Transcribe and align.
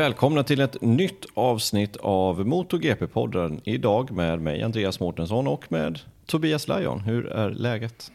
Välkomna 0.00 0.42
till 0.42 0.60
ett 0.60 0.80
nytt 0.80 1.26
avsnitt 1.34 1.96
av 1.96 2.46
MotoGP-podden. 2.46 3.60
Idag 3.64 4.10
med 4.10 4.40
mig 4.40 4.62
Andreas 4.62 5.00
Mårtensson 5.00 5.46
och 5.46 5.72
med 5.72 5.98
Tobias 6.26 6.68
Lajon. 6.68 7.00
Hur 7.00 7.26
är 7.26 7.50
läget? 7.50 8.12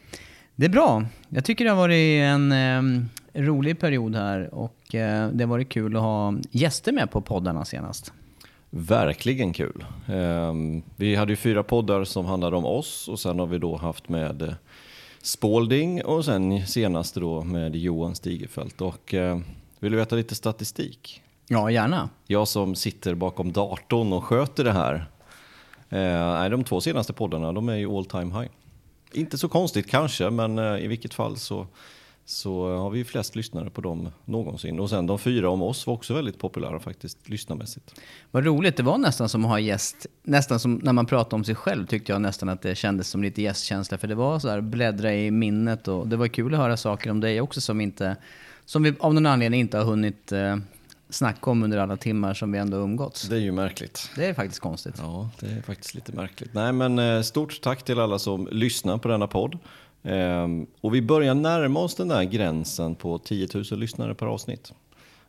Det 0.54 0.64
är 0.64 0.70
bra. 0.70 1.04
Jag 1.28 1.44
tycker 1.44 1.64
det 1.64 1.70
har 1.70 1.76
varit 1.76 2.22
en 2.22 2.52
eh, 2.52 3.42
rolig 3.42 3.80
period 3.80 4.14
här 4.14 4.54
och 4.54 4.94
eh, 4.94 5.28
det 5.28 5.44
har 5.44 5.48
varit 5.48 5.68
kul 5.68 5.96
att 5.96 6.02
ha 6.02 6.34
gäster 6.50 6.92
med 6.92 7.10
på 7.10 7.20
poddarna 7.20 7.64
senast. 7.64 8.12
Verkligen 8.70 9.52
kul. 9.52 9.84
Eh, 10.08 10.54
vi 10.96 11.14
hade 11.14 11.32
ju 11.32 11.36
fyra 11.36 11.62
poddar 11.62 12.04
som 12.04 12.26
handlade 12.26 12.56
om 12.56 12.64
oss 12.64 13.08
och 13.08 13.20
sen 13.20 13.38
har 13.38 13.46
vi 13.46 13.58
då 13.58 13.76
haft 13.76 14.08
med 14.08 14.42
eh, 14.42 14.54
Spalding 15.22 16.04
och 16.04 16.24
sen 16.24 16.66
senast 16.66 17.14
då 17.14 17.44
med 17.44 17.76
Johan 17.76 18.14
Stigefelt. 18.14 18.80
Och 18.80 19.14
eh, 19.14 19.38
vill 19.80 19.92
du 19.92 19.98
veta 19.98 20.16
lite 20.16 20.34
statistik? 20.34 21.22
Ja, 21.48 21.70
gärna. 21.70 22.08
Jag 22.26 22.48
som 22.48 22.74
sitter 22.74 23.14
bakom 23.14 23.52
datorn 23.52 24.12
och 24.12 24.24
sköter 24.24 24.64
det 24.64 24.72
här. 24.72 25.06
Eh, 25.88 26.50
de 26.50 26.64
två 26.64 26.80
senaste 26.80 27.12
poddarna, 27.12 27.52
de 27.52 27.68
är 27.68 27.76
ju 27.76 27.96
all 27.96 28.04
time 28.04 28.40
high. 28.40 28.50
Inte 29.12 29.38
så 29.38 29.48
konstigt 29.48 29.90
kanske, 29.90 30.30
men 30.30 30.58
eh, 30.58 30.84
i 30.84 30.86
vilket 30.86 31.14
fall 31.14 31.36
så, 31.36 31.66
så 32.24 32.76
har 32.76 32.90
vi 32.90 33.04
flest 33.04 33.36
lyssnare 33.36 33.70
på 33.70 33.80
dem 33.80 34.08
någonsin. 34.24 34.80
Och 34.80 34.90
sen 34.90 35.06
de 35.06 35.18
fyra 35.18 35.50
om 35.50 35.62
oss 35.62 35.86
var 35.86 35.94
också 35.94 36.14
väldigt 36.14 36.38
populära 36.38 36.80
faktiskt, 36.80 37.28
lyssnarmässigt. 37.28 38.00
Vad 38.30 38.44
roligt, 38.44 38.76
det 38.76 38.82
var 38.82 38.98
nästan 38.98 39.28
som 39.28 39.44
att 39.44 39.50
ha 39.50 39.60
gäst. 39.60 40.06
Nästan 40.22 40.60
som 40.60 40.74
när 40.74 40.92
man 40.92 41.06
pratade 41.06 41.36
om 41.36 41.44
sig 41.44 41.54
själv 41.54 41.86
tyckte 41.86 42.12
jag 42.12 42.20
nästan 42.20 42.48
att 42.48 42.62
det 42.62 42.74
kändes 42.74 43.08
som 43.08 43.22
lite 43.22 43.42
gästkänsla. 43.42 43.98
För 43.98 44.08
det 44.08 44.14
var 44.14 44.38
så 44.38 44.48
här, 44.48 44.60
bläddra 44.60 45.14
i 45.14 45.30
minnet 45.30 45.88
och 45.88 46.08
det 46.08 46.16
var 46.16 46.28
kul 46.28 46.54
att 46.54 46.60
höra 46.60 46.76
saker 46.76 47.10
om 47.10 47.20
dig 47.20 47.40
också 47.40 47.60
som 47.60 47.80
inte, 47.80 48.16
som 48.64 48.82
vi 48.82 48.94
av 48.98 49.14
någon 49.14 49.26
anledning 49.26 49.60
inte 49.60 49.78
har 49.78 49.84
hunnit 49.84 50.32
eh, 50.32 50.56
snacka 51.08 51.50
om 51.50 51.62
under 51.62 51.78
alla 51.78 51.96
timmar 51.96 52.34
som 52.34 52.52
vi 52.52 52.58
ändå 52.58 52.76
umgåtts. 52.76 53.28
Det 53.28 53.36
är 53.36 53.40
ju 53.40 53.52
märkligt. 53.52 54.10
Det 54.16 54.26
är 54.26 54.34
faktiskt 54.34 54.60
konstigt. 54.60 54.94
Ja, 54.98 55.30
det 55.40 55.46
är 55.46 55.62
faktiskt 55.62 55.94
lite 55.94 56.12
märkligt. 56.12 56.54
Nej, 56.54 56.72
men 56.72 56.98
eh, 56.98 57.22
stort 57.22 57.60
tack 57.60 57.82
till 57.82 58.00
alla 58.00 58.18
som 58.18 58.48
lyssnar 58.50 58.98
på 58.98 59.08
denna 59.08 59.26
podd. 59.26 59.58
Ehm, 60.02 60.66
och 60.80 60.94
vi 60.94 61.02
börjar 61.02 61.34
närma 61.34 61.80
oss 61.80 61.94
den 61.94 62.08
där 62.08 62.22
gränsen 62.22 62.94
på 62.94 63.18
10 63.18 63.48
000 63.54 63.64
lyssnare 63.70 64.14
per 64.14 64.26
avsnitt. 64.26 64.72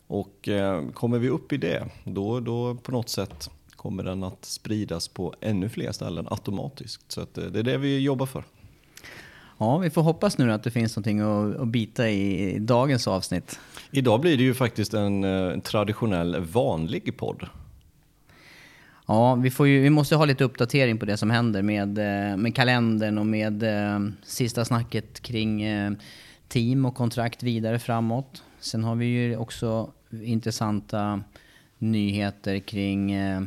Och 0.07 0.47
eh, 0.47 0.89
kommer 0.89 1.19
vi 1.19 1.29
upp 1.29 1.53
i 1.53 1.57
det, 1.57 1.85
då, 2.03 2.39
då 2.39 2.75
på 2.75 2.91
något 2.91 3.09
sätt 3.09 3.49
kommer 3.75 4.03
den 4.03 4.23
att 4.23 4.45
spridas 4.45 5.07
på 5.07 5.33
ännu 5.41 5.69
fler 5.69 5.91
ställen 5.91 6.27
automatiskt. 6.29 7.11
Så 7.11 7.21
eh, 7.21 7.27
det 7.33 7.59
är 7.59 7.63
det 7.63 7.77
vi 7.77 7.99
jobbar 7.99 8.25
för. 8.25 8.43
Ja, 9.57 9.77
vi 9.77 9.89
får 9.89 10.01
hoppas 10.01 10.37
nu 10.37 10.51
att 10.51 10.63
det 10.63 10.71
finns 10.71 10.95
någonting 10.95 11.19
att, 11.19 11.59
att 11.59 11.67
bita 11.67 12.09
i, 12.09 12.55
i 12.55 12.59
dagens 12.59 13.07
avsnitt. 13.07 13.59
Idag 13.91 14.21
blir 14.21 14.37
det 14.37 14.43
ju 14.43 14.53
faktiskt 14.53 14.93
en, 14.93 15.23
en 15.23 15.61
traditionell 15.61 16.39
vanlig 16.39 17.17
podd. 17.17 17.47
Ja, 19.07 19.35
vi, 19.35 19.51
får 19.51 19.67
ju, 19.67 19.81
vi 19.81 19.89
måste 19.89 20.15
ha 20.15 20.25
lite 20.25 20.43
uppdatering 20.43 20.97
på 20.97 21.05
det 21.05 21.17
som 21.17 21.29
händer 21.29 21.61
med, 21.61 21.97
eh, 21.97 22.37
med 22.37 22.55
kalendern 22.55 23.17
och 23.17 23.25
med 23.25 23.63
eh, 23.63 23.99
sista 24.23 24.65
snacket 24.65 25.19
kring 25.19 25.61
eh, 25.61 25.91
team 26.47 26.85
och 26.85 26.95
kontrakt 26.95 27.43
vidare 27.43 27.79
framåt. 27.79 28.43
Sen 28.59 28.83
har 28.83 28.95
vi 28.95 29.05
ju 29.05 29.37
också 29.37 29.91
intressanta 30.23 31.21
nyheter 31.77 32.59
kring 32.59 33.11
eh, 33.11 33.41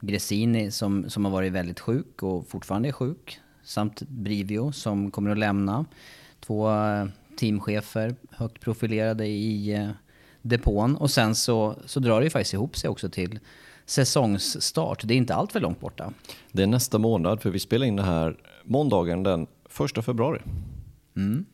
Gresini 0.00 0.70
som, 0.70 1.10
som 1.10 1.24
har 1.24 1.32
varit 1.32 1.52
väldigt 1.52 1.80
sjuk 1.80 2.22
och 2.22 2.48
fortfarande 2.48 2.88
är 2.88 2.92
sjuk. 2.92 3.40
Samt 3.68 4.02
Brivio 4.02 4.72
som 4.72 5.10
kommer 5.10 5.30
att 5.30 5.38
lämna. 5.38 5.84
Två 6.40 6.70
eh, 6.70 7.06
teamchefer, 7.38 8.14
högt 8.30 8.60
profilerade 8.60 9.26
i 9.26 9.74
eh, 9.74 9.90
depån. 10.42 10.96
Och 10.96 11.10
sen 11.10 11.34
så, 11.34 11.74
så 11.86 12.00
drar 12.00 12.20
det 12.20 12.24
ju 12.24 12.30
faktiskt 12.30 12.54
ihop 12.54 12.76
sig 12.76 12.90
också 12.90 13.08
till 13.08 13.38
säsongsstart. 13.86 15.02
Det 15.04 15.14
är 15.14 15.18
inte 15.18 15.34
allt 15.34 15.52
för 15.52 15.60
långt 15.60 15.80
borta. 15.80 16.12
Det 16.52 16.62
är 16.62 16.66
nästa 16.66 16.98
månad, 16.98 17.42
för 17.42 17.50
vi 17.50 17.58
spelar 17.58 17.86
in 17.86 17.96
det 17.96 18.02
här 18.02 18.36
måndagen 18.64 19.22
den 19.22 19.46
1 19.96 20.04
februari. 20.04 20.40
Mm. 21.16 21.44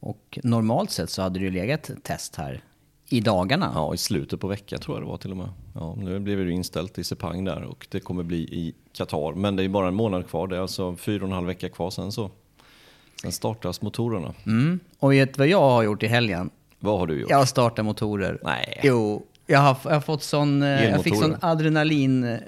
Och 0.00 0.38
normalt 0.42 0.90
sett 0.90 1.10
så 1.10 1.22
hade 1.22 1.38
det 1.38 1.44
ju 1.44 1.50
legat 1.50 1.90
test 2.02 2.36
här 2.36 2.64
i 3.08 3.20
dagarna. 3.20 3.72
Ja, 3.74 3.94
i 3.94 3.96
slutet 3.96 4.40
på 4.40 4.46
veckan 4.46 4.78
tror 4.78 4.96
jag 4.96 5.02
det 5.02 5.08
var 5.08 5.16
till 5.16 5.30
och 5.30 5.36
med. 5.36 5.48
Ja, 5.74 5.94
nu 5.98 6.18
blev 6.18 6.44
det 6.44 6.50
inställt 6.52 6.98
i 6.98 7.04
Sepang 7.04 7.44
där 7.44 7.62
och 7.62 7.86
det 7.90 8.00
kommer 8.00 8.22
bli 8.22 8.36
i 8.36 8.74
Qatar. 8.92 9.34
Men 9.34 9.56
det 9.56 9.64
är 9.64 9.68
bara 9.68 9.88
en 9.88 9.94
månad 9.94 10.28
kvar, 10.28 10.46
det 10.46 10.56
är 10.56 10.60
alltså 10.60 10.96
fyra 10.96 11.22
och 11.22 11.28
en 11.28 11.34
halv 11.34 11.46
vecka 11.46 11.68
kvar 11.68 11.90
sen 11.90 12.12
så. 12.12 12.30
Sen 13.22 13.32
startas 13.32 13.82
motorerna. 13.82 14.34
Mm. 14.46 14.80
Och 14.98 15.12
vet 15.12 15.34
du 15.34 15.38
vad 15.38 15.48
jag 15.48 15.60
har 15.60 15.82
gjort 15.82 16.02
i 16.02 16.06
helgen? 16.06 16.50
Vad 16.78 16.98
har 16.98 17.06
du 17.06 17.20
gjort? 17.20 17.30
Jag 17.30 17.36
har 17.36 17.46
startat 17.46 17.84
motorer. 17.84 18.38
Nej. 18.42 18.80
Jo, 18.82 19.26
jag 19.46 19.58
har, 19.58 19.76
jag 19.84 19.90
har 19.90 20.00
fått 20.00 20.22
sån, 20.22 20.62
eh, 20.62 20.84
jag 20.84 21.04
fick 21.04 21.16
sån 21.16 21.36
adrenalin 21.40 22.24
eh, 22.24 22.38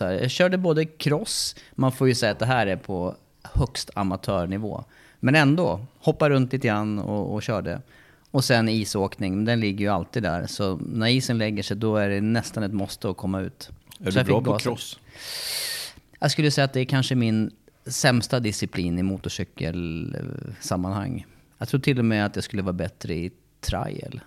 här. 0.00 0.12
Jag 0.12 0.30
körde 0.30 0.58
både 0.58 0.84
cross, 0.84 1.56
man 1.74 1.92
får 1.92 2.08
ju 2.08 2.14
säga 2.14 2.32
att 2.32 2.38
det 2.38 2.46
här 2.46 2.66
är 2.66 2.76
på 2.76 3.14
högst 3.42 3.90
amatörnivå. 3.94 4.84
Men 5.20 5.34
ändå, 5.34 5.80
hoppa 5.98 6.30
runt 6.30 6.52
lite 6.52 6.66
grann 6.66 6.98
och, 6.98 7.34
och 7.34 7.42
körde. 7.42 7.80
Och 8.36 8.44
sen 8.44 8.68
isåkning, 8.68 9.44
den 9.44 9.60
ligger 9.60 9.84
ju 9.84 9.88
alltid 9.88 10.22
där. 10.22 10.46
Så 10.46 10.76
när 10.76 11.06
isen 11.06 11.38
lägger 11.38 11.62
sig 11.62 11.76
då 11.76 11.96
är 11.96 12.08
det 12.08 12.20
nästan 12.20 12.62
ett 12.62 12.72
måste 12.72 13.10
att 13.10 13.16
komma 13.16 13.40
ut. 13.40 13.70
Är 14.00 14.10
Så 14.10 14.18
du 14.18 14.24
bra 14.24 14.42
på 14.42 14.58
cross? 14.58 14.98
Jag 16.20 16.30
skulle 16.30 16.50
säga 16.50 16.64
att 16.64 16.72
det 16.72 16.80
är 16.80 16.84
kanske 16.84 17.14
min 17.14 17.50
sämsta 17.86 18.40
disciplin 18.40 18.98
i 18.98 19.02
motorcykelsammanhang. 19.02 21.26
Jag 21.58 21.68
tror 21.68 21.80
till 21.80 21.98
och 21.98 22.04
med 22.04 22.26
att 22.26 22.34
jag 22.34 22.44
skulle 22.44 22.62
vara 22.62 22.72
bättre 22.72 23.14
i 23.14 23.30
trial. 23.60 24.20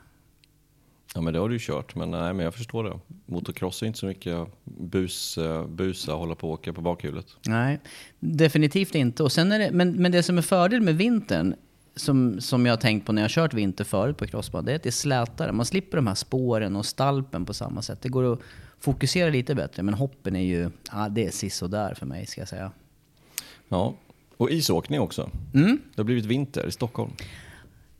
Ja 1.16 1.22
men 1.22 1.34
det 1.34 1.40
har 1.40 1.50
du 1.50 1.56
ju 1.56 1.59
kört, 1.62 1.96
men 1.96 2.12
nej 2.12 2.34
men 2.34 2.44
jag 2.44 2.53
förstår 2.53 2.84
det. 2.84 3.00
Motocross 3.26 3.81
är 3.81 3.88
inte 3.88 4.00
så 4.00 4.06
mycket 4.06 4.47
bus, 4.64 5.38
eh, 5.38 5.68
busa 5.68 6.14
och 6.14 6.20
hålla 6.20 6.36
på 6.36 6.47
och 6.47 6.53
åka 6.53 6.74
på 6.74 6.81
bakhjulet. 6.81 7.26
Nej, 7.46 7.80
definitivt 8.20 8.96
inte. 8.96 9.24
Och 9.24 9.31
sen 9.31 9.52
är 9.52 9.59
det, 9.59 9.72
men, 9.72 9.91
men 9.91 10.12
det 10.12 10.24
som 10.24 10.38
är 10.38 10.41
fördel 10.41 10.81
med 10.81 10.97
vintern, 10.97 11.56
som, 11.99 12.41
som 12.41 12.65
jag 12.65 12.73
har 12.73 12.77
tänkt 12.77 13.05
på 13.05 13.11
när 13.11 13.21
jag 13.21 13.23
har 13.23 13.29
kört 13.29 13.53
vinter 13.53 13.83
förut 13.83 14.17
på 14.17 14.27
crossbana, 14.27 14.65
det 14.65 14.71
är 14.71 14.75
att 14.75 14.83
det 14.83 14.89
är 14.89 14.91
slätare. 14.91 15.51
Man 15.51 15.65
slipper 15.65 15.97
de 15.97 16.07
här 16.07 16.15
spåren 16.15 16.75
och 16.75 16.85
stalpen 16.85 17.45
på 17.45 17.53
samma 17.53 17.81
sätt. 17.81 18.01
Det 18.01 18.09
går 18.09 18.33
att 18.33 18.39
fokusera 18.79 19.29
lite 19.29 19.55
bättre, 19.55 19.83
men 19.83 19.93
hoppen 19.93 20.35
är 20.35 20.43
ju, 20.43 20.69
ja 20.91 21.09
det 21.09 21.25
är 21.25 21.31
sisådär 21.31 21.93
för 21.93 22.05
mig 22.05 22.25
ska 22.25 22.41
jag 22.41 22.47
säga. 22.47 22.71
Ja, 23.69 23.95
och 24.37 24.51
isåkning 24.51 24.99
också. 24.99 25.29
Mm. 25.53 25.79
Det 25.95 26.01
har 26.01 26.05
blivit 26.05 26.25
vinter 26.25 26.67
i 26.67 26.71
Stockholm. 26.71 27.11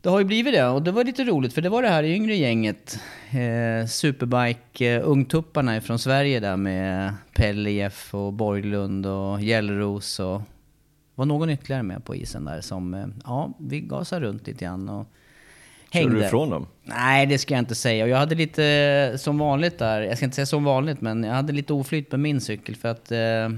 Det 0.02 0.08
har 0.08 0.18
ju 0.18 0.24
blivit 0.24 0.54
det 0.54 0.68
och 0.68 0.82
det 0.82 0.92
var 0.92 1.04
lite 1.04 1.24
roligt 1.24 1.52
för 1.52 1.62
det 1.62 1.68
var 1.68 1.82
det 1.82 1.88
här 1.88 2.04
yngre 2.04 2.36
gänget, 2.36 3.00
eh, 3.30 3.86
Superbike, 3.86 4.94
eh, 4.94 5.08
ungtupparna 5.08 5.80
från 5.80 5.98
Sverige 5.98 6.40
där 6.40 6.56
med 6.56 7.14
Pelle 7.34 7.70
Jeff 7.70 8.14
och 8.14 8.32
Borglund 8.32 9.06
och 9.06 9.42
Gällros 9.42 10.20
och 10.20 10.42
var 11.20 11.26
någon 11.26 11.50
ytterligare 11.50 11.82
med 11.82 12.04
på 12.04 12.16
isen 12.16 12.44
där 12.44 12.60
som, 12.60 12.94
eh, 12.94 13.06
ja, 13.24 13.52
vi 13.58 13.80
gasade 13.80 14.26
runt 14.26 14.46
lite 14.46 14.64
grann 14.64 14.88
och 14.88 15.06
hängde. 15.90 16.14
du 16.14 16.24
ifrån 16.26 16.50
dem? 16.50 16.66
Nej, 16.84 17.26
det 17.26 17.38
ska 17.38 17.54
jag 17.54 17.58
inte 17.58 17.74
säga. 17.74 18.04
Och 18.04 18.10
jag 18.10 18.16
hade 18.16 18.34
lite, 18.34 18.64
eh, 18.64 19.16
som 19.16 19.38
vanligt 19.38 19.78
där, 19.78 20.00
jag 20.00 20.16
ska 20.16 20.24
inte 20.24 20.34
säga 20.34 20.46
som 20.46 20.64
vanligt, 20.64 21.00
men 21.00 21.24
jag 21.24 21.34
hade 21.34 21.52
lite 21.52 21.72
oflyt 21.72 22.10
med 22.10 22.20
min 22.20 22.40
cykel 22.40 22.76
för 22.76 22.88
att 22.88 23.12
eh, 23.12 23.48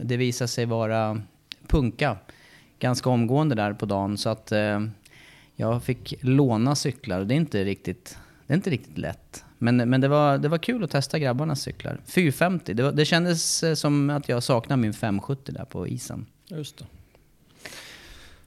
det 0.00 0.16
visade 0.16 0.48
sig 0.48 0.66
vara 0.66 1.20
punka 1.66 2.16
ganska 2.78 3.10
omgående 3.10 3.54
där 3.54 3.72
på 3.72 3.86
dagen. 3.86 4.18
Så 4.18 4.28
att 4.28 4.52
eh, 4.52 4.80
jag 5.54 5.82
fick 5.82 6.14
låna 6.20 6.74
cyklar 6.74 7.20
och 7.20 7.26
det 7.26 7.34
är 7.34 7.36
inte 7.36 7.64
riktigt, 7.64 8.18
det 8.46 8.52
är 8.52 8.56
inte 8.56 8.70
riktigt 8.70 8.98
lätt. 8.98 9.44
Men, 9.58 9.76
men 9.76 10.00
det, 10.00 10.08
var, 10.08 10.38
det 10.38 10.48
var 10.48 10.58
kul 10.58 10.84
att 10.84 10.90
testa 10.90 11.18
grabbarnas 11.18 11.60
cyklar. 11.62 12.00
450, 12.06 12.74
det, 12.74 12.82
var, 12.82 12.92
det 12.92 13.04
kändes 13.04 13.62
eh, 13.62 13.74
som 13.74 14.10
att 14.10 14.28
jag 14.28 14.42
saknar 14.42 14.76
min 14.76 14.92
570 14.92 15.54
där 15.54 15.64
på 15.64 15.88
isen. 15.88 16.26
Just 16.48 16.78
det. 16.78 16.84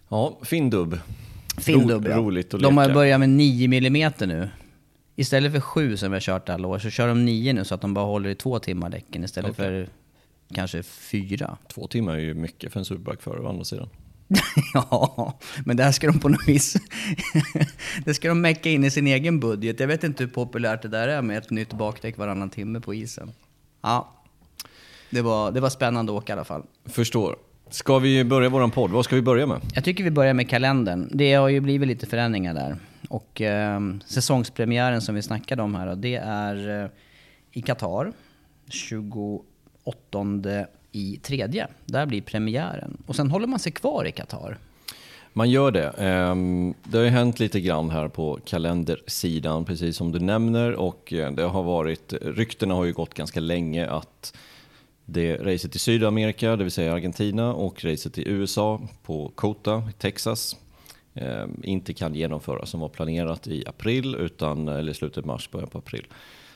Ja, 0.09 0.39
fin 0.43 0.69
dubb. 0.69 0.99
Fin 1.57 1.89
Ro- 1.89 2.01
ja. 2.09 2.17
Roligt 2.17 2.53
att 2.53 2.61
De 2.61 2.77
har 2.77 2.83
leka. 2.85 2.93
börjat 2.93 3.19
med 3.19 3.29
9 3.29 3.65
mm 3.87 4.11
nu. 4.19 4.49
Istället 5.15 5.51
för 5.53 5.59
7 5.59 5.97
som 5.97 6.11
vi 6.11 6.15
har 6.15 6.21
kört 6.21 6.49
alla 6.49 6.67
år 6.67 6.79
så 6.79 6.89
kör 6.89 7.07
de 7.07 7.25
9 7.25 7.53
nu 7.53 7.65
så 7.65 7.75
att 7.75 7.81
de 7.81 7.93
bara 7.93 8.05
håller 8.05 8.29
i 8.29 8.35
två 8.35 8.59
timmar 8.59 8.89
däcken 8.89 9.23
istället 9.23 9.51
Okej. 9.51 9.65
för 9.65 9.89
kanske 10.55 10.83
4. 10.83 11.57
Två 11.73 11.87
timmar 11.87 12.13
är 12.13 12.19
ju 12.19 12.33
mycket 12.33 12.71
för 12.73 12.79
en 12.79 12.85
superbike 12.85 13.21
för 13.23 13.45
å 13.45 13.49
andra 13.49 13.63
sidan. 13.63 13.89
ja, 14.73 15.39
men 15.65 15.77
det 15.77 15.83
här 15.83 15.91
ska 15.91 16.07
de 16.07 16.19
på 16.19 16.29
något 16.29 16.47
vis... 16.47 16.75
det 18.05 18.13
ska 18.13 18.27
de 18.29 18.41
mecka 18.41 18.69
in 18.69 18.83
i 18.83 18.91
sin 18.91 19.07
egen 19.07 19.39
budget. 19.39 19.79
Jag 19.79 19.87
vet 19.87 20.03
inte 20.03 20.23
hur 20.23 20.31
populärt 20.31 20.81
det 20.81 20.87
där 20.87 21.07
är 21.07 21.21
med 21.21 21.37
ett 21.37 21.49
nytt 21.49 21.73
bakdäck 21.73 22.17
varannan 22.17 22.49
timme 22.49 22.79
på 22.79 22.93
isen. 22.93 23.31
Ja, 23.81 24.13
det 25.09 25.21
var, 25.21 25.51
det 25.51 25.59
var 25.59 25.69
spännande 25.69 26.11
att 26.11 26.17
åka 26.23 26.33
i 26.33 26.35
alla 26.35 26.43
fall. 26.43 26.63
Förstår. 26.85 27.35
Ska 27.69 27.99
vi 27.99 28.23
börja 28.23 28.49
våran 28.49 28.71
podd? 28.71 28.91
Vad 28.91 29.05
ska 29.05 29.15
vi 29.15 29.21
börja 29.21 29.45
med? 29.45 29.61
Jag 29.73 29.83
tycker 29.83 30.03
vi 30.03 30.11
börjar 30.11 30.33
med 30.33 30.49
kalendern. 30.49 31.09
Det 31.11 31.33
har 31.33 31.49
ju 31.49 31.59
blivit 31.59 31.87
lite 31.87 32.05
förändringar 32.05 32.53
där. 32.53 32.75
Och 33.09 33.41
eh, 33.41 33.79
säsongspremiären 34.05 35.01
som 35.01 35.15
vi 35.15 35.21
snackade 35.21 35.63
om 35.63 35.75
här, 35.75 35.87
då, 35.87 35.95
det 35.95 36.15
är 36.15 36.83
eh, 36.83 36.89
i 37.51 37.61
Qatar. 37.61 38.11
28 38.67 39.45
i 40.91 41.19
tredje. 41.23 41.67
Där 41.85 42.05
blir 42.05 42.21
premiären. 42.21 42.97
Och 43.05 43.15
sen 43.15 43.31
håller 43.31 43.47
man 43.47 43.59
sig 43.59 43.71
kvar 43.71 44.05
i 44.05 44.11
Qatar. 44.11 44.57
Man 45.33 45.49
gör 45.49 45.71
det. 45.71 45.87
Ehm, 45.97 46.73
det 46.83 46.97
har 46.97 47.05
ju 47.05 47.11
hänt 47.11 47.39
lite 47.39 47.61
grann 47.61 47.89
här 47.89 48.07
på 48.07 48.39
kalendersidan, 48.45 49.65
precis 49.65 49.97
som 49.97 50.11
du 50.11 50.19
nämner. 50.19 50.73
Och 50.73 51.13
eh, 51.13 51.31
det 51.31 51.43
har 51.43 51.63
varit, 51.63 52.13
ryktena 52.21 52.73
har 52.73 52.85
ju 52.85 52.93
gått 52.93 53.13
ganska 53.13 53.39
länge 53.39 53.89
att 53.89 54.33
det 55.11 55.37
racet 55.37 55.75
i 55.75 55.79
Sydamerika, 55.79 56.55
det 56.55 56.63
vill 56.63 56.71
säga 56.71 56.93
Argentina, 56.93 57.53
och 57.53 57.85
racet 57.85 58.17
i 58.17 58.29
USA 58.29 58.81
på 59.03 59.31
Kota, 59.35 59.83
Texas, 59.97 60.55
eh, 61.13 61.45
inte 61.63 61.93
kan 61.93 62.15
genomföras 62.15 62.69
som 62.69 62.79
var 62.79 62.89
planerat 62.89 63.47
i 63.47 63.63
april, 63.67 64.15
utan, 64.15 64.67
eller 64.67 64.93
slutet 64.93 65.25
mars, 65.25 65.51
början 65.51 65.69
på 65.69 65.77
april. 65.77 66.07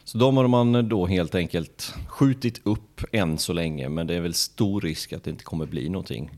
Så 0.04 0.18
de 0.18 0.38
har 0.38 0.48
man 0.48 0.90
då 0.90 1.06
helt 1.06 1.36
enkelt 1.36 1.94
skjutit 2.08 2.62
upp 2.64 3.02
än 3.12 3.38
så 3.38 3.54
länge, 3.54 3.90
men 3.90 4.08
det 4.08 4.16
är 4.16 4.22
väl 4.22 4.34
stor 4.34 4.82
risk 4.82 5.14
att 5.14 5.24
det 5.24 5.30
inte 5.30 5.44
kommer 5.44 5.66
bli 5.66 5.90
någonting. 5.90 6.32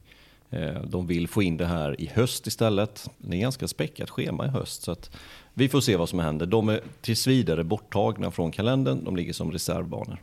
Eh, 0.49 0.81
de 0.81 1.07
vill 1.07 1.27
få 1.27 1.43
in 1.43 1.57
det 1.57 1.65
här 1.65 2.01
i 2.01 2.11
höst 2.13 2.47
istället. 2.47 3.09
Det 3.17 3.37
är 3.37 3.41
ganska 3.41 3.67
späckat 3.67 4.09
schema 4.09 4.45
i 4.45 4.49
höst, 4.49 4.83
så 4.83 4.91
att 4.91 5.15
vi 5.53 5.69
får 5.69 5.81
se 5.81 5.95
vad 5.95 6.09
som 6.09 6.19
händer. 6.19 6.45
De 6.45 6.69
är 6.69 6.81
tills 7.01 7.27
vidare 7.27 7.63
borttagna 7.63 8.31
från 8.31 8.51
kalendern, 8.51 9.03
de 9.03 9.15
ligger 9.15 9.33
som 9.33 9.51
reservbanor. 9.51 10.19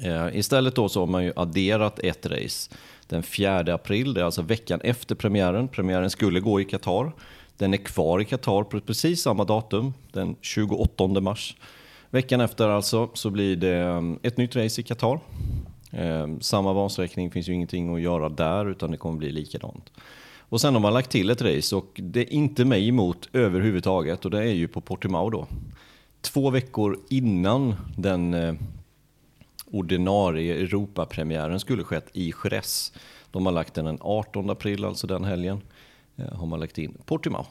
Eh, 0.00 0.38
istället 0.38 0.74
då 0.74 0.88
så 0.88 1.00
har 1.00 1.06
man 1.06 1.24
ju 1.24 1.32
adderat 1.36 1.98
ett 1.98 2.26
race 2.26 2.70
den 3.06 3.22
4 3.22 3.74
april, 3.74 4.14
det 4.14 4.20
är 4.20 4.24
alltså 4.24 4.42
veckan 4.42 4.80
efter 4.80 5.14
premiären. 5.14 5.68
Premiären 5.68 6.10
skulle 6.10 6.40
gå 6.40 6.60
i 6.60 6.64
Qatar. 6.64 7.12
Den 7.56 7.74
är 7.74 7.78
kvar 7.78 8.20
i 8.20 8.24
Qatar 8.24 8.62
på 8.62 8.80
precis 8.80 9.22
samma 9.22 9.44
datum, 9.44 9.94
den 10.12 10.36
28 10.40 11.06
mars. 11.06 11.56
Veckan 12.10 12.40
efter 12.40 12.68
alltså 12.68 13.10
så 13.14 13.30
blir 13.30 13.56
det 13.56 13.76
eh, 13.76 14.02
ett 14.22 14.36
nytt 14.36 14.56
race 14.56 14.80
i 14.80 14.84
Qatar. 14.84 15.20
Eh, 15.90 16.28
samma 16.40 16.74
bansträckning, 16.74 17.30
finns 17.30 17.48
ju 17.48 17.52
ingenting 17.52 17.94
att 17.94 18.00
göra 18.00 18.28
där 18.28 18.70
utan 18.70 18.90
det 18.90 18.96
kommer 18.96 19.18
bli 19.18 19.32
likadant. 19.32 19.92
Och 20.48 20.60
sen 20.60 20.74
har 20.74 20.80
man 20.80 20.92
lagt 20.92 21.10
till 21.10 21.30
ett 21.30 21.42
race 21.42 21.76
och 21.76 22.00
det 22.02 22.20
är 22.20 22.32
inte 22.32 22.64
mig 22.64 22.88
emot 22.88 23.28
överhuvudtaget 23.32 24.24
och 24.24 24.30
det 24.30 24.38
är 24.38 24.54
ju 24.54 24.68
på 24.68 24.80
Portimao 24.80 25.30
då. 25.30 25.46
Två 26.20 26.50
veckor 26.50 26.98
innan 27.08 27.74
den 27.96 28.34
eh, 28.34 28.54
ordinarie 29.70 30.54
Europapremiären 30.54 31.60
skulle 31.60 31.84
skett 31.84 32.08
i 32.12 32.32
Jerez. 32.44 32.92
De 33.30 33.46
har 33.46 33.52
lagt 33.52 33.74
den 33.74 33.84
den 33.84 33.98
18 34.00 34.50
april, 34.50 34.84
alltså 34.84 35.06
den 35.06 35.24
helgen, 35.24 35.60
eh, 36.16 36.32
har 36.32 36.46
man 36.46 36.60
lagt 36.60 36.78
in 36.78 36.94
Portimao. 37.04 37.46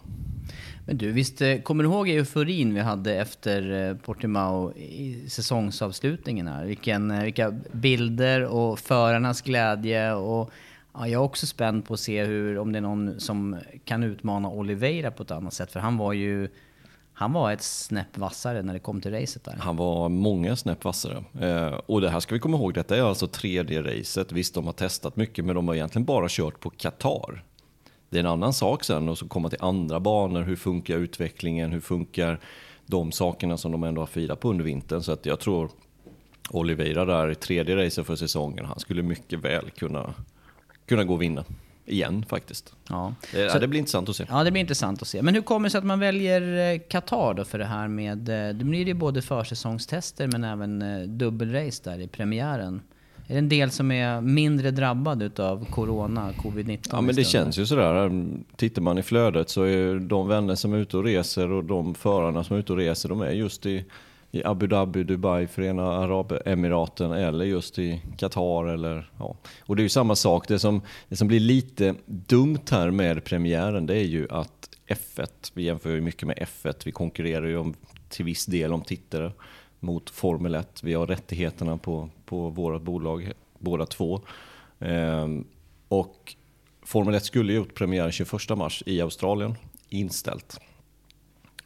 Men 0.85 0.97
du, 0.97 1.11
visst 1.11 1.41
eh, 1.41 1.61
kommer 1.61 1.83
du 1.83 1.89
ihåg 1.89 2.09
euforin 2.09 2.73
vi 2.73 2.79
hade 2.79 3.15
efter 3.15 3.89
eh, 3.89 3.97
Portimao 3.97 4.73
i 4.77 5.29
säsongsavslutningen 5.29 6.47
här? 6.47 6.65
Vilken, 6.65 7.23
vilka 7.23 7.51
bilder 7.71 8.45
och 8.45 8.79
förarnas 8.79 9.41
glädje 9.41 10.13
och 10.13 10.51
ja, 10.93 11.07
jag 11.07 11.21
är 11.21 11.25
också 11.25 11.47
spänd 11.47 11.85
på 11.85 11.93
att 11.93 11.99
se 11.99 12.23
hur, 12.23 12.57
om 12.57 12.71
det 12.71 12.79
är 12.79 12.81
någon 12.81 13.19
som 13.19 13.57
kan 13.85 14.03
utmana 14.03 14.49
Oliveira 14.49 15.11
på 15.11 15.23
ett 15.23 15.31
annat 15.31 15.53
sätt. 15.53 15.71
För 15.71 15.79
han 15.79 15.97
var 15.97 16.13
ju 16.13 16.49
han 17.17 17.33
var 17.33 17.51
ett 17.51 17.61
snäpp 17.61 18.17
vassare 18.17 18.61
när 18.61 18.73
det 18.73 18.79
kom 18.79 19.01
till 19.01 19.11
racet 19.11 19.43
där. 19.43 19.57
Han 19.59 19.77
var 19.77 20.09
många 20.09 20.55
snäpp 20.55 20.83
vassare. 20.83 21.23
Eh, 21.41 21.79
och 21.85 22.01
det 22.01 22.09
här 22.09 22.19
ska 22.19 22.35
vi 22.35 22.39
komma 22.39 22.57
ihåg, 22.57 22.73
detta 22.73 22.97
är 22.97 23.01
alltså 23.01 23.27
tredje 23.27 23.81
racet. 23.81 24.31
Visst, 24.31 24.53
de 24.53 24.65
har 24.65 24.73
testat 24.73 25.15
mycket, 25.15 25.45
men 25.45 25.55
de 25.55 25.67
har 25.67 25.75
egentligen 25.75 26.05
bara 26.05 26.25
kört 26.29 26.59
på 26.59 26.69
Qatar. 26.69 27.43
Det 28.09 28.17
är 28.17 28.19
en 28.19 28.29
annan 28.29 28.53
sak 28.53 28.83
sen 28.83 29.09
att 29.09 29.29
komma 29.29 29.49
till 29.49 29.61
andra 29.61 29.99
banor. 29.99 30.41
Hur 30.41 30.55
funkar 30.55 30.97
utvecklingen? 30.97 31.71
Hur 31.71 31.79
funkar 31.79 32.39
de 32.85 33.11
sakerna 33.11 33.57
som 33.57 33.71
de 33.71 33.83
ändå 33.83 34.01
har 34.01 34.05
firat 34.07 34.39
på 34.39 34.49
under 34.49 34.65
vintern? 34.65 35.03
Så 35.03 35.11
att 35.11 35.25
jag 35.25 35.39
tror 35.39 35.69
Oliveira 36.49 37.05
där 37.05 37.31
i 37.31 37.35
tredje 37.35 37.85
racet 37.85 38.05
för 38.05 38.15
säsongen, 38.15 38.65
han 38.65 38.79
skulle 38.79 39.01
mycket 39.01 39.39
väl 39.39 39.69
kunna, 39.69 40.13
kunna 40.85 41.03
gå 41.03 41.13
och 41.13 41.21
vinna. 41.21 41.43
Igen 41.85 42.25
faktiskt. 42.29 42.73
Ja. 42.89 43.13
Det, 43.33 43.51
så, 43.51 43.59
det 43.59 43.67
blir 43.67 43.79
intressant 43.79 44.09
att 44.09 44.15
se. 44.15 44.25
Ja, 44.29 44.43
det 44.43 44.51
blir 44.51 44.61
intressant 44.61 45.01
att 45.01 45.07
se. 45.07 45.21
Men 45.21 45.35
hur 45.35 45.41
kommer 45.41 45.67
det 45.67 45.71
sig 45.71 45.77
att 45.77 45.85
man 45.85 45.99
väljer 45.99 46.73
eh, 46.73 46.79
Qatar 46.79 47.33
då 47.33 47.45
för 47.45 47.59
det 47.59 47.65
här 47.65 47.87
med... 47.87 48.29
Eh, 48.29 48.55
det 48.55 48.65
blir 48.65 48.87
ju 48.87 48.93
både 48.93 49.21
försäsongstester 49.21 50.27
men 50.27 50.43
även 50.43 50.81
eh, 50.81 51.07
dubbelrace 51.07 51.81
där 51.83 51.99
i 51.99 52.07
premiären. 52.07 52.81
Är 53.27 53.33
det 53.33 53.39
en 53.39 53.49
del 53.49 53.71
som 53.71 53.91
är 53.91 54.21
mindre 54.21 54.71
drabbad 54.71 55.39
av 55.39 55.65
corona, 55.65 56.31
covid-19? 56.31 56.89
Ja, 56.91 57.01
men 57.01 57.15
det 57.15 57.23
känns 57.23 57.57
ju 57.57 57.65
sådär. 57.65 58.11
Tittar 58.55 58.81
man 58.81 58.97
i 58.97 59.03
flödet 59.03 59.49
så 59.49 59.63
är 59.63 59.99
de 59.99 60.27
vänner 60.27 60.55
som 60.55 60.73
är 60.73 60.77
ute 60.77 60.97
och 60.97 61.03
reser 61.03 61.51
och 61.51 61.63
de 61.63 61.95
förarna 61.95 62.43
som 62.43 62.55
är 62.55 62.59
ute 62.59 62.71
och 62.71 62.77
reser, 62.77 63.09
de 63.09 63.21
är 63.21 63.31
just 63.31 63.65
i, 63.65 63.85
i 64.35 64.43
Abu 64.45 64.67
Dhabi, 64.67 65.03
Dubai, 65.03 65.47
Förenade 65.47 65.97
Arabemiraten 65.97 67.11
eller 67.11 67.45
just 67.45 67.79
i 67.79 68.01
Qatar. 68.17 68.65
Eller, 68.65 69.11
ja. 69.19 69.35
Och 69.59 69.75
det 69.75 69.81
är 69.81 69.83
ju 69.83 69.89
samma 69.89 70.15
sak. 70.15 70.47
Det 70.47 70.59
som, 70.59 70.81
det 71.09 71.15
som 71.15 71.27
blir 71.27 71.39
lite 71.39 71.95
dumt 72.05 72.65
här 72.71 72.91
med 72.91 73.23
premiären, 73.23 73.85
det 73.85 73.95
är 73.95 74.03
ju 74.03 74.27
att 74.29 74.69
F1, 74.87 75.51
vi 75.53 75.63
jämför 75.63 75.89
ju 75.89 76.01
mycket 76.01 76.27
med 76.27 76.37
F1, 76.37 76.81
vi 76.85 76.91
konkurrerar 76.91 77.47
ju 77.47 77.57
om, 77.57 77.73
till 78.09 78.25
viss 78.25 78.45
del 78.45 78.73
om 78.73 78.81
tittare 78.81 79.31
mot 79.79 80.09
Formel 80.09 80.55
1. 80.55 80.83
Vi 80.83 80.93
har 80.93 81.07
rättigheterna 81.07 81.77
på, 81.77 82.09
på 82.25 82.49
våra 82.49 82.79
bolag 82.79 83.31
båda 83.59 83.85
två. 83.85 84.21
Ehm, 84.79 85.45
och 85.87 86.35
Formel 86.83 87.15
1 87.15 87.25
skulle 87.25 87.53
gjort 87.53 87.73
premiär 87.73 88.11
21 88.11 88.57
mars 88.57 88.83
i 88.85 89.01
Australien, 89.01 89.55
inställt. 89.89 90.59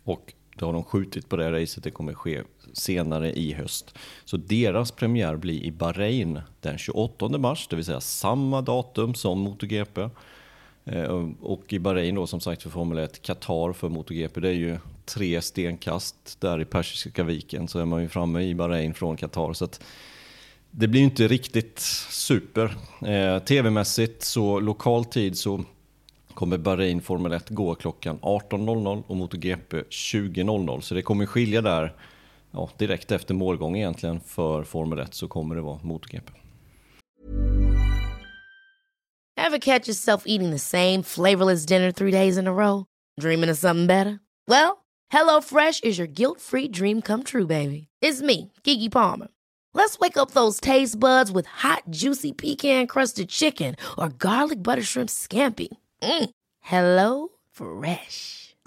Och 0.04 0.34
då 0.56 0.66
har 0.66 0.74
de 0.74 0.84
skjutit 0.84 1.30
på 1.30 1.36
det 1.36 1.52
racet, 1.52 1.84
det 1.84 1.92
kommer 1.92 2.14
ske 2.14 2.42
senare 2.74 3.34
i 3.34 3.54
höst. 3.54 3.98
Så 4.26 4.38
deras 4.38 4.92
premiär 4.92 5.36
blir 5.36 5.64
i 5.64 5.72
Bahrain 5.72 6.42
den 6.62 6.78
28 6.78 7.28
mars, 7.38 7.68
det 7.70 7.76
vill 7.76 7.86
säga 7.86 8.02
samma 8.02 8.62
datum 8.62 9.14
som 9.14 9.40
MotoGP. 9.40 10.10
Eh, 10.86 11.30
och 11.42 11.74
i 11.74 11.80
Bahrain 11.80 12.16
då 12.16 12.28
som 12.28 12.40
sagt 12.40 12.64
för 12.64 12.70
Formel 12.70 12.98
1, 12.98 13.22
Qatar 13.22 13.74
för 13.74 13.90
MotoGP, 13.90 14.40
det 14.40 14.50
är 14.50 14.54
ju 14.54 14.78
tre 15.06 15.42
stenkast 15.42 16.42
där 16.42 16.62
i 16.62 16.66
Persiska 16.66 17.24
viken 17.24 17.68
så 17.68 17.80
är 17.80 17.86
man 17.86 18.02
ju 18.02 18.10
framme 18.10 18.42
i 18.42 18.56
Bahrain 18.56 18.94
från 18.94 19.18
Qatar. 19.18 19.54
Så 19.54 19.68
det 20.72 20.88
blir 20.88 21.02
ju 21.02 21.06
inte 21.06 21.28
riktigt 21.28 21.80
super. 22.10 22.76
Eh, 23.06 23.40
Tv-mässigt 23.40 24.24
så 24.24 24.60
lokal 24.60 25.06
tid 25.06 25.38
så 25.38 25.64
kommer 26.34 26.58
Bahrain 26.58 27.02
Formel 27.02 27.32
1 27.32 27.50
gå 27.50 27.76
klockan 27.76 28.20
18.00 28.22 29.04
och 29.08 29.16
MotoGP 29.16 29.78
20.00. 29.78 30.82
Så 30.82 30.96
det 30.96 31.02
kommer 31.02 31.26
skilja 31.26 31.62
där 31.62 31.94
ja, 32.52 32.70
direkt 32.78 33.12
efter 33.12 33.34
målgång 33.34 33.78
egentligen 33.78 34.20
för 34.20 34.64
Formel 34.64 35.00
1 35.00 35.14
så 35.14 35.28
kommer 35.28 35.56
det 35.56 35.62
vara 35.62 35.80
MotoGP. 35.84 36.32
Have 39.38 39.60
catch 39.60 39.88
yourself 39.88 40.24
eating 40.26 40.52
the 40.52 40.60
same 40.60 41.04
flavorless 41.04 41.66
dinner 41.66 41.92
three 41.92 42.12
days 42.12 42.38
in 42.38 42.48
a 42.48 42.52
row? 42.52 42.86
Dreaming 43.22 43.50
of 43.50 43.58
something 43.58 43.88
better? 43.88 44.20
Well, 44.48 44.78
hello 45.14 45.42
fresh 45.42 45.80
is 45.84 45.98
your 46.00 46.08
guilt-free 46.08 46.68
dream 46.68 47.02
come 47.02 47.24
true, 47.24 47.48
baby. 47.48 47.88
It's 48.02 48.22
me, 48.22 48.52
Gigi 48.64 48.90
Palmer. 48.90 49.28
Let's 49.74 50.00
wake 50.00 50.18
up 50.18 50.32
those 50.32 50.60
taste 50.60 51.00
buds 51.00 51.32
with 51.32 51.48
hot, 51.48 51.84
juicy 51.90 52.32
pecan-crusted 52.34 53.30
chicken 53.30 53.76
or 53.98 54.10
garlic 54.10 54.62
butter 54.62 54.84
shrimp 54.84 55.10
scampi. 55.10 55.70
Mm. 56.02 56.30
Hello 56.60 57.30
Fresh. 57.52 58.49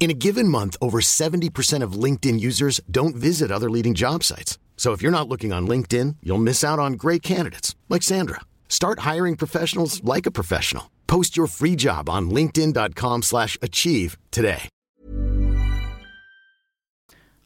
In 0.00 0.10
a 0.10 0.14
given 0.14 0.48
month, 0.48 0.76
over 0.80 1.00
70% 1.00 1.82
of 1.82 2.04
LinkedIn 2.04 2.38
users 2.38 2.80
don't 2.88 3.16
visit 3.16 3.50
other 3.50 3.68
leading 3.68 3.94
job 3.94 4.22
sites. 4.22 4.58
So 4.76 4.92
if 4.92 5.02
you're 5.02 5.18
not 5.18 5.28
looking 5.28 5.52
on 5.52 5.66
LinkedIn, 5.66 6.16
you'll 6.22 6.38
miss 6.38 6.64
out 6.64 6.78
on 6.78 6.92
great 6.92 7.22
candidates 7.22 7.74
like 7.88 8.04
Sandra. 8.04 8.40
Start 8.68 9.00
hiring 9.00 9.36
professionals 9.36 10.02
like 10.04 10.24
a 10.26 10.30
professional. 10.30 10.84
Post 11.08 11.36
your 11.36 11.48
free 11.48 11.74
job 11.74 12.08
on 12.08 12.30
linkedin.com/achieve 12.30 14.16
today. 14.30 14.68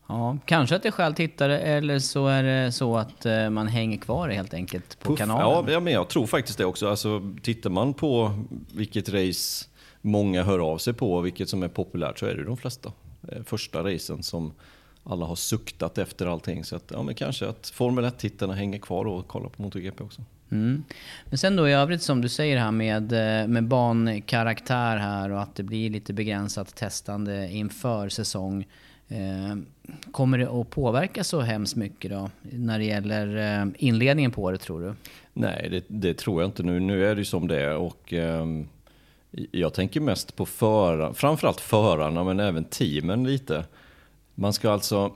Ja, 0.08 0.38
kanske 0.46 0.76
att 0.76 0.82
det 0.82 0.90
skäl 0.90 1.14
tittare 1.14 1.60
eller 1.60 1.98
så 1.98 2.26
är 2.26 2.42
det 2.42 2.72
så 2.72 2.96
att 2.96 3.26
eh, 3.26 3.50
man 3.50 3.66
hänger 3.66 3.98
kvar 3.98 4.28
helt 4.28 4.54
enkelt 4.54 4.98
på 4.98 5.08
Puff, 5.08 5.18
kanalen. 5.18 5.72
Ja, 5.72 5.80
men 5.80 5.92
jag 5.92 6.08
tror 6.08 6.26
faktiskt 6.26 6.58
det 6.58 6.64
också. 6.64 6.88
Alltså, 6.88 7.22
tittar 7.42 7.70
man 7.70 7.94
på 7.94 8.32
vilket 8.72 9.08
race 9.08 9.64
många 10.02 10.42
hör 10.42 10.58
av 10.58 10.78
sig 10.78 10.92
på, 10.92 11.20
vilket 11.20 11.48
som 11.48 11.62
är 11.62 11.68
populärt, 11.68 12.18
så 12.18 12.26
är 12.26 12.34
det 12.34 12.44
de 12.44 12.56
flesta. 12.56 12.92
Eh, 13.28 13.42
Första 13.42 13.82
racen 13.82 14.22
som 14.22 14.52
alla 15.04 15.26
har 15.26 15.36
suktat 15.36 15.98
efter 15.98 16.26
allting. 16.26 16.64
Så 16.64 16.76
att, 16.76 16.90
ja, 16.90 17.02
men 17.02 17.14
kanske 17.14 17.48
att 17.48 17.68
Formel 17.68 18.04
1-tittarna 18.04 18.54
hänger 18.54 18.78
kvar 18.78 19.04
och 19.04 19.28
kollar 19.28 19.48
på 19.48 19.62
MotoGP 19.62 20.04
också. 20.04 20.22
Mm. 20.50 20.84
Men 21.24 21.38
sen 21.38 21.56
då 21.56 21.68
i 21.68 21.72
övrigt 21.72 22.02
som 22.02 22.20
du 22.20 22.28
säger 22.28 22.58
här 22.58 22.70
med, 22.70 23.12
eh, 23.12 23.48
med 23.48 23.64
bankaraktär 23.64 24.96
här 24.96 25.30
och 25.30 25.42
att 25.42 25.54
det 25.54 25.62
blir 25.62 25.90
lite 25.90 26.12
begränsat 26.12 26.76
testande 26.76 27.48
inför 27.52 28.08
säsong. 28.08 28.66
Eh, 29.08 29.56
kommer 30.12 30.38
det 30.38 30.50
att 30.50 30.70
påverka 30.70 31.24
så 31.24 31.40
hemskt 31.40 31.76
mycket 31.76 32.10
då 32.10 32.30
när 32.42 32.78
det 32.78 32.84
gäller 32.84 33.60
eh, 33.60 33.66
inledningen 33.78 34.30
på 34.30 34.50
det 34.50 34.58
tror 34.58 34.80
du? 34.80 34.94
Nej, 35.32 35.68
det, 35.70 35.84
det 35.88 36.14
tror 36.14 36.42
jag 36.42 36.48
inte 36.48 36.62
nu. 36.62 36.80
Nu 36.80 37.06
är 37.06 37.14
det 37.14 37.20
ju 37.20 37.24
som 37.24 37.48
det 37.48 37.60
är 37.60 37.76
och 37.76 38.12
ehm, 38.12 38.68
jag 39.32 39.74
tänker 39.74 40.00
mest 40.00 40.36
på 40.36 40.46
förarna, 40.46 41.14
framförallt 41.14 41.60
förarna 41.60 42.24
men 42.24 42.40
även 42.40 42.64
teamen 42.64 43.24
lite. 43.24 43.64
Man 44.34 44.52
ska 44.52 44.70
alltså 44.70 45.12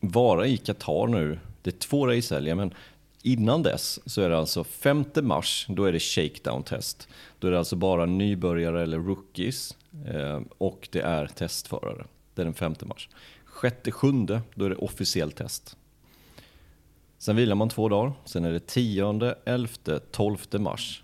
vara 0.00 0.46
i 0.46 0.56
Qatar 0.56 1.06
nu. 1.06 1.38
Det 1.62 1.70
är 1.70 1.78
två 1.78 2.06
racehelger 2.06 2.54
men 2.54 2.74
innan 3.22 3.62
dess 3.62 4.00
så 4.06 4.22
är 4.22 4.30
det 4.30 4.38
alltså 4.38 4.64
5 4.64 5.04
mars, 5.22 5.66
då 5.68 5.84
är 5.84 5.92
det 5.92 5.98
shakedown-test. 5.98 7.08
Då 7.38 7.46
är 7.46 7.50
det 7.50 7.58
alltså 7.58 7.76
bara 7.76 8.06
nybörjare 8.06 8.82
eller 8.82 8.98
rookies 8.98 9.76
eh, 10.06 10.40
och 10.58 10.88
det 10.92 11.00
är 11.00 11.26
testförare. 11.26 12.04
Det 12.34 12.42
är 12.42 12.44
den 12.44 12.54
5 12.54 12.74
mars. 12.82 13.08
6-7, 13.62 14.40
då 14.54 14.64
är 14.64 14.70
det 14.70 14.76
officiellt 14.76 15.36
test. 15.36 15.76
Sen 17.18 17.36
vilar 17.36 17.54
man 17.54 17.68
två 17.68 17.88
dagar, 17.88 18.12
sen 18.24 18.44
är 18.44 18.52
det 18.52 18.66
10, 18.66 19.34
11, 19.44 19.68
12 20.10 20.38
mars. 20.52 21.02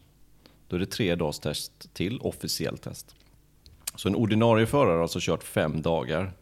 Då 0.69 0.77
är 0.77 0.81
det 0.81 0.87
tre 0.87 1.15
dagars 1.15 1.39
test 1.39 1.95
till, 1.95 2.21
officiellt 2.21 2.83
test. 2.83 3.15
Så 3.95 4.09
en 4.09 4.15
ordinarie 4.15 4.67
förare 4.67 4.95
har 4.95 5.03
alltså 5.03 5.19
kört 5.23 5.43
fem 5.45 5.83
dagar 5.83 6.33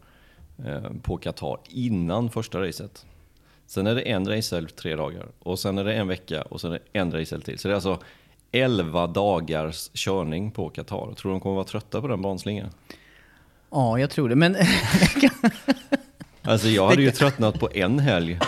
eh, 0.65 0.91
på 1.01 1.17
Qatar 1.17 1.57
innan 1.69 2.29
första 2.29 2.61
racet. 2.61 3.05
Sen 3.67 3.87
är 3.87 3.95
det 3.95 4.01
en 4.01 4.27
racehelg 4.27 4.69
tre 4.69 4.95
dagar 4.95 5.27
och 5.39 5.59
sen 5.59 5.77
är 5.77 5.83
det 5.83 5.93
en 5.93 6.07
vecka 6.07 6.41
och 6.41 6.61
sen 6.61 6.71
är 6.71 6.79
det 6.91 6.99
en 6.99 7.11
racehelg 7.11 7.43
till. 7.43 7.59
Så 7.59 7.67
det 7.67 7.71
är 7.71 7.75
alltså 7.75 7.99
11 8.51 9.07
dagars 9.07 9.89
körning 9.93 10.51
på 10.51 10.69
Qatar. 10.69 11.13
Tror 11.13 11.31
du 11.31 11.35
de 11.35 11.39
kommer 11.39 11.55
vara 11.55 11.65
trötta 11.65 12.01
på 12.01 12.07
den 12.07 12.21
banslingan? 12.21 12.69
Ja, 13.69 13.99
jag 13.99 14.09
tror 14.09 14.29
det. 14.29 14.35
Men 14.35 14.55
Alltså 16.47 16.67
jag 16.67 16.87
hade 16.87 17.01
ju 17.01 17.11
tröttnat 17.11 17.59
på 17.59 17.69
en 17.73 17.99
helg. 17.99 18.39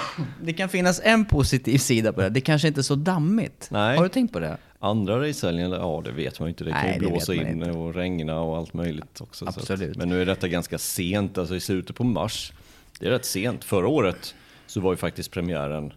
det 0.44 0.54
kan 0.54 0.70
finnas 0.70 1.01
en 1.04 1.25
positiv 1.25 1.77
sida 1.77 2.13
på 2.13 2.22
det. 2.22 2.30
Det 2.30 2.42
kanske 2.42 2.68
inte 2.68 2.80
är 2.80 2.84
så 2.84 2.96
dammigt. 2.96 3.68
Nej. 3.72 3.98
Har 3.98 4.04
du 4.04 4.10
tänkt 4.10 4.34
på 4.34 4.39
det? 4.39 4.58
Andra 4.80 5.27
racehelgen, 5.27 5.72
ja 5.72 6.01
det 6.06 6.12
vet 6.12 6.39
man 6.39 6.48
ju 6.48 6.50
inte. 6.50 6.63
Det 6.63 6.72
kan 6.72 6.82
Nej, 6.84 7.00
ju 7.01 7.08
blåsa 7.10 7.34
in 7.34 7.48
inte. 7.48 7.72
och 7.72 7.96
regna 7.96 8.39
och 8.39 8.58
allt 8.58 8.74
möjligt 8.74 9.22
också. 9.22 9.46
så 9.46 9.50
att- 9.50 9.58
Absolut. 9.58 9.98
men 9.98 10.10
nu 10.10 10.22
är 10.22 10.25
detta 10.25 10.48
ganska 10.48 10.77
sent, 10.77 11.38
alltså 11.38 11.56
i 11.56 11.60
slutet 11.60 11.96
på 11.96 12.04
mars. 12.04 12.54
Det 13.00 13.06
är 13.08 13.10
rätt 13.10 13.25
sent. 13.25 13.63
Förra 13.63 13.88
året 13.88 14.36
så 14.68 14.80
var 14.82 14.92
ju 14.94 14.98
faktiskt 14.98 15.32
premiären, 15.32 15.94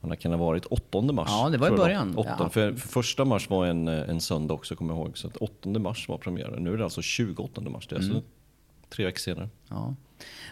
vad 0.00 0.18
kan 0.18 0.32
ha 0.32 0.38
varit, 0.38 0.66
8 0.66 1.12
mars? 1.12 1.28
Ja, 1.30 1.48
det 1.48 1.58
var 1.58 1.68
i 1.68 1.76
början. 1.76 2.16
8, 2.16 2.36
Ja. 2.38 2.48
för, 2.48 2.72
för 2.72 2.88
första 2.88 3.24
mars 3.24 3.50
var 3.50 3.66
en, 3.66 3.88
eh, 3.88 4.10
en 4.10 4.20
söndag 4.20 4.54
också, 4.54 4.76
kommer 4.76 4.94
jag 4.94 5.00
ihåg. 5.06 5.18
Så 5.18 5.26
att 5.26 5.36
8 5.36 5.78
mars 5.78 6.08
var 6.08 6.18
premiären. 6.18 6.64
Nu 6.64 6.72
är 6.72 6.76
det 6.76 6.84
alltså 6.84 7.02
28 7.02 7.60
mars. 7.70 7.86
Det 7.88 7.96
är 7.96 8.00
Mm. 8.00 8.10
alltså 8.16 8.28
tre 8.90 9.04
veckor 9.04 9.18
senare. 9.18 9.48
Ja. 9.68 9.94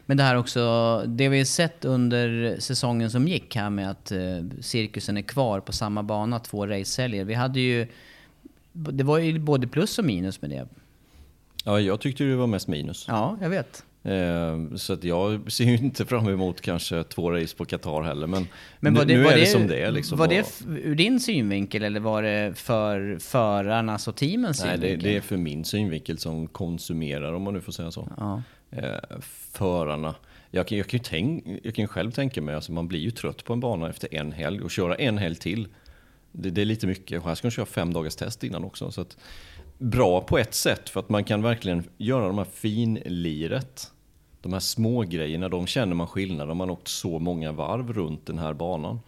Men 0.07 0.17
det 0.17 0.23
här 0.23 0.37
också, 0.37 1.03
det 1.07 1.29
vi 1.29 1.45
sett 1.45 1.85
under 1.85 2.57
säsongen 2.61 3.11
som 3.11 3.29
gick 3.29 3.57
här 3.57 3.71
med 3.71 3.91
att 3.91 4.13
eh, 4.13 4.19
cirkusen 4.61 5.17
är 5.17 5.23
kvar 5.23 5.61
på 5.61 5.73
samma 5.73 6.03
bana 6.03 6.39
två 6.39 6.67
racehelger. 6.67 7.25
Vi 7.25 7.35
hade 7.35 7.61
ju, 7.61 7.87
det 8.73 9.05
var 9.05 9.19
ju 9.19 9.39
både 9.39 9.67
plus 9.67 9.99
och 9.99 10.05
minus 10.05 10.43
med 10.43 10.51
det. 10.51 10.69
Ja, 11.65 11.81
jag 11.81 12.01
tyckte 12.01 12.25
det 12.25 12.37
var 12.37 12.47
mest 12.47 12.69
minus. 12.69 13.05
Ja, 13.09 13.39
jag 13.41 13.51
vet. 13.51 13.85
Eh, 14.07 14.77
Så 14.77 14.93
att 14.93 15.05
jag 15.05 15.53
ser 15.53 15.65
ju 15.65 15.77
inte 15.77 16.07
fram 16.07 16.29
emot 16.29 16.61
kanske 16.61 17.05
två 17.05 17.31
race 17.33 17.57
på 17.57 17.65
Qatar 17.65 18.03
heller. 18.03 18.27
Men, 18.27 18.49
Men 18.81 18.95
det, 18.95 19.05
nu 19.05 19.27
är 19.27 19.35
det, 19.35 19.41
det, 19.41 19.47
som 19.47 19.67
det 19.67 19.83
är. 19.83 19.91
Liksom. 19.91 20.19
Var 20.19 20.29
det 20.29 20.47
ur 20.69 20.95
din 20.95 21.21
synvinkel 21.21 21.83
eller 21.83 22.01
var 22.01 22.23
det 22.23 22.59
för 22.59 23.19
förarnas 23.21 24.09
och 24.09 24.17
teamens 24.17 24.65
Nej, 24.65 24.71
det, 24.71 24.83
synvinkel? 24.83 25.11
det 25.11 25.17
är 25.17 25.21
för 25.21 25.37
min 25.37 25.65
synvinkel 25.65 26.19
som 26.19 26.47
konsumerar, 26.47 27.33
om 27.33 27.43
man 27.43 27.55
nu 27.55 27.61
får 27.61 27.73
säga 27.73 27.91
så. 27.91 28.09
Ja. 28.17 28.43
Eh, 28.71 29.19
förarna. 29.53 30.15
Jag 30.51 30.67
kan, 30.67 30.79
jag, 30.79 30.87
kan 30.87 30.99
ju 30.99 31.05
tänk, 31.05 31.45
jag 31.63 31.75
kan 31.75 31.89
själv 31.89 32.11
tänka 32.11 32.43
mig, 32.43 32.55
alltså 32.55 32.73
man 32.73 32.89
blir 32.89 33.01
ju 33.01 33.11
trött 33.11 33.45
på 33.45 33.53
en 33.53 33.61
bana 33.61 33.91
efter 33.91 34.15
en 34.15 34.33
helg 34.33 34.61
och 34.63 34.71
köra 34.71 34.95
en 34.95 35.19
helg 35.19 35.37
till. 35.37 35.69
Det, 36.33 36.51
det 36.51 36.61
är 36.61 36.65
lite 36.65 36.87
mycket. 36.87 37.21
Och 37.21 37.29
här 37.29 37.35
ska 37.35 37.49
de 37.49 37.53
köra 37.53 37.67
fem 37.67 37.93
dagars 37.93 38.17
test 38.17 38.45
innan 38.45 38.65
också. 38.65 38.91
Så 38.91 39.01
att, 39.01 39.17
bra 39.79 40.21
på 40.21 40.39
ett 40.39 40.55
sätt, 40.55 40.89
för 40.89 41.01
att 41.01 41.09
man 41.09 41.25
kan 41.25 41.43
verkligen 41.43 41.85
göra 41.97 42.27
de 42.27 42.39
här 42.39 42.47
finliret. 42.53 43.91
De 44.47 44.53
här 44.53 44.61
små 44.61 45.03
grejerna, 45.03 45.49
de 45.49 45.67
känner 45.67 45.95
man 45.95 46.07
skillnad 46.07 46.51
om 46.51 46.57
man 46.57 46.71
åkt 46.71 46.89
så 46.89 47.19
många 47.19 47.53
varv 47.53 47.93
runt 47.93 48.27
den 48.27 48.39
här 48.39 48.55
banan. 48.55 49.01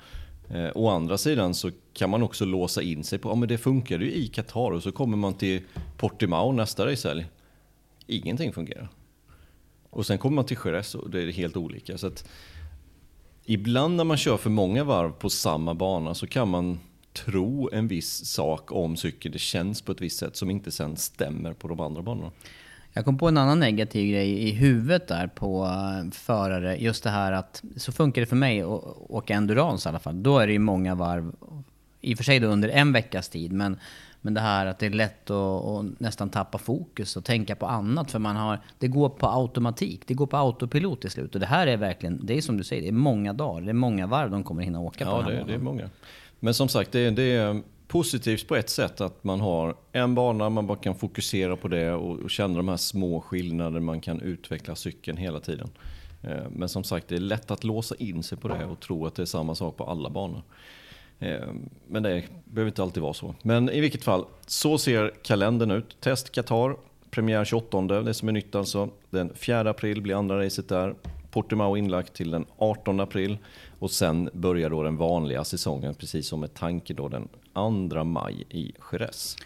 Eh, 0.50 0.70
å 0.74 0.88
andra 0.88 1.18
sidan 1.18 1.54
så 1.54 1.70
kan 1.92 2.10
man 2.10 2.22
också 2.22 2.44
låsa 2.44 2.82
in 2.82 3.04
sig 3.04 3.18
på, 3.18 3.28
ja 3.28 3.34
men 3.34 3.48
det 3.48 3.58
funkade 3.58 4.04
ju 4.04 4.12
i 4.12 4.26
Qatar 4.26 4.70
och 4.70 4.82
så 4.82 4.92
kommer 4.92 5.16
man 5.16 5.34
till 5.34 5.62
Portimao 5.96 6.52
nästa 6.52 6.86
racehelg. 6.86 7.26
Ingenting 8.06 8.52
fungerar. 8.52 8.88
Och 9.90 10.06
sen 10.06 10.18
kommer 10.18 10.34
man 10.34 10.44
till 10.44 10.58
Jerez 10.64 10.94
och 10.94 11.10
det 11.10 11.22
är 11.22 11.32
helt 11.32 11.56
olika. 11.56 11.98
Så 11.98 12.06
att 12.06 12.28
ibland 13.44 13.96
när 13.96 14.04
man 14.04 14.16
kör 14.16 14.36
för 14.36 14.50
många 14.50 14.84
varv 14.84 15.12
på 15.12 15.30
samma 15.30 15.74
bana 15.74 16.14
så 16.14 16.26
kan 16.26 16.48
man 16.48 16.78
tro 17.12 17.70
en 17.72 17.88
viss 17.88 18.26
sak 18.26 18.72
om 18.72 18.96
cykeln. 18.96 19.32
Det 19.32 19.38
känns 19.38 19.82
på 19.82 19.92
ett 19.92 20.00
visst 20.00 20.18
sätt 20.18 20.36
som 20.36 20.50
inte 20.50 20.70
sen 20.70 20.96
stämmer 20.96 21.52
på 21.52 21.68
de 21.68 21.80
andra 21.80 22.02
banorna. 22.02 22.30
Jag 22.92 23.04
kom 23.04 23.18
på 23.18 23.28
en 23.28 23.36
annan 23.36 23.60
negativ 23.60 24.10
grej 24.10 24.30
i 24.48 24.52
huvudet 24.52 25.08
där 25.08 25.26
på 25.26 25.64
eh, 25.64 26.10
förare. 26.10 26.76
Just 26.76 27.04
det 27.04 27.10
här 27.10 27.32
att, 27.32 27.62
så 27.76 27.92
funkar 27.92 28.20
det 28.22 28.26
för 28.26 28.36
mig 28.36 28.60
att 28.62 28.82
åka 29.08 29.34
endurance 29.34 29.88
i 29.88 29.90
alla 29.90 29.98
fall. 29.98 30.22
Då 30.22 30.38
är 30.38 30.46
det 30.46 30.52
ju 30.52 30.58
många 30.58 30.94
varv, 30.94 31.32
i 32.00 32.14
och 32.14 32.16
för 32.16 32.24
sig 32.24 32.40
då 32.40 32.48
under 32.48 32.68
en 32.68 32.92
veckas 32.92 33.28
tid, 33.28 33.52
men, 33.52 33.76
men 34.20 34.34
det 34.34 34.40
här 34.40 34.66
att 34.66 34.78
det 34.78 34.86
är 34.86 34.90
lätt 34.90 35.30
att, 35.30 35.64
att 35.64 36.00
nästan 36.00 36.30
tappa 36.30 36.58
fokus 36.58 37.16
och 37.16 37.24
tänka 37.24 37.56
på 37.56 37.66
annat. 37.66 38.10
För 38.10 38.18
man 38.18 38.36
har, 38.36 38.58
det 38.78 38.88
går 38.88 39.08
på 39.08 39.26
automatik, 39.26 40.02
det 40.06 40.14
går 40.14 40.26
på 40.26 40.36
autopilot 40.36 41.00
till 41.00 41.10
slut. 41.10 41.34
Och 41.34 41.40
det 41.40 41.46
här 41.46 41.66
är 41.66 41.76
verkligen, 41.76 42.26
det 42.26 42.36
är 42.36 42.40
som 42.40 42.56
du 42.56 42.64
säger, 42.64 42.82
det 42.82 42.88
är 42.88 42.92
många 42.92 43.32
dagar, 43.32 43.60
det 43.60 43.70
är 43.70 43.74
många 43.74 44.06
varv 44.06 44.30
de 44.30 44.44
kommer 44.44 44.62
hinna 44.62 44.80
åka 44.80 45.04
på 45.04 45.10
Ja, 45.10 45.16
den 45.16 45.24
här 45.24 45.30
det, 45.32 45.36
banan. 45.38 45.46
det 45.48 45.54
är 45.54 45.58
många. 45.58 45.90
Men 46.40 46.54
som 46.54 46.68
sagt, 46.68 46.92
det, 46.92 47.10
det 47.10 47.22
är 47.36 47.62
positivt 47.88 48.48
på 48.48 48.56
ett 48.56 48.70
sätt 48.70 49.00
att 49.00 49.24
man 49.24 49.40
har 49.40 49.74
en 49.92 50.14
bana, 50.14 50.48
man 50.48 50.66
bara 50.66 50.78
kan 50.78 50.94
fokusera 50.94 51.56
på 51.56 51.68
det 51.68 51.92
och, 51.92 52.18
och 52.18 52.30
känna 52.30 52.56
de 52.56 52.68
här 52.68 52.76
små 52.76 53.20
skillnader, 53.20 53.80
man 53.80 54.00
kan 54.00 54.20
utveckla 54.20 54.74
cykeln 54.74 55.18
hela 55.18 55.40
tiden. 55.40 55.70
Eh, 56.22 56.42
Men 56.50 56.68
som 56.68 56.84
sagt, 56.84 57.08
det 57.08 57.14
är 57.16 57.20
lätt 57.20 57.50
att 57.50 57.64
låsa 57.64 57.94
in 57.98 58.22
sig 58.22 58.38
på 58.38 58.48
det 58.48 58.64
och 58.64 58.80
tro 58.80 59.06
att 59.06 59.14
det 59.14 59.22
är 59.22 59.26
samma 59.26 59.54
sak 59.54 59.76
på 59.76 59.84
alla 59.84 60.10
banor. 60.10 60.42
Eh, 61.18 61.46
Men 61.86 62.02
det 62.02 62.22
behöver 62.44 62.68
inte 62.70 62.82
alltid 62.82 63.02
vara 63.02 63.14
så. 63.14 63.34
Men 63.42 63.70
i 63.70 63.80
vilket 63.80 64.04
fall, 64.04 64.24
så 64.46 64.78
ser 64.78 65.12
kalendern 65.22 65.70
ut. 65.70 65.96
Test 66.00 66.32
Qatar, 66.32 66.76
premiär 67.10 67.44
28, 67.44 67.80
det 68.02 68.14
som 68.14 68.28
är 68.28 68.32
nytt 68.32 68.54
alltså. 68.54 68.88
Den 69.10 69.32
4 69.34 69.70
april 69.70 70.02
blir 70.02 70.14
andra 70.14 70.44
racet 70.44 70.68
där. 70.68 70.94
Portimao 71.30 71.76
inlagt 71.76 72.14
till 72.14 72.30
den 72.30 72.46
18 72.58 73.00
april. 73.00 73.38
Och 73.78 73.90
sen 73.90 74.30
börjar 74.32 74.70
då 74.70 74.82
den 74.82 74.96
vanliga 74.96 75.44
säsongen, 75.44 75.94
precis 75.94 76.28
som 76.28 76.40
med 76.40 76.54
tanke 76.54 76.94
då 76.94 77.08
den 77.08 77.28
2 77.90 78.04
maj 78.04 78.44
i 78.50 78.72
Jerez. 78.92 79.36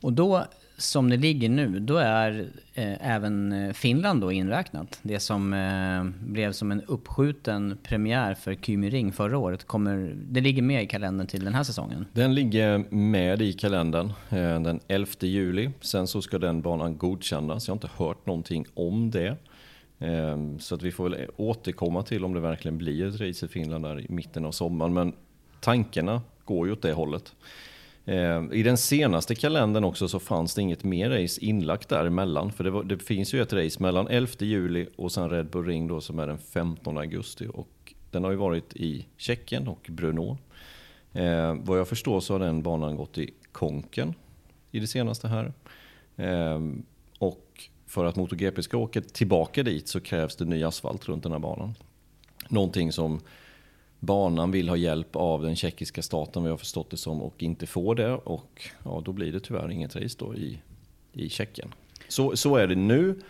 Och 0.00 0.12
då, 0.12 0.44
som 0.78 1.10
det 1.10 1.16
ligger 1.16 1.48
nu, 1.48 1.78
då 1.80 1.96
är 1.96 2.46
eh, 2.74 3.10
även 3.14 3.52
eh, 3.52 3.72
Finland 3.72 4.20
då 4.20 4.32
inräknat. 4.32 4.98
Det 5.02 5.20
som 5.20 5.52
eh, 5.52 6.04
blev 6.26 6.52
som 6.52 6.70
en 6.72 6.82
uppskjuten 6.82 7.78
premiär 7.82 8.34
för 8.34 8.54
Kymi 8.54 8.90
Ring 8.90 9.12
förra 9.12 9.38
året, 9.38 9.64
kommer, 9.66 10.14
det 10.30 10.40
ligger 10.40 10.62
med 10.62 10.82
i 10.82 10.86
kalendern 10.86 11.26
till 11.26 11.44
den 11.44 11.54
här 11.54 11.62
säsongen. 11.62 12.06
Den 12.12 12.34
ligger 12.34 12.78
med 12.94 13.42
i 13.42 13.52
kalendern 13.52 14.06
eh, 14.30 14.60
den 14.60 14.80
11 14.88 15.06
juli. 15.20 15.70
Sen 15.80 16.06
så 16.06 16.22
ska 16.22 16.38
den 16.38 16.62
banan 16.62 16.96
godkännas. 16.98 17.68
Jag 17.68 17.72
har 17.72 17.76
inte 17.76 17.90
hört 18.04 18.26
någonting 18.26 18.66
om 18.74 19.10
det. 19.10 19.36
Eh, 19.98 20.36
Så 20.58 20.74
att 20.74 20.82
vi 20.82 20.92
får 20.92 21.10
väl 21.10 21.26
återkomma 21.36 22.02
till 22.02 22.24
om 22.24 22.34
det 22.34 22.40
verkligen 22.40 22.78
blir 22.78 23.06
ett 23.08 23.20
race 23.20 23.46
i 23.46 23.48
Finland 23.48 23.84
där 23.84 24.00
i 24.00 24.06
mitten 24.08 24.44
av 24.44 24.52
sommaren. 24.52 24.94
Men 24.94 25.12
tankarna 25.60 26.22
går 26.46 26.66
ju 26.66 26.72
åt 26.72 26.82
det 26.82 26.92
hållet. 26.92 27.34
Eh, 28.04 28.42
I 28.52 28.62
den 28.62 28.76
senaste 28.76 29.34
kalendern 29.34 29.84
också 29.84 30.08
så 30.08 30.18
fanns 30.18 30.54
det 30.54 30.62
inget 30.62 30.84
mer 30.84 31.10
race 31.10 31.44
inlagt 31.44 31.88
däremellan. 31.88 32.52
För 32.52 32.64
det, 32.64 32.70
var, 32.70 32.84
det 32.84 32.98
finns 32.98 33.34
ju 33.34 33.42
ett 33.42 33.52
race 33.52 33.82
mellan 33.82 34.08
11 34.08 34.32
juli 34.38 34.86
och 34.96 35.12
sen 35.12 35.30
Red 35.30 35.46
Bull 35.46 35.66
Ring 35.66 35.86
då 35.88 36.00
som 36.00 36.18
är 36.18 36.26
den 36.26 36.38
15 36.38 36.98
augusti. 36.98 37.48
Och 37.52 37.94
den 38.10 38.24
har 38.24 38.30
ju 38.30 38.36
varit 38.36 38.76
i 38.76 39.06
Tjeckien 39.16 39.68
och 39.68 39.86
Brno. 39.90 40.38
Eh, 41.12 41.54
vad 41.54 41.78
jag 41.78 41.88
förstår 41.88 42.20
så 42.20 42.34
har 42.34 42.38
den 42.38 42.62
banan 42.62 42.96
gått 42.96 43.18
i 43.18 43.30
konken 43.52 44.14
i 44.70 44.80
det 44.80 44.86
senaste 44.86 45.28
här. 45.28 45.52
Eh, 46.16 46.60
och 47.18 47.68
för 47.86 48.04
att 48.04 48.16
MotoGP 48.16 48.62
ska 48.62 48.76
åka 48.76 49.00
tillbaka 49.00 49.62
dit 49.62 49.88
så 49.88 50.00
krävs 50.00 50.36
det 50.36 50.44
ny 50.44 50.64
asfalt 50.64 51.08
runt 51.08 51.22
den 51.22 51.32
här 51.32 51.38
banan. 51.38 51.74
någonting 52.48 52.92
som 52.92 53.20
banan 54.06 54.50
vill 54.50 54.68
ha 54.68 54.76
hjälp 54.76 55.16
av 55.16 55.42
den 55.42 55.56
tjeckiska 55.56 56.02
staten, 56.02 56.42
vad 56.42 56.52
jag 56.52 56.60
förstått 56.60 56.90
det 56.90 56.96
som, 56.96 57.22
och 57.22 57.42
inte 57.42 57.66
får 57.66 57.94
det. 57.94 58.12
Och 58.12 58.70
ja, 58.84 59.02
då 59.04 59.12
blir 59.12 59.32
det 59.32 59.40
tyvärr 59.40 59.70
inget 59.70 59.96
race 59.96 60.16
då 60.18 60.34
i, 60.34 60.58
i 61.12 61.28
Tjeckien. 61.28 61.74
Så, 62.08 62.36
så 62.36 62.56
är 62.56 62.66
det 62.66 62.74
nu. 62.74 63.20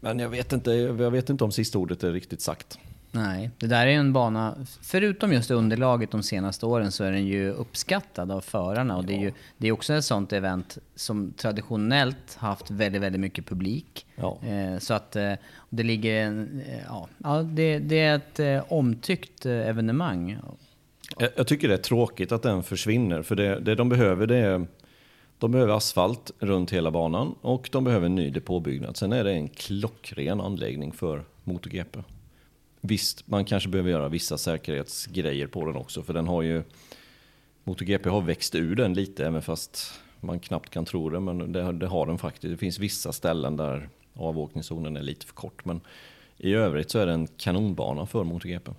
Men 0.00 0.18
jag 0.18 0.28
vet, 0.28 0.52
inte, 0.52 0.72
jag 0.72 1.10
vet 1.10 1.30
inte 1.30 1.44
om 1.44 1.52
sista 1.52 1.78
ordet 1.78 2.04
är 2.04 2.12
riktigt 2.12 2.40
sagt. 2.40 2.78
Nej, 3.12 3.50
det 3.58 3.66
där 3.66 3.86
är 3.86 3.90
en 3.90 4.12
bana, 4.12 4.56
förutom 4.82 5.32
just 5.32 5.50
underlaget 5.50 6.10
de 6.10 6.22
senaste 6.22 6.66
åren 6.66 6.92
så 6.92 7.04
är 7.04 7.12
den 7.12 7.26
ju 7.26 7.50
uppskattad 7.50 8.30
av 8.30 8.40
förarna 8.40 8.96
och 8.96 9.02
ja. 9.02 9.06
det 9.06 9.14
är 9.14 9.18
ju 9.18 9.32
det 9.56 9.68
är 9.68 9.72
också 9.72 9.94
ett 9.94 10.04
sånt 10.04 10.32
event 10.32 10.78
som 10.94 11.32
traditionellt 11.32 12.34
haft 12.36 12.70
väldigt, 12.70 13.02
väldigt 13.02 13.20
mycket 13.20 13.46
publik. 13.46 14.06
Ja. 14.16 14.38
Eh, 14.42 14.78
så 14.78 14.94
att 14.94 15.16
eh, 15.16 15.32
det 15.68 15.82
ligger 15.82 16.22
en, 16.22 16.62
eh, 16.68 16.98
ja, 17.18 17.42
det, 17.42 17.78
det, 17.78 18.00
är 18.00 18.16
ett 18.16 18.40
eh, 18.40 18.72
omtyckt 18.72 19.46
eh, 19.46 19.52
evenemang. 19.52 20.38
Jag, 21.18 21.30
jag, 21.36 21.46
tycker 21.46 21.68
det 21.68 21.74
är 21.74 21.78
tråkigt 21.78 22.32
att 22.32 22.42
den 22.42 22.62
försvinner 22.62 23.22
för 23.22 23.36
det, 23.36 23.60
det 23.60 23.74
de 23.74 23.88
behöver 23.88 24.26
det 24.26 24.36
är 24.36 24.66
de 25.38 25.52
behöver 25.52 25.76
asfalt 25.76 26.30
runt 26.38 26.72
hela 26.72 26.90
banan 26.90 27.34
och 27.40 27.68
de 27.72 27.84
behöver 27.84 28.06
en 28.06 28.14
ny 28.14 28.30
depåbyggnad. 28.30 28.96
Sen 28.96 29.12
är 29.12 29.24
det 29.24 29.32
en 29.32 29.48
klockren 29.48 30.40
anläggning 30.40 30.92
för 30.92 31.24
MotoGP. 31.44 31.98
Visst, 32.80 33.28
man 33.28 33.44
kanske 33.44 33.68
behöver 33.68 33.90
göra 33.90 34.08
vissa 34.08 34.38
säkerhetsgrejer 34.38 35.46
på 35.46 35.66
den 35.66 35.76
också, 35.76 36.02
för 36.02 36.14
den 36.14 36.26
har 36.26 36.42
ju... 36.42 36.62
MotoGP 37.64 38.08
har 38.08 38.20
växt 38.20 38.54
ur 38.54 38.76
den 38.76 38.94
lite, 38.94 39.26
även 39.26 39.42
fast 39.42 40.00
man 40.20 40.40
knappt 40.40 40.70
kan 40.70 40.84
tro 40.84 41.10
det, 41.10 41.20
men 41.20 41.52
det, 41.52 41.72
det 41.72 41.86
har 41.86 42.06
den 42.06 42.18
faktiskt. 42.18 42.50
Det 42.50 42.56
finns 42.56 42.78
vissa 42.78 43.12
ställen 43.12 43.56
där 43.56 43.88
avåkningszonen 44.14 44.96
är 44.96 45.02
lite 45.02 45.26
för 45.26 45.34
kort, 45.34 45.64
men 45.64 45.80
i 46.36 46.54
övrigt 46.54 46.90
så 46.90 46.98
är 46.98 47.06
det 47.06 47.12
en 47.12 47.26
kanonbana 47.26 48.06
för 48.06 48.24
MotoGP. 48.24 48.70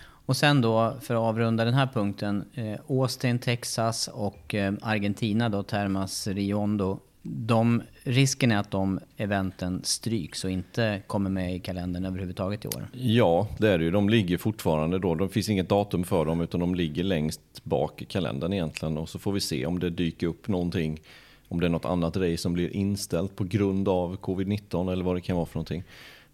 Och 0.00 0.36
sen 0.36 0.60
då, 0.60 0.96
för 1.00 1.14
att 1.14 1.20
avrunda 1.20 1.64
den 1.64 1.74
här 1.74 1.86
punkten, 1.86 2.44
eh, 2.54 2.80
Austin, 2.88 3.38
Texas 3.38 4.08
och 4.08 4.54
eh, 4.54 4.74
Argentina 4.82 5.48
då, 5.48 5.62
Termas 5.62 6.26
Riondo 6.26 7.00
de, 7.30 7.82
risken 8.02 8.52
är 8.52 8.56
att 8.56 8.70
de 8.70 9.00
eventen 9.16 9.80
stryks 9.84 10.44
och 10.44 10.50
inte 10.50 11.02
kommer 11.06 11.30
med 11.30 11.56
i 11.56 11.58
kalendern 11.58 12.04
överhuvudtaget 12.04 12.64
i 12.64 12.68
år. 12.68 12.88
Ja, 12.92 13.48
det 13.58 13.68
är 13.68 13.78
det 13.78 13.84
ju. 13.84 13.90
De 13.90 14.08
ligger 14.08 14.38
fortfarande 14.38 14.98
då. 14.98 15.14
Det 15.14 15.28
finns 15.28 15.48
inget 15.48 15.68
datum 15.68 16.04
för 16.04 16.24
dem 16.24 16.40
utan 16.40 16.60
de 16.60 16.74
ligger 16.74 17.04
längst 17.04 17.40
bak 17.64 18.02
i 18.02 18.04
kalendern 18.04 18.52
egentligen. 18.52 18.98
Och 18.98 19.08
så 19.08 19.18
får 19.18 19.32
vi 19.32 19.40
se 19.40 19.66
om 19.66 19.78
det 19.78 19.90
dyker 19.90 20.26
upp 20.26 20.48
någonting. 20.48 21.00
Om 21.48 21.60
det 21.60 21.66
är 21.66 21.70
något 21.70 21.84
annat 21.84 22.16
race 22.16 22.36
som 22.36 22.52
blir 22.52 22.76
inställt 22.76 23.36
på 23.36 23.44
grund 23.44 23.88
av 23.88 24.16
covid-19 24.16 24.92
eller 24.92 25.04
vad 25.04 25.16
det 25.16 25.20
kan 25.20 25.36
vara 25.36 25.46
för 25.46 25.54
någonting. 25.54 25.82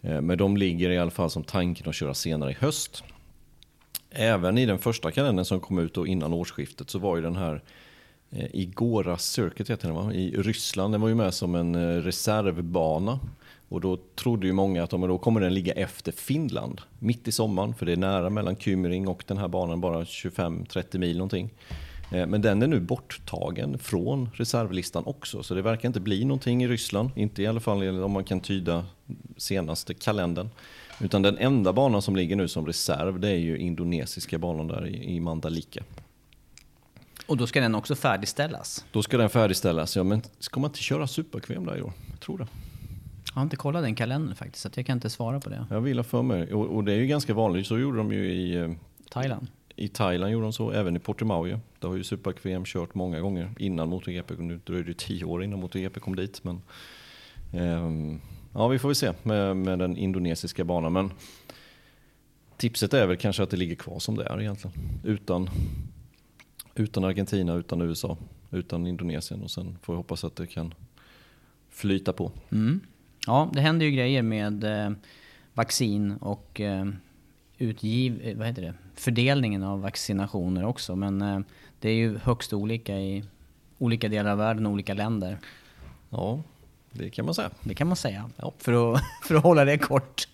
Eh, 0.03 0.21
men 0.21 0.39
de 0.39 0.57
ligger 0.57 0.91
i 0.91 0.99
alla 0.99 1.11
fall 1.11 1.31
som 1.31 1.45
tanken 1.45 1.89
att 1.89 1.95
köra 1.95 2.15
senare 2.15 2.51
i 2.51 2.55
höst. 2.55 3.05
Även 4.11 4.59
i 4.59 4.67
den 4.67 4.79
första 4.79 5.11
kalendern 5.11 5.45
som 5.45 5.61
kom 5.61 5.79
ut 5.79 5.95
då 5.95 6.07
innan 6.07 6.33
årsskiftet 6.33 6.91
så 6.91 6.99
var 6.99 7.17
ju 7.17 7.23
den 7.23 7.37
här 7.37 7.63
Eh, 8.35 8.47
I 8.53 8.65
Gora 8.65 9.19
Circuit 9.19 9.71
heter 9.71 9.89
den 9.89 9.97
va? 9.97 10.13
i 10.13 10.31
Ryssland. 10.31 10.95
Den 10.95 11.01
var 11.01 11.09
ju 11.09 11.15
med 11.15 11.35
som 11.35 11.55
en 11.55 11.75
eh, 11.75 12.03
reservbana. 12.03 13.21
Och 13.69 13.81
då 13.81 13.99
trodde 14.15 14.47
ju 14.47 14.53
många 14.53 14.83
att 14.83 14.91
då 14.91 15.19
kommer 15.19 15.41
den 15.41 15.55
ligga 15.55 15.73
efter 15.73 16.13
Finland, 16.13 16.81
mitt 16.99 17.29
i 17.29 17.33
sommaren, 17.33 17.75
för 17.75 17.87
det 17.87 17.93
är 17.93 17.97
nära 17.97 18.31
mellan 18.31 18.57
Kymring 18.57 19.09
och 19.09 19.25
den 19.27 19.39
här 19.39 19.49
banan, 19.49 19.81
bara 19.81 20.05
25-30 20.05 20.99
mil 20.99 21.19
någonting. 21.19 21.51
Eh, 22.13 22.27
men 22.27 22.43
den 22.43 22.63
är 22.63 22.67
nu 22.67 22.81
borttagen 22.81 23.79
från 23.79 24.31
reservlistan 24.35 25.03
också, 25.07 25.43
så 25.43 25.55
det 25.55 25.63
verkar 25.63 25.89
inte 25.89 26.01
bli 26.01 26.25
någonting 26.25 26.65
i 26.65 26.69
Ryssland. 26.69 27.11
Inte 27.17 27.43
i 27.43 27.47
alla 27.47 27.61
fall 27.61 28.03
om 28.03 28.13
man 28.13 28.25
kan 28.25 28.41
tyda 28.41 28.85
senaste 29.37 29.95
kalendern. 29.95 30.49
Utan 31.01 31.23
den 31.23 31.39
enda 31.39 31.73
banan 31.73 32.03
som 32.03 32.17
ligger 32.17 32.37
nu 32.37 32.49
som 32.49 32.67
reserv, 32.67 33.21
det 33.21 33.29
är 33.29 33.39
ju 33.39 33.59
indonesiska 33.59 34.39
banan 34.39 34.69
där 34.69 34.87
i 34.87 35.21
Mandalika. 35.21 35.83
Och 37.27 37.37
då 37.37 37.47
ska 37.47 37.61
den 37.61 37.75
också 37.75 37.95
färdigställas? 37.95 38.85
Då 38.93 39.03
ska 39.03 39.17
den 39.19 39.31
färdigställas, 39.31 39.97
ja. 39.97 40.05
Men 40.05 40.23
ska 40.39 40.61
man 40.61 40.71
inte 40.71 40.83
köra 40.83 41.07
superkvem 41.07 41.67
där 41.67 41.77
i 41.77 41.83
år? 41.83 41.93
Jag 42.11 42.21
tror 42.21 42.39
det. 42.39 42.47
Jag 43.35 43.35
har 43.35 43.43
inte 43.43 43.57
kollat 43.57 43.83
den 43.83 43.95
kalendern 43.95 44.35
faktiskt, 44.35 44.63
så 44.63 44.71
jag 44.75 44.87
kan 44.87 44.97
inte 44.97 45.11
svara 45.11 45.41
på 45.41 45.51
det. 45.51 45.67
Jag 45.71 45.81
vill 45.81 45.99
ha 45.99 46.05
för 46.05 46.23
mig. 46.23 46.55
Och, 46.55 46.77
och, 46.77 46.85
det 46.85 46.93
är 46.93 46.97
ju 46.97 47.07
ganska 47.07 47.35
vanligt, 47.35 47.67
så 47.67 47.79
gjorde 47.79 47.99
de 47.99 48.13
ju 48.13 48.33
i... 48.33 48.57
Eh, 48.57 48.71
Thailand? 49.11 49.47
I 49.77 49.89
Thailand 49.89 50.33
gjorde 50.33 50.45
de 50.45 50.53
så, 50.53 50.71
även 50.71 50.97
i 50.97 50.99
Portimao 50.99 51.47
ju. 51.47 51.59
Där 51.79 51.89
har 51.89 51.97
ju 51.97 52.05
superkvem 52.05 52.65
kört 52.65 52.95
många 52.95 53.21
gånger 53.21 53.51
innan 53.59 53.89
MotoGP. 53.89 54.35
Nu 54.39 54.61
dröjde 54.65 54.89
det 54.89 54.99
tio 54.99 55.25
år 55.25 55.45
innan 55.45 55.61
MotoGP 55.61 56.01
kom 56.01 56.17
dit. 56.17 56.45
Men, 56.45 56.63
eh, 57.53 58.19
ja, 58.55 58.69
vi 58.69 58.79
får 58.79 58.89
väl 58.89 58.97
se 58.97 59.13
med, 59.23 59.57
med 59.57 59.79
den 59.79 59.97
indonesiska 59.97 60.65
banan. 60.65 60.93
Men 60.93 61.11
tipset 62.57 62.95
är 62.95 63.07
väl 63.07 63.17
kanske 63.17 63.43
att 63.43 63.51
det 63.51 63.57
ligger 63.57 63.77
kvar 63.77 63.99
som 63.99 64.17
det 64.17 64.25
är 64.25 64.41
egentligen. 64.41 64.77
Utan 65.05 65.51
utan 66.75 67.05
Argentina, 67.05 67.55
utan 67.55 67.83
USA, 67.83 68.17
utan 68.51 68.87
Indonesien 68.87 69.43
och 69.43 69.51
sen 69.51 69.79
får 69.83 69.93
vi 69.93 69.97
hoppas 69.97 70.25
att 70.25 70.37
det 70.37 70.47
kan 70.47 70.75
flyta 71.71 72.13
på. 72.13 72.33
Mm. 72.53 72.81
Ja, 73.27 73.51
det 73.53 73.61
händer 73.61 73.87
ju 73.87 73.93
grejer 73.93 74.23
med 74.23 74.65
eh, 74.65 74.93
vaccin 75.55 76.17
och 76.17 76.61
eh, 76.61 76.87
utgiv, 77.59 78.21
eh, 78.23 78.37
vad 78.37 78.47
heter 78.47 78.63
det? 78.63 78.75
fördelningen 78.95 79.63
av 79.63 79.81
vaccinationer 79.81 80.65
också. 80.65 80.97
Men 80.97 81.45
det 81.81 81.89
är 81.89 81.95
ju 81.95 82.19
högst 82.19 82.53
olika 82.53 82.99
i 82.99 83.25
olika 83.79 84.09
delar 84.09 84.31
av 84.31 84.39
världen 84.39 84.67
och 84.67 84.73
olika 84.73 84.95
länder. 84.95 85.39
Ja, 86.11 86.43
det 86.93 87.11
kan 87.11 87.25
man 87.25 87.35
säga. 87.35 87.51
Det 87.61 87.75
kan 87.75 87.87
man 87.87 87.97
säga, 87.97 88.31
ja. 88.37 88.53
för, 88.59 88.95
att, 88.95 89.03
för 89.23 89.35
att 89.35 89.43
hålla 89.43 89.65
det 89.65 89.79
kort. 89.79 90.29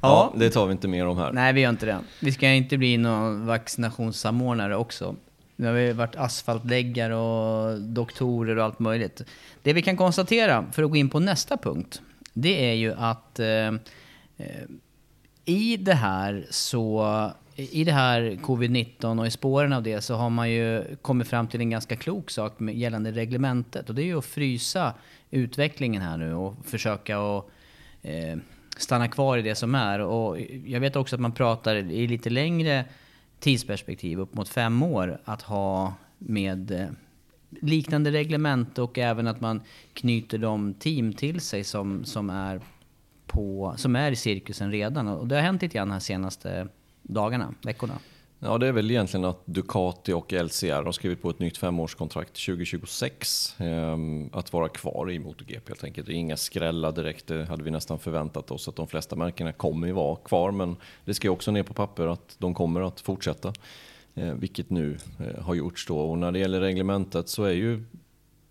Ja. 0.00 0.32
ja, 0.32 0.32
det 0.38 0.50
tar 0.50 0.66
vi 0.66 0.72
inte 0.72 0.88
mer 0.88 1.06
om 1.06 1.18
här. 1.18 1.32
Nej, 1.32 1.52
vi 1.52 1.60
gör 1.60 1.70
inte 1.70 1.86
det. 1.86 2.00
Vi 2.20 2.32
ska 2.32 2.48
inte 2.48 2.78
bli 2.78 2.96
någon 2.96 3.46
vaccinationssamordnare 3.46 4.76
också. 4.76 5.16
Nu 5.56 5.66
har 5.66 5.74
vi 5.74 5.92
varit 5.92 6.16
asfaltläggare 6.16 7.14
och 7.14 7.80
doktorer 7.80 8.56
och 8.56 8.64
allt 8.64 8.78
möjligt. 8.78 9.22
Det 9.62 9.72
vi 9.72 9.82
kan 9.82 9.96
konstatera, 9.96 10.64
för 10.72 10.82
att 10.82 10.90
gå 10.90 10.96
in 10.96 11.10
på 11.10 11.20
nästa 11.20 11.56
punkt, 11.56 12.02
det 12.32 12.70
är 12.70 12.74
ju 12.74 12.94
att 12.94 13.38
eh, 13.38 13.66
eh 14.36 14.64
i 15.46 15.76
det 15.76 15.94
här 15.94 16.46
så 16.50 17.04
i 17.56 17.84
det 17.84 17.92
här 17.92 18.20
covid-19 18.42 19.20
och 19.20 19.26
i 19.26 19.30
spåren 19.30 19.72
av 19.72 19.82
det 19.82 20.00
så 20.00 20.14
har 20.14 20.30
man 20.30 20.50
ju 20.50 20.96
kommit 21.02 21.28
fram 21.28 21.48
till 21.48 21.60
en 21.60 21.70
ganska 21.70 21.96
klok 21.96 22.30
sak 22.30 22.52
gällande 22.60 23.12
reglementet. 23.12 23.88
Och 23.88 23.94
det 23.94 24.02
är 24.02 24.06
ju 24.06 24.18
att 24.18 24.24
frysa 24.24 24.94
utvecklingen 25.30 26.02
här 26.02 26.16
nu 26.16 26.34
och 26.34 26.54
försöka 26.64 27.18
att 27.18 27.44
eh, 28.02 28.38
stanna 28.76 29.08
kvar 29.08 29.38
i 29.38 29.42
det 29.42 29.54
som 29.54 29.74
är. 29.74 30.00
Och 30.00 30.38
jag 30.66 30.80
vet 30.80 30.96
också 30.96 31.16
att 31.16 31.20
man 31.20 31.32
pratar 31.32 31.76
i 31.76 32.06
lite 32.06 32.30
längre 32.30 32.84
tidsperspektiv, 33.44 34.20
upp 34.20 34.34
mot 34.34 34.48
fem 34.48 34.82
år, 34.82 35.20
att 35.24 35.42
ha 35.42 35.94
med 36.18 36.70
eh, 36.70 36.86
liknande 37.60 38.10
reglement 38.10 38.78
och 38.78 38.98
även 38.98 39.26
att 39.26 39.40
man 39.40 39.60
knyter 39.92 40.38
de 40.38 40.74
team 40.74 41.12
till 41.12 41.40
sig 41.40 41.64
som, 41.64 42.04
som, 42.04 42.30
är, 42.30 42.60
på, 43.26 43.74
som 43.76 43.96
är 43.96 44.12
i 44.12 44.16
cirkusen 44.16 44.70
redan. 44.70 45.08
Och 45.08 45.28
det 45.28 45.34
har 45.34 45.42
hänt 45.42 45.62
lite 45.62 45.76
grann 45.76 45.88
de 45.88 46.00
senaste 46.00 46.68
dagarna, 47.02 47.54
veckorna. 47.62 47.94
Ja, 48.46 48.58
det 48.58 48.66
är 48.66 48.72
väl 48.72 48.90
egentligen 48.90 49.24
att 49.24 49.46
Ducati 49.46 50.12
och 50.12 50.32
LCR 50.32 50.82
har 50.84 50.92
skrivit 50.92 51.22
på 51.22 51.30
ett 51.30 51.38
nytt 51.38 51.58
femårskontrakt 51.58 52.46
2026. 52.46 53.60
Eh, 53.60 53.98
att 54.32 54.52
vara 54.52 54.68
kvar 54.68 55.10
i 55.10 55.18
MotoGP 55.18 55.68
helt 55.68 55.84
enkelt. 55.84 56.06
Det 56.06 56.12
är 56.12 56.16
inga 56.16 56.36
skrällar 56.36 56.92
direkt, 56.92 57.26
det 57.26 57.44
hade 57.44 57.62
vi 57.62 57.70
nästan 57.70 57.98
förväntat 57.98 58.50
oss 58.50 58.68
att 58.68 58.76
de 58.76 58.88
flesta 58.88 59.16
märkena 59.16 59.52
kommer 59.52 59.86
ju 59.86 59.92
vara 59.92 60.16
kvar. 60.16 60.50
Men 60.50 60.76
det 61.04 61.14
ska 61.14 61.26
ju 61.26 61.32
också 61.32 61.50
ner 61.50 61.62
på 61.62 61.74
papper 61.74 62.06
att 62.06 62.36
de 62.38 62.54
kommer 62.54 62.80
att 62.80 63.00
fortsätta. 63.00 63.52
Eh, 64.14 64.34
vilket 64.34 64.70
nu 64.70 64.98
eh, 65.20 65.42
har 65.42 65.54
gjorts 65.54 65.86
då. 65.86 65.98
Och 65.98 66.18
när 66.18 66.32
det 66.32 66.38
gäller 66.38 66.60
reglementet 66.60 67.28
så 67.28 67.44
är 67.44 67.52
ju, 67.52 67.84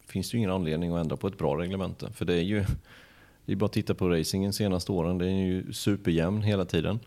finns 0.08 0.32
det 0.32 0.36
ju 0.36 0.40
ingen 0.40 0.52
anledning 0.52 0.94
att 0.94 1.02
ändra 1.02 1.18
på 1.18 1.28
ett 1.28 1.38
bra 1.38 1.58
reglemente. 1.58 2.12
För 2.12 2.26
det 2.26 2.34
är 2.34 2.44
ju, 2.44 2.66
det 3.46 3.52
är 3.52 3.56
bara 3.56 3.66
att 3.66 3.74
titta 3.74 3.94
på 3.94 4.10
racingen 4.10 4.54
senaste 4.54 4.92
åren, 4.92 5.18
det 5.18 5.26
är 5.26 5.46
ju 5.46 5.74
superjämn 5.74 6.42
hela 6.42 6.66
tiden. 6.66 7.00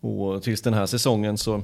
Och 0.00 0.42
tills 0.42 0.62
den 0.62 0.74
här 0.74 0.86
säsongen 0.86 1.38
så 1.38 1.62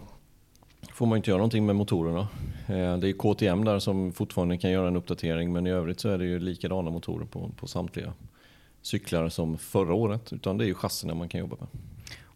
får 1.00 1.06
man 1.06 1.16
inte 1.16 1.30
göra 1.30 1.38
någonting 1.38 1.66
med 1.66 1.76
motorerna. 1.76 2.28
Eh, 2.66 2.96
det 2.98 3.08
är 3.08 3.12
KTM 3.12 3.64
där 3.64 3.78
som 3.78 4.12
fortfarande 4.12 4.58
kan 4.58 4.70
göra 4.70 4.88
en 4.88 4.96
uppdatering 4.96 5.52
men 5.52 5.66
i 5.66 5.70
övrigt 5.70 6.00
så 6.00 6.08
är 6.08 6.18
det 6.18 6.24
ju 6.24 6.38
likadana 6.38 6.90
motorer 6.90 7.26
på, 7.26 7.50
på 7.56 7.66
samtliga 7.66 8.12
cyklar 8.82 9.28
som 9.28 9.58
förra 9.58 9.94
året. 9.94 10.32
Utan 10.32 10.58
det 10.58 10.64
är 10.64 10.66
ju 10.66 10.74
chassina 10.74 11.14
man 11.14 11.28
kan 11.28 11.40
jobba 11.40 11.56
med. 11.60 11.68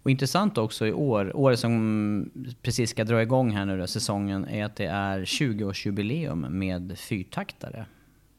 Och 0.02 0.10
intressant 0.10 0.58
också 0.58 0.86
i 0.86 0.92
år, 0.92 1.36
året 1.36 1.58
som 1.58 2.30
precis 2.62 2.90
ska 2.90 3.04
dra 3.04 3.22
igång 3.22 3.50
här 3.50 3.64
nu 3.64 3.78
då, 3.78 3.86
säsongen, 3.86 4.48
är 4.48 4.64
att 4.64 4.76
det 4.76 4.86
är 4.86 5.20
20-årsjubileum 5.20 6.48
med 6.48 6.98
fyrtaktare. 6.98 7.86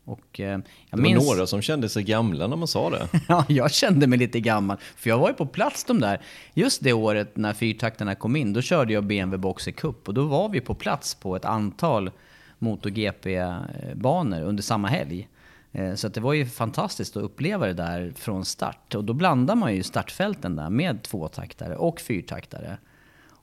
Och, 0.05 0.39
eh, 0.39 0.57
det 0.57 0.63
var 0.91 0.99
minns... 0.99 1.27
några 1.27 1.47
som 1.47 1.61
kände 1.61 1.89
sig 1.89 2.03
gamla 2.03 2.47
när 2.47 2.55
man 2.55 2.67
sa 2.67 2.89
det. 2.89 3.07
ja, 3.27 3.45
jag 3.47 3.71
kände 3.71 4.07
mig 4.07 4.19
lite 4.19 4.39
gammal. 4.39 4.77
För 4.95 5.09
jag 5.09 5.17
var 5.17 5.27
ju 5.29 5.33
på 5.33 5.45
plats 5.45 5.83
de 5.83 5.99
där, 5.99 6.21
just 6.53 6.83
det 6.83 6.93
året 6.93 7.37
när 7.37 7.53
fyrtaktarna 7.53 8.15
kom 8.15 8.35
in, 8.35 8.53
då 8.53 8.61
körde 8.61 8.93
jag 8.93 9.03
BMW 9.03 9.37
Boxer 9.37 9.71
Cup 9.71 10.07
och 10.07 10.13
då 10.13 10.23
var 10.23 10.49
vi 10.49 10.61
på 10.61 10.73
plats 10.75 11.15
på 11.15 11.35
ett 11.35 11.45
antal 11.45 12.11
MotoGP-banor 12.59 14.41
under 14.41 14.63
samma 14.63 14.87
helg. 14.87 15.27
Eh, 15.71 15.93
Så 15.95 16.07
det 16.07 16.19
var 16.19 16.33
ju 16.33 16.45
fantastiskt 16.45 17.17
att 17.17 17.23
uppleva 17.23 17.67
det 17.67 17.73
där 17.73 18.13
från 18.15 18.45
start. 18.45 18.95
Och 18.95 19.03
då 19.03 19.13
blandar 19.13 19.55
man 19.55 19.75
ju 19.75 19.83
startfälten 19.83 20.55
där 20.55 20.69
med 20.69 21.03
tvåtaktare 21.03 21.75
och 21.75 22.01
fyrtaktare. 22.01 22.77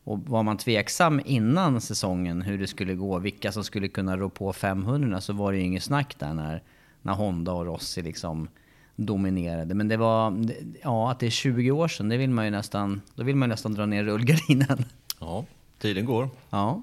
Och 0.05 0.19
var 0.19 0.43
man 0.43 0.57
tveksam 0.57 1.21
innan 1.25 1.81
säsongen 1.81 2.43
hur 2.43 2.59
det 2.59 2.67
skulle 2.67 2.95
gå, 2.95 3.19
vilka 3.19 3.53
som 3.53 3.65
skulle 3.65 3.89
kunna 3.89 4.17
rå 4.17 4.29
på 4.29 4.53
500 4.53 5.21
så 5.21 5.33
var 5.33 5.53
det 5.53 5.59
ju 5.59 5.65
inget 5.65 5.83
snack 5.83 6.15
där 6.19 6.35
när, 6.35 6.63
när 7.03 7.13
Honda 7.13 7.53
och 7.53 7.67
Rossi 7.67 8.03
liksom 8.03 8.49
dominerade. 8.97 9.75
Men 9.75 9.89
det 9.89 9.97
var, 9.97 10.47
ja 10.83 11.11
att 11.11 11.21
det 11.21 11.27
är 11.27 11.31
20 11.31 11.71
år 11.71 11.89
sedan, 11.89 12.09
det 12.09 12.17
vill 12.17 12.31
man 12.31 12.45
ju 12.45 12.51
nästan, 12.51 13.01
då 13.15 13.23
vill 13.25 13.37
man 13.37 13.49
nästan 13.49 13.75
dra 13.75 13.87
ner 13.87 14.05
rullgardinen. 14.05 14.85
Ja, 15.21 15.45
tiden 15.79 16.05
går. 16.05 16.29
Ja. 16.51 16.83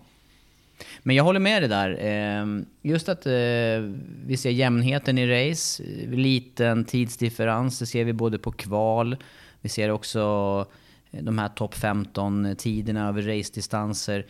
Men 1.00 1.16
jag 1.16 1.24
håller 1.24 1.40
med 1.40 1.62
dig 1.62 1.70
där. 1.70 1.90
Eh, 2.06 2.64
Just 2.82 3.10
att 3.10 3.26
eh, 3.26 3.32
vi 4.26 4.38
ser 4.38 4.50
jämnheten 4.50 5.18
i 5.18 5.50
race, 5.50 5.84
liten 6.12 6.86
tidsdifferens, 6.86 7.80
det 7.80 7.86
ser 7.86 8.04
vi 8.04 8.14
både 8.14 8.38
på 8.38 8.52
kval, 8.52 9.18
vi 9.62 9.70
ser 9.70 9.92
också 9.92 10.66
de 11.12 11.38
här 11.38 11.50
topp 11.50 11.76
15-tiderna 11.76 13.00
eh, 13.00 13.08
över 13.08 13.22
race-distanser. 13.22 14.26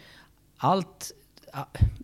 Allt, 0.58 1.12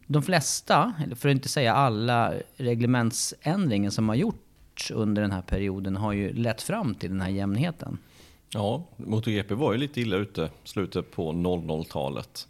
de 0.07 0.23
flesta, 0.23 0.93
för 1.15 1.29
att 1.29 1.35
inte 1.35 1.49
säga 1.49 1.73
alla, 1.73 2.33
reglementsändringar 2.55 3.89
som 3.89 4.09
har 4.09 4.15
gjorts 4.15 4.91
under 4.91 5.21
den 5.21 5.31
här 5.31 5.41
perioden 5.41 5.95
har 5.95 6.13
ju 6.13 6.33
lett 6.33 6.61
fram 6.61 6.95
till 6.95 7.09
den 7.09 7.21
här 7.21 7.29
jämnheten. 7.29 7.97
Ja, 8.49 8.83
MotoGP 8.97 9.53
var 9.53 9.73
ju 9.73 9.77
lite 9.77 10.01
illa 10.01 10.15
ute 10.15 10.49
slutet 10.63 11.11
på 11.11 11.31
00-talet. 11.31 12.47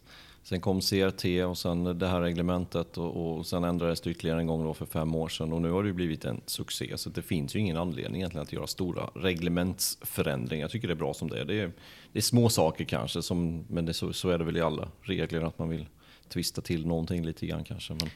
Sen 0.47 0.61
kom 0.61 0.81
CRT 0.81 1.25
och 1.45 1.57
sen 1.57 1.99
det 1.99 2.07
här 2.07 2.21
reglementet 2.21 2.97
och, 2.97 3.37
och 3.37 3.45
sen 3.45 3.63
ändrades 3.63 4.01
det 4.01 4.09
ytterligare 4.09 4.39
en 4.39 4.47
gång 4.47 4.63
då 4.63 4.73
för 4.73 4.85
fem 4.85 5.15
år 5.15 5.29
sedan 5.29 5.53
och 5.53 5.61
nu 5.61 5.71
har 5.71 5.83
det 5.83 5.87
ju 5.87 5.93
blivit 5.93 6.25
en 6.25 6.41
succé 6.45 6.97
så 6.97 7.09
det 7.09 7.21
finns 7.21 7.55
ju 7.55 7.59
ingen 7.59 7.77
anledning 7.77 8.21
egentligen 8.21 8.43
att 8.43 8.53
göra 8.53 8.67
stora 8.67 9.09
reglementsförändringar. 9.15 10.63
Jag 10.63 10.71
tycker 10.71 10.87
det 10.87 10.93
är 10.93 10.95
bra 10.95 11.13
som 11.13 11.29
det 11.29 11.39
är. 11.39 11.45
Det 11.45 11.61
är, 11.61 11.71
det 12.11 12.19
är 12.19 12.21
små 12.21 12.49
saker 12.49 12.83
kanske, 12.83 13.21
som, 13.21 13.65
men 13.67 13.85
det, 13.85 13.93
så, 13.93 14.13
så 14.13 14.29
är 14.29 14.37
det 14.37 14.43
väl 14.43 14.57
i 14.57 14.61
alla 14.61 14.87
regler 15.01 15.41
att 15.41 15.59
man 15.59 15.69
vill 15.69 15.85
twista 16.29 16.61
till 16.61 16.87
någonting 16.87 17.25
lite 17.25 17.45
grann 17.45 17.63
kanske. 17.63 17.93
Men 17.93 18.09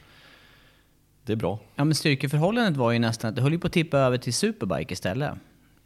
det 1.24 1.32
är 1.32 1.36
bra. 1.36 1.58
Ja 1.74 1.84
men 1.84 1.94
styrkeförhållandet 1.94 2.76
var 2.76 2.92
ju 2.92 2.98
nästan 2.98 3.28
att 3.28 3.36
det 3.36 3.42
höll 3.42 3.52
ju 3.52 3.58
på 3.58 3.66
att 3.66 3.72
tippa 3.72 3.98
över 3.98 4.18
till 4.18 4.34
superbike 4.34 4.92
istället. 4.92 5.32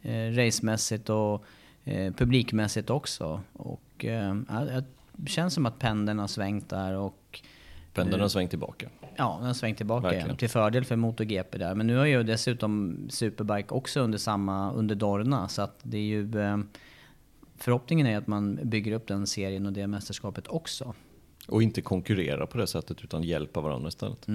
Eh, 0.01 0.31
racemässigt 0.31 1.09
och 1.09 1.45
eh, 1.83 2.13
publikmässigt 2.13 2.89
också. 2.89 3.41
Och 3.53 4.05
eh, 4.05 4.35
ja, 4.49 4.81
känns 5.25 5.53
som 5.53 5.65
att 5.65 5.79
pendeln 5.79 6.19
har 6.19 6.27
svängt 6.27 6.69
där 6.69 6.93
och 6.93 7.41
Pendeln 7.95 8.21
har 8.21 8.29
svängt 8.29 8.49
tillbaka. 8.49 8.89
ja, 9.15 9.35
den 9.37 9.47
har 9.47 9.53
svängt 9.53 9.77
tillbaka 9.77 10.01
Verkligen. 10.01 10.25
igen, 10.25 10.37
till 10.37 10.49
fördel 10.49 10.85
för 10.85 10.95
MotoGP 10.95 11.57
där. 11.57 11.75
Men 11.75 11.87
nu 11.87 11.97
har 11.97 12.05
ju 12.05 12.23
dessutom 12.23 12.97
Superbike 13.09 13.73
också 13.73 13.99
under 13.99 14.17
samma, 14.17 14.71
under 14.73 14.95
Dorna. 14.95 15.47
Så 15.47 15.61
att 15.61 15.79
det 15.83 15.97
är 15.97 16.01
ju... 16.01 16.41
Eh, 16.41 16.57
förhoppningen 17.57 18.07
är 18.07 18.17
att 18.17 18.27
man 18.27 18.59
bygger 18.63 18.91
upp 18.91 19.07
den 19.07 19.27
serien 19.27 19.65
och 19.65 19.73
det 19.73 19.87
mästerskapet 19.87 20.47
också. 20.47 20.93
Och 21.47 21.63
inte 21.63 21.81
konkurrera 21.81 22.47
på 22.47 22.57
det 22.57 22.67
sättet 22.67 23.03
utan 23.03 23.23
hjälpa 23.23 23.61
varandra 23.61 23.87
istället. 23.87 24.27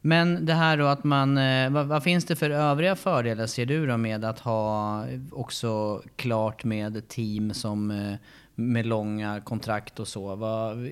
Men 0.00 0.46
det 0.46 0.54
här 0.54 0.76
då 0.76 0.84
att 0.86 1.04
man, 1.04 1.38
eh, 1.38 1.70
vad, 1.70 1.86
vad 1.86 2.02
finns 2.02 2.24
det 2.24 2.36
för 2.36 2.50
övriga 2.50 2.96
fördelar 2.96 3.46
ser 3.46 3.66
du 3.66 3.86
då 3.86 3.96
med 3.96 4.24
att 4.24 4.38
ha 4.38 5.04
också 5.30 6.02
klart 6.16 6.64
med 6.64 7.08
team 7.08 7.54
som 7.54 7.90
eh, 7.90 8.14
med 8.58 8.86
långa 8.86 9.40
kontrakt 9.40 10.00
och 10.00 10.08
så? 10.08 10.36
Vad, 10.36 10.86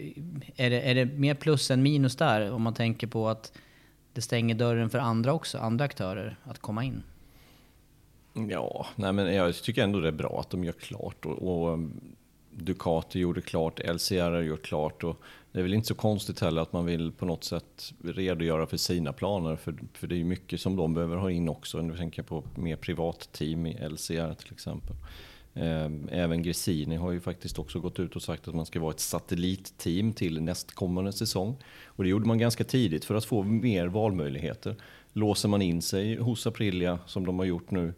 är, 0.56 0.70
det, 0.70 0.80
är 0.80 0.94
det 0.94 1.04
mer 1.04 1.34
plus 1.34 1.70
än 1.70 1.82
minus 1.82 2.16
där 2.16 2.52
om 2.52 2.62
man 2.62 2.74
tänker 2.74 3.06
på 3.06 3.28
att 3.28 3.52
det 4.12 4.20
stänger 4.20 4.54
dörren 4.54 4.90
för 4.90 4.98
andra 4.98 5.32
också, 5.32 5.58
andra 5.58 5.84
aktörer 5.84 6.36
att 6.44 6.58
komma 6.58 6.84
in? 6.84 7.02
Ja, 8.50 8.86
nej 8.96 9.12
men 9.12 9.34
jag 9.34 9.54
tycker 9.54 9.82
ändå 9.82 10.00
det 10.00 10.08
är 10.08 10.12
bra 10.12 10.40
att 10.40 10.50
de 10.50 10.64
gör 10.64 10.72
klart. 10.72 11.26
Och, 11.26 11.42
och 11.42 11.72
um, 11.72 12.00
Ducati 12.50 13.18
gjorde 13.18 13.40
klart, 13.40 13.80
LCR 13.84 14.30
har 14.30 14.42
gjort 14.42 14.64
klart. 14.64 15.04
Och 15.04 15.20
det 15.52 15.58
är 15.58 15.62
väl 15.62 15.74
inte 15.74 15.88
så 15.88 15.94
konstigt 15.94 16.40
heller 16.40 16.62
att 16.62 16.72
man 16.72 16.86
vill 16.86 17.12
på 17.12 17.26
något 17.26 17.44
sätt 17.44 17.92
redogöra 18.04 18.66
för 18.66 18.76
sina 18.76 19.12
planer. 19.12 19.56
För, 19.56 19.74
för 19.92 20.06
det 20.06 20.14
är 20.14 20.18
ju 20.18 20.24
mycket 20.24 20.60
som 20.60 20.76
de 20.76 20.94
behöver 20.94 21.16
ha 21.16 21.30
in 21.30 21.48
också. 21.48 21.82
Nu 21.82 21.96
tänker 21.96 22.22
jag 22.22 22.26
på 22.26 22.44
mer 22.54 22.76
privatteam 22.76 23.66
i 23.66 23.88
LCR 23.88 24.34
till 24.34 24.52
exempel. 24.52 24.96
Ehm, 25.56 26.08
även 26.12 26.42
Gresini 26.42 26.96
har 26.96 27.12
ju 27.12 27.20
faktiskt 27.20 27.58
också 27.58 27.80
gått 27.80 27.98
ut 27.98 28.16
och 28.16 28.22
sagt 28.22 28.48
att 28.48 28.54
man 28.54 28.66
ska 28.66 28.80
vara 28.80 28.90
ett 28.90 29.00
satellitteam 29.00 30.12
till 30.12 30.42
nästkommande 30.42 31.12
säsong. 31.12 31.56
Och 31.86 32.04
det 32.04 32.10
gjorde 32.10 32.26
man 32.26 32.38
ganska 32.38 32.64
tidigt 32.64 33.04
för 33.04 33.14
att 33.14 33.24
få 33.24 33.42
mer 33.42 33.86
valmöjligheter. 33.86 34.76
Låser 35.12 35.48
man 35.48 35.62
in 35.62 35.82
sig 35.82 36.16
hos 36.16 36.46
Aprilia 36.46 36.98
som 37.06 37.26
de 37.26 37.38
har 37.38 37.46
gjort 37.46 37.70
nu 37.70 37.94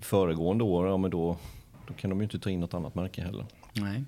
föregående 0.00 0.64
år, 0.64 0.86
ja 0.86 0.96
men 0.96 1.10
då, 1.10 1.36
då 1.88 1.94
kan 1.94 2.10
de 2.10 2.18
ju 2.18 2.24
inte 2.24 2.38
ta 2.38 2.50
in 2.50 2.60
något 2.60 2.74
annat 2.74 2.94
märke 2.94 3.22
heller. 3.22 3.46
Nej. 3.72 4.04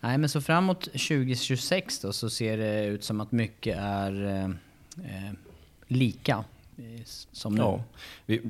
Nej, 0.00 0.18
men 0.18 0.28
så 0.28 0.40
framåt 0.40 0.82
2026 0.82 2.00
då 2.00 2.12
så 2.12 2.30
ser 2.30 2.58
det 2.58 2.86
ut 2.86 3.04
som 3.04 3.20
att 3.20 3.32
mycket 3.32 3.76
är 3.78 4.26
eh, 4.26 4.44
eh 5.04 5.32
lika 5.86 6.44
som 7.32 7.54
nu. 7.54 7.60
Ja, 7.60 7.82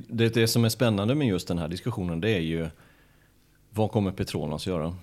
det, 0.07 0.33
det 0.33 0.47
som 0.47 0.65
är 0.65 0.69
spännande 0.69 1.15
med 1.15 1.27
just 1.27 1.47
den 1.47 1.57
här 1.57 1.67
diskussionen 1.67 2.21
det 2.21 2.29
är 2.29 2.39
ju 2.39 2.69
vad 3.69 3.91
kommer 3.91 4.11
Petronas 4.11 4.67
göra? 4.67 4.95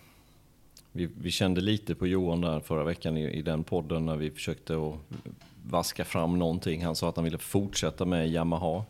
Vi, 0.92 1.08
vi 1.18 1.30
kände 1.30 1.60
lite 1.60 1.94
på 1.94 2.06
Johan 2.06 2.40
där 2.40 2.60
förra 2.60 2.84
veckan 2.84 3.16
i, 3.16 3.30
i 3.30 3.42
den 3.42 3.64
podden 3.64 4.06
när 4.06 4.16
vi 4.16 4.30
försökte 4.30 4.76
att 4.76 4.94
vaska 5.70 6.04
fram 6.04 6.38
någonting. 6.38 6.84
Han 6.84 6.96
sa 6.96 7.08
att 7.08 7.16
han 7.16 7.24
ville 7.24 7.38
fortsätta 7.38 8.04
med 8.04 8.28
Yamaha. 8.30 8.84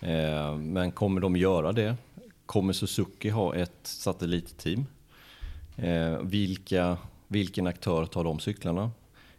Eh, 0.00 0.56
men 0.56 0.92
kommer 0.92 1.20
de 1.20 1.36
göra 1.36 1.72
det? 1.72 1.96
Kommer 2.46 2.72
Suzuki 2.72 3.28
ha 3.28 3.54
ett 3.54 3.78
satellitteam? 3.82 4.86
Eh, 5.76 6.18
vilka, 6.18 6.98
vilken 7.28 7.66
aktör 7.66 8.06
tar 8.06 8.24
de 8.24 8.38
cyklarna? 8.38 8.90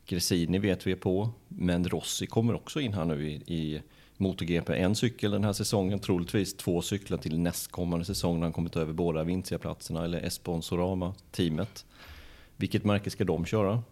Gresini 0.05 0.59
vet 0.59 0.87
vi 0.87 0.91
är 0.91 0.95
på, 0.95 1.29
men 1.47 1.89
Rossi 1.89 2.27
kommer 2.27 2.55
också 2.55 2.81
in 2.81 2.93
här 2.93 3.05
nu 3.05 3.29
i, 3.29 3.33
i 3.33 3.81
MotoGP. 4.17 4.73
En 4.73 4.95
cykel 4.95 5.31
den 5.31 5.43
här 5.43 5.53
säsongen, 5.53 5.99
troligtvis 5.99 6.57
två 6.57 6.81
cyklar 6.81 7.17
till 7.17 7.39
nästkommande 7.39 8.05
säsong 8.05 8.39
när 8.39 8.45
han 8.45 8.53
kommit 8.53 8.75
över 8.75 8.93
båda 8.93 9.23
Vintia-platserna 9.23 10.05
eller 10.05 10.21
Esponsorama-teamet. 10.21 11.85
Vilket 12.57 12.83
märke 12.83 13.09
ska 13.09 13.23
de 13.23 13.45
köra? 13.45 13.83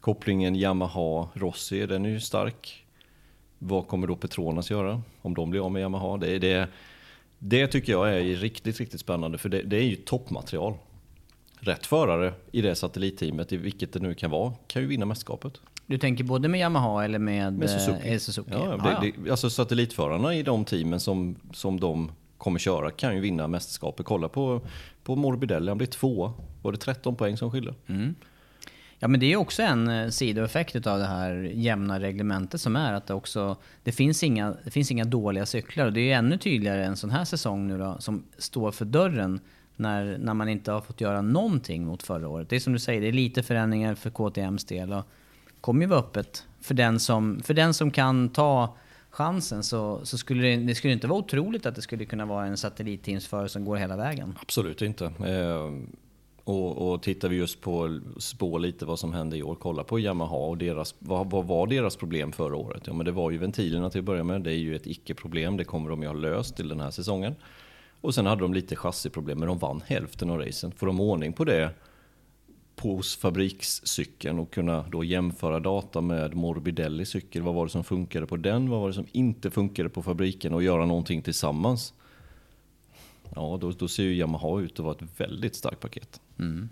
Kopplingen 0.00 0.56
Yamaha-Rossi, 0.56 1.86
den 1.86 2.04
är 2.06 2.10
ju 2.10 2.20
stark. 2.20 2.86
Vad 3.58 3.88
kommer 3.88 4.06
då 4.06 4.16
Petronas 4.16 4.70
göra 4.70 5.02
om 5.22 5.34
de 5.34 5.50
blir 5.50 5.64
av 5.64 5.72
med 5.72 5.82
Yamaha? 5.82 6.16
Det, 6.16 6.38
det, 6.38 6.68
det 7.38 7.66
tycker 7.66 7.92
jag 7.92 8.14
är 8.14 8.22
riktigt, 8.22 8.80
riktigt 8.80 9.00
spännande 9.00 9.38
för 9.38 9.48
det, 9.48 9.62
det 9.62 9.76
är 9.76 9.82
ju 9.82 9.96
toppmaterial. 9.96 10.74
Rätt 11.58 11.86
förare 11.86 12.34
i 12.52 12.60
det 12.60 12.74
satellitteamet, 12.74 13.52
i 13.52 13.56
vilket 13.56 13.92
det 13.92 14.00
nu 14.00 14.14
kan 14.14 14.30
vara, 14.30 14.52
kan 14.66 14.82
ju 14.82 14.88
vinna 14.88 15.06
mästerskapet. 15.06 15.60
Du 15.86 15.98
tänker 15.98 16.24
både 16.24 16.48
med 16.48 16.60
Yamaha 16.60 17.04
eller 17.04 17.18
med, 17.18 17.52
Med 17.52 17.70
Suzuki. 17.70 18.12
Eh, 18.12 18.18
Suzuki? 18.18 18.50
Ja, 18.52 18.74
Ah, 18.80 19.00
det, 19.00 19.06
ja. 19.06 19.12
Det, 19.24 19.30
alltså 19.30 19.50
satellitförarna 19.50 20.34
i 20.34 20.42
de 20.42 20.64
teamen 20.64 21.00
som, 21.00 21.36
som 21.52 21.80
de 21.80 22.12
kommer 22.38 22.58
köra 22.58 22.90
kan 22.90 23.14
ju 23.14 23.20
vinna 23.20 23.48
mästerskapet. 23.48 24.06
Kolla 24.06 24.28
på, 24.28 24.60
på 25.04 25.16
Morbidelli, 25.16 25.68
han 25.68 25.78
blev 25.78 25.86
två. 25.86 26.32
Var 26.62 26.72
det 26.72 26.78
13 26.78 27.16
poäng 27.16 27.36
som 27.36 27.50
skilde? 27.50 27.74
Ja 28.98 29.08
men 29.08 29.20
det 29.20 29.32
är 29.32 29.36
också 29.36 29.62
en 29.62 29.88
eh, 29.88 30.08
sidoeffekt 30.08 30.86
av 30.86 30.98
det 30.98 31.06
här 31.06 31.34
jämna 31.54 32.00
reglementet 32.00 32.60
som 32.60 32.76
är 32.76 32.92
att 32.92 33.06
det 33.06 33.14
också, 33.14 33.56
det 33.84 33.92
finns 33.92 34.22
inga, 34.22 34.54
det 34.64 34.70
finns 34.70 34.90
inga 34.90 35.04
dåliga 35.04 35.46
cyklar 35.46 35.86
och 35.86 35.92
det 35.92 36.12
är 36.12 36.18
ännu 36.18 36.38
tydligare 36.38 36.84
en 36.84 36.96
sån 36.96 37.10
här 37.10 37.24
säsong 37.24 37.68
nu 37.68 37.78
då 37.78 37.96
som 37.98 38.24
står 38.38 38.70
för 38.72 38.84
dörren 38.84 39.40
när, 39.76 40.18
när 40.18 40.34
man 40.34 40.48
inte 40.48 40.72
har 40.72 40.80
fått 40.80 41.00
göra 41.00 41.22
någonting 41.22 41.86
mot 41.86 42.02
förra 42.02 42.28
året. 42.28 42.48
Det 42.48 42.56
är 42.56 42.60
som 42.60 42.72
du 42.72 42.78
säger, 42.78 43.00
det 43.00 43.08
är 43.08 43.12
lite 43.12 43.42
förändringar 43.42 43.94
för 43.94 44.10
KTMs 44.10 44.64
del 44.64 44.92
och 44.92 45.04
kommer 45.60 45.80
ju 45.80 45.86
vara 45.86 46.00
öppet 46.00 46.46
för 46.60 46.74
den 46.74 47.00
som, 47.00 47.40
för 47.42 47.54
den 47.54 47.74
som 47.74 47.90
kan 47.90 48.28
ta 48.28 48.76
chansen 49.10 49.62
så, 49.62 50.00
så 50.02 50.18
skulle 50.18 50.42
det, 50.42 50.56
det 50.56 50.74
skulle 50.74 50.92
inte 50.92 51.06
vara 51.06 51.18
otroligt 51.18 51.66
att 51.66 51.74
det 51.74 51.82
skulle 51.82 52.04
kunna 52.04 52.26
vara 52.26 52.46
en 52.46 52.56
satellitteamsförare 52.56 53.48
som 53.48 53.64
går 53.64 53.76
hela 53.76 53.96
vägen. 53.96 54.38
Absolut 54.42 54.82
inte. 54.82 55.04
Eh, 55.04 55.70
och, 56.44 56.92
och 56.92 57.02
tittar 57.02 57.28
vi 57.28 57.36
just 57.36 57.60
på 57.60 58.00
spå 58.18 58.58
lite 58.58 58.84
vad 58.84 58.98
som 58.98 59.12
hände 59.12 59.36
i 59.36 59.42
år, 59.42 59.56
kolla 59.60 59.84
på 59.84 60.00
Yamaha 60.00 60.36
och 60.36 60.58
deras, 60.58 60.94
vad, 60.98 61.30
vad 61.30 61.46
var 61.46 61.66
deras 61.66 61.96
problem 61.96 62.32
förra 62.32 62.56
året? 62.56 62.82
Ja 62.86 62.92
men 62.92 63.06
det 63.06 63.12
var 63.12 63.30
ju 63.30 63.38
ventilerna 63.38 63.90
till 63.90 63.98
att 63.98 64.04
börja 64.04 64.24
med, 64.24 64.40
det 64.40 64.50
är 64.50 64.58
ju 64.58 64.76
ett 64.76 64.86
icke-problem, 64.86 65.56
det 65.56 65.64
kommer 65.64 65.90
de 65.90 66.02
ju 66.02 66.08
ha 66.08 66.14
löst 66.14 66.56
till 66.56 66.68
den 66.68 66.80
här 66.80 66.90
säsongen. 66.90 67.34
Och 68.00 68.14
sen 68.14 68.26
hade 68.26 68.42
de 68.42 68.54
lite 68.54 68.76
chassiproblem, 68.76 69.38
men 69.38 69.48
de 69.48 69.58
vann 69.58 69.82
hälften 69.86 70.30
av 70.30 70.38
racen. 70.38 70.72
Får 70.72 70.86
de 70.86 71.00
ordning 71.00 71.32
på 71.32 71.44
det 71.44 71.70
på 72.76 73.02
fabrikscykeln 73.02 74.38
och 74.38 74.52
kunna 74.52 74.82
då 74.82 75.04
jämföra 75.04 75.60
data 75.60 76.00
med 76.00 76.34
Morbidelli 76.34 77.06
cykel. 77.06 77.42
Vad 77.42 77.54
var 77.54 77.66
det 77.66 77.72
som 77.72 77.84
funkade 77.84 78.26
på 78.26 78.36
den? 78.36 78.70
Vad 78.70 78.80
var 78.80 78.88
det 78.88 78.94
som 78.94 79.06
inte 79.12 79.50
funkade 79.50 79.88
på 79.88 80.02
fabriken? 80.02 80.54
Och 80.54 80.62
göra 80.62 80.86
någonting 80.86 81.22
tillsammans. 81.22 81.94
Ja, 83.34 83.58
då, 83.60 83.70
då 83.70 83.88
ser 83.88 84.02
ju 84.02 84.14
Yamaha 84.14 84.60
ut 84.60 84.72
att 84.72 84.78
vara 84.78 84.94
ett 84.94 85.20
väldigt 85.20 85.54
starkt 85.54 85.80
paket. 85.80 86.20
Mm. 86.38 86.68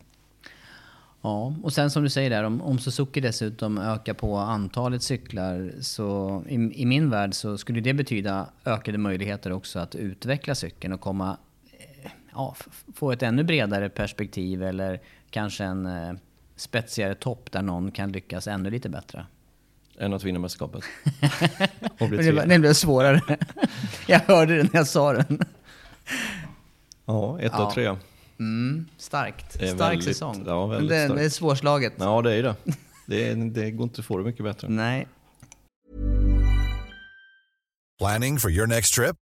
Ja, 1.24 1.54
och 1.62 1.72
sen 1.72 1.90
som 1.90 2.02
du 2.02 2.10
säger 2.10 2.30
där, 2.30 2.44
om, 2.44 2.62
om 2.62 2.78
Suzuki 2.78 3.20
dessutom 3.20 3.78
ökar 3.78 4.14
på 4.14 4.36
antalet 4.36 5.02
cyklar 5.02 5.72
så 5.80 6.42
i, 6.48 6.54
i 6.54 6.86
min 6.86 7.10
värld 7.10 7.34
så 7.34 7.58
skulle 7.58 7.80
det 7.80 7.94
betyda 7.94 8.46
ökade 8.64 8.98
möjligheter 8.98 9.52
också 9.52 9.78
att 9.78 9.94
utveckla 9.94 10.54
cykeln 10.54 10.92
och 10.92 11.00
komma, 11.00 11.36
eh, 11.72 12.10
ja, 12.32 12.56
få 12.94 13.12
ett 13.12 13.22
ännu 13.22 13.44
bredare 13.44 13.88
perspektiv 13.88 14.62
eller 14.62 15.00
kanske 15.34 15.64
en 15.64 15.86
eh, 15.86 16.12
spetsigare 16.56 17.14
topp 17.14 17.52
där 17.52 17.62
någon 17.62 17.90
kan 17.90 18.12
lyckas 18.12 18.46
ännu 18.48 18.70
lite 18.70 18.88
bättre. 18.88 19.26
Än 19.98 20.12
att 20.12 20.24
vinna 20.24 20.38
mästerskapet. 20.38 20.82
Och 22.00 22.08
bli 22.08 22.16
Men 22.32 22.34
det, 22.36 22.54
det 22.54 22.58
blev 22.58 22.72
svårare. 22.72 23.20
Jag 24.06 24.18
hörde 24.20 24.56
det 24.56 24.62
när 24.62 24.70
jag 24.80 24.86
sa 24.86 25.12
den. 25.12 25.38
Ja, 27.04 27.40
ett 27.40 27.52
Ja. 27.54 27.66
och 27.66 27.74
tre. 27.74 27.96
Mm, 28.38 28.86
starkt. 28.96 29.52
Stark 29.54 29.80
väldigt- 29.80 30.04
säsong. 30.04 30.44
ja, 30.46 30.66
väldigt 30.66 30.90
det, 30.90 31.04
starkt. 31.04 31.18
det 31.20 31.24
är 31.24 31.28
svårslaget. 31.30 31.92
Ja, 31.98 32.22
det 32.22 32.34
är 32.34 32.42
det. 32.42 32.54
Det, 33.06 33.28
är, 33.28 33.36
det 33.36 33.70
går 33.70 33.84
inte 33.84 34.00
att 34.00 34.06
få 34.06 34.18
det 34.18 34.24
mycket 34.24 34.44
bättre. 34.44 34.68
Nej. 34.68 35.06
Planning 37.98 38.38
for 38.38 38.50
your 38.50 38.66
next 38.66 38.94
trip? 38.94 39.16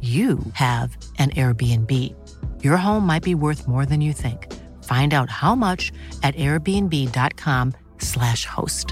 you 0.00 0.38
have 0.54 0.96
an 1.18 1.30
Airbnb. 1.30 2.14
Your 2.62 2.76
home 2.76 3.06
might 3.06 3.22
be 3.22 3.34
worth 3.34 3.68
more 3.68 3.86
than 3.86 4.00
you 4.00 4.12
think. 4.12 4.46
Find 4.84 5.12
out 5.12 5.30
how 5.30 5.54
much 5.54 5.92
at 6.22 6.36
airbnb.com/slash 6.36 8.46
host. 8.46 8.86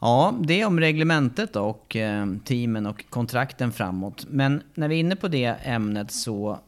Ja, 0.00 0.34
det 0.40 0.60
är 0.60 0.66
om 0.66 0.80
reglementet 0.80 1.56
och 1.56 1.96
eh, 1.96 2.26
teamen 2.44 2.86
och 2.86 3.04
kontrakten 3.10 3.72
framåt. 3.72 4.26
Men 4.28 4.62
när 4.74 4.88
vi 4.88 4.96
är 4.96 5.00
inne 5.00 5.16
på 5.16 5.28
det 5.28 5.56
ämnet 5.62 6.10
så 6.10 6.58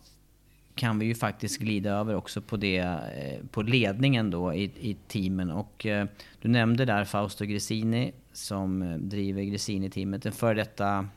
kan 0.78 0.98
vi 0.98 1.06
ju 1.06 1.14
faktiskt 1.14 1.58
glida 1.58 1.90
över 1.90 2.14
också 2.14 2.40
på, 2.40 2.56
det, 2.56 2.76
eh, 2.78 3.46
på 3.50 3.62
ledningen 3.62 4.30
då 4.30 4.54
i, 4.54 4.62
i 4.62 4.96
teamen. 5.08 5.50
Och 5.50 5.86
eh, 5.86 6.06
du 6.40 6.48
nämnde 6.48 6.84
där 6.84 7.04
Fausto 7.04 7.44
Gresini 7.44 8.12
som 8.32 8.82
eh, 8.82 8.98
driver 8.98 9.42
Gresini-teamet. 9.42 10.26
En 10.26 10.32
före 10.32 10.54
detta 10.54 11.08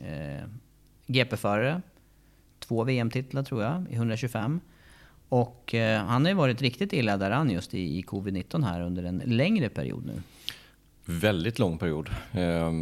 eh, 0.00 0.44
GP-förare. 1.06 1.82
Två 2.58 2.84
VM-titlar 2.84 3.42
tror 3.42 3.62
jag, 3.62 3.86
i 3.90 3.94
125. 3.94 4.60
Och 5.28 5.74
eh, 5.74 6.04
han 6.04 6.24
har 6.24 6.30
ju 6.30 6.36
varit 6.36 6.62
riktigt 6.62 6.92
illa 6.92 7.16
däran 7.16 7.50
just 7.50 7.74
i, 7.74 7.98
i 7.98 8.02
covid-19 8.02 8.64
här 8.64 8.80
under 8.80 9.04
en 9.04 9.22
längre 9.24 9.68
period 9.68 10.06
nu. 10.06 10.22
Väldigt 11.08 11.58
lång 11.58 11.78
period. 11.78 12.10
Eh, 12.32 12.72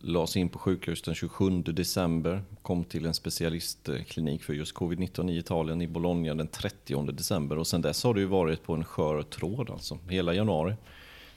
lades 0.00 0.36
in 0.36 0.48
på 0.48 0.58
sjukhus 0.58 1.02
den 1.02 1.14
27 1.14 1.62
december. 1.62 2.42
Kom 2.62 2.84
till 2.84 3.06
en 3.06 3.14
specialistklinik 3.14 4.42
för 4.42 4.52
just 4.52 4.74
covid-19 4.74 5.30
i 5.30 5.38
Italien 5.38 5.82
i 5.82 5.86
Bologna 5.86 6.34
den 6.34 6.48
30 6.48 7.12
december. 7.12 7.58
Och 7.58 7.66
sen 7.66 7.82
dess 7.82 8.04
har 8.04 8.14
det 8.14 8.20
ju 8.20 8.26
varit 8.26 8.62
på 8.62 8.74
en 8.74 8.84
skör 8.84 9.22
tråd 9.22 9.70
alltså, 9.70 9.98
hela 10.08 10.34
januari. 10.34 10.74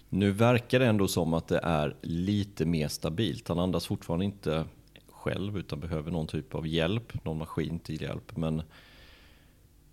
Nu 0.09 0.31
verkar 0.31 0.79
det 0.79 0.85
ändå 0.85 1.07
som 1.07 1.33
att 1.33 1.47
det 1.47 1.59
är 1.63 1.95
lite 2.01 2.65
mer 2.65 2.87
stabilt. 2.87 3.47
Han 3.47 3.59
andas 3.59 3.87
fortfarande 3.87 4.25
inte 4.25 4.65
själv 5.11 5.57
utan 5.57 5.79
behöver 5.79 6.11
någon 6.11 6.27
typ 6.27 6.55
av 6.55 6.67
hjälp, 6.67 7.25
någon 7.25 7.37
maskin 7.37 7.79
till 7.79 8.01
hjälp. 8.01 8.37
Men 8.37 8.61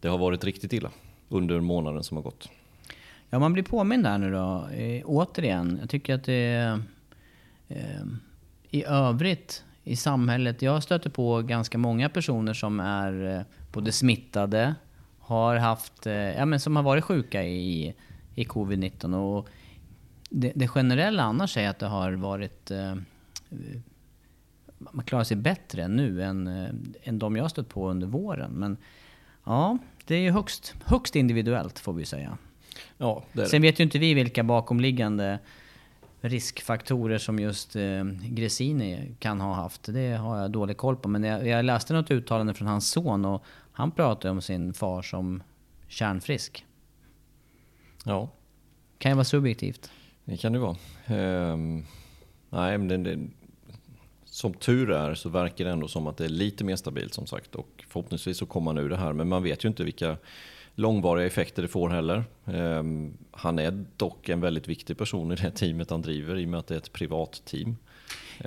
det 0.00 0.08
har 0.08 0.18
varit 0.18 0.44
riktigt 0.44 0.72
illa 0.72 0.90
under 1.28 1.60
månaden 1.60 2.02
som 2.02 2.16
har 2.16 2.24
gått. 2.24 2.48
Ja, 3.30 3.38
man 3.38 3.52
blir 3.52 3.62
påmind 3.62 4.06
här 4.06 4.18
nu 4.18 4.30
då. 4.30 4.68
Eh, 4.68 5.02
återigen, 5.04 5.78
jag 5.80 5.90
tycker 5.90 6.14
att 6.14 6.24
det. 6.24 6.80
Eh, 7.68 8.04
I 8.70 8.84
övrigt 8.84 9.64
i 9.84 9.96
samhället, 9.96 10.62
jag 10.62 10.82
stöter 10.82 11.10
på 11.10 11.42
ganska 11.42 11.78
många 11.78 12.08
personer 12.08 12.54
som 12.54 12.80
är 12.80 13.36
eh, 13.36 13.42
både 13.72 13.92
smittade, 13.92 14.74
har 15.18 15.56
haft, 15.56 16.06
eh, 16.06 16.12
ja 16.12 16.44
men 16.44 16.60
som 16.60 16.76
har 16.76 16.82
varit 16.82 17.04
sjuka 17.04 17.44
i, 17.44 17.94
i 18.34 18.44
covid-19 18.44 19.14
och 19.14 19.48
det, 20.30 20.52
det 20.54 20.68
generella 20.68 21.22
annars 21.22 21.56
är 21.56 21.68
att 21.68 21.78
det 21.78 21.86
har 21.86 22.12
varit 22.12 22.70
eh, 22.70 22.94
man 24.78 25.04
klarar 25.04 25.24
sig 25.24 25.36
bättre 25.36 25.88
nu 25.88 26.22
än, 26.22 26.46
eh, 26.46 26.70
än 27.02 27.18
de 27.18 27.36
jag 27.36 27.50
stött 27.50 27.68
på 27.68 27.90
under 27.90 28.06
våren. 28.06 28.52
Men 28.52 28.76
ja, 29.44 29.78
det 30.04 30.14
är 30.14 30.20
ju 30.20 30.30
högst, 30.30 30.74
högst 30.84 31.16
individuellt 31.16 31.78
får 31.78 31.92
vi 31.92 32.04
säga. 32.04 32.38
Ja, 32.98 33.22
det. 33.32 33.46
Sen 33.46 33.62
vet 33.62 33.80
ju 33.80 33.84
inte 33.84 33.98
vi 33.98 34.14
vilka 34.14 34.42
bakomliggande 34.42 35.38
riskfaktorer 36.20 37.18
som 37.18 37.38
just 37.38 37.76
eh, 37.76 38.04
Gresini 38.22 39.14
kan 39.18 39.40
ha 39.40 39.54
haft. 39.54 39.82
Det 39.92 40.16
har 40.16 40.38
jag 40.38 40.50
dålig 40.50 40.76
koll 40.76 40.96
på. 40.96 41.08
Men 41.08 41.24
jag, 41.24 41.46
jag 41.46 41.64
läste 41.64 41.92
något 41.92 42.10
uttalande 42.10 42.54
från 42.54 42.68
hans 42.68 42.90
son 42.90 43.24
och 43.24 43.44
han 43.72 43.90
pratade 43.90 44.32
om 44.32 44.42
sin 44.42 44.74
far 44.74 45.02
som 45.02 45.42
kärnfrisk. 45.88 46.66
Ja, 48.04 48.28
Kan 48.98 49.10
ju 49.10 49.14
vara 49.14 49.24
subjektivt. 49.24 49.90
Det 50.24 50.36
kan 50.36 50.52
det 50.52 50.58
vara. 50.58 50.76
Ehm, 51.06 51.84
nej, 52.50 52.78
men 52.78 52.88
det, 52.88 52.96
det, 52.96 53.18
som 54.24 54.54
tur 54.54 54.90
är 54.90 55.14
så 55.14 55.28
verkar 55.28 55.64
det 55.64 55.70
ändå 55.70 55.88
som 55.88 56.06
att 56.06 56.16
det 56.16 56.24
är 56.24 56.28
lite 56.28 56.64
mer 56.64 56.76
stabilt 56.76 57.14
som 57.14 57.26
sagt. 57.26 57.54
Och 57.54 57.84
förhoppningsvis 57.88 58.38
så 58.38 58.46
kommer 58.46 58.70
han 58.70 58.78
ur 58.78 58.88
det 58.88 58.96
här. 58.96 59.12
Men 59.12 59.28
man 59.28 59.42
vet 59.42 59.64
ju 59.64 59.68
inte 59.68 59.84
vilka 59.84 60.16
långvariga 60.74 61.26
effekter 61.26 61.62
det 61.62 61.68
får 61.68 61.90
heller. 61.90 62.24
Ehm, 62.46 63.16
han 63.30 63.58
är 63.58 63.84
dock 63.96 64.28
en 64.28 64.40
väldigt 64.40 64.68
viktig 64.68 64.98
person 64.98 65.32
i 65.32 65.34
det 65.34 65.50
teamet 65.50 65.90
han 65.90 66.02
driver 66.02 66.38
i 66.38 66.44
och 66.44 66.48
med 66.48 66.60
att 66.60 66.66
det 66.66 66.74
är 66.74 66.78
ett 66.78 66.92
privat 66.92 67.42
team. 67.44 67.76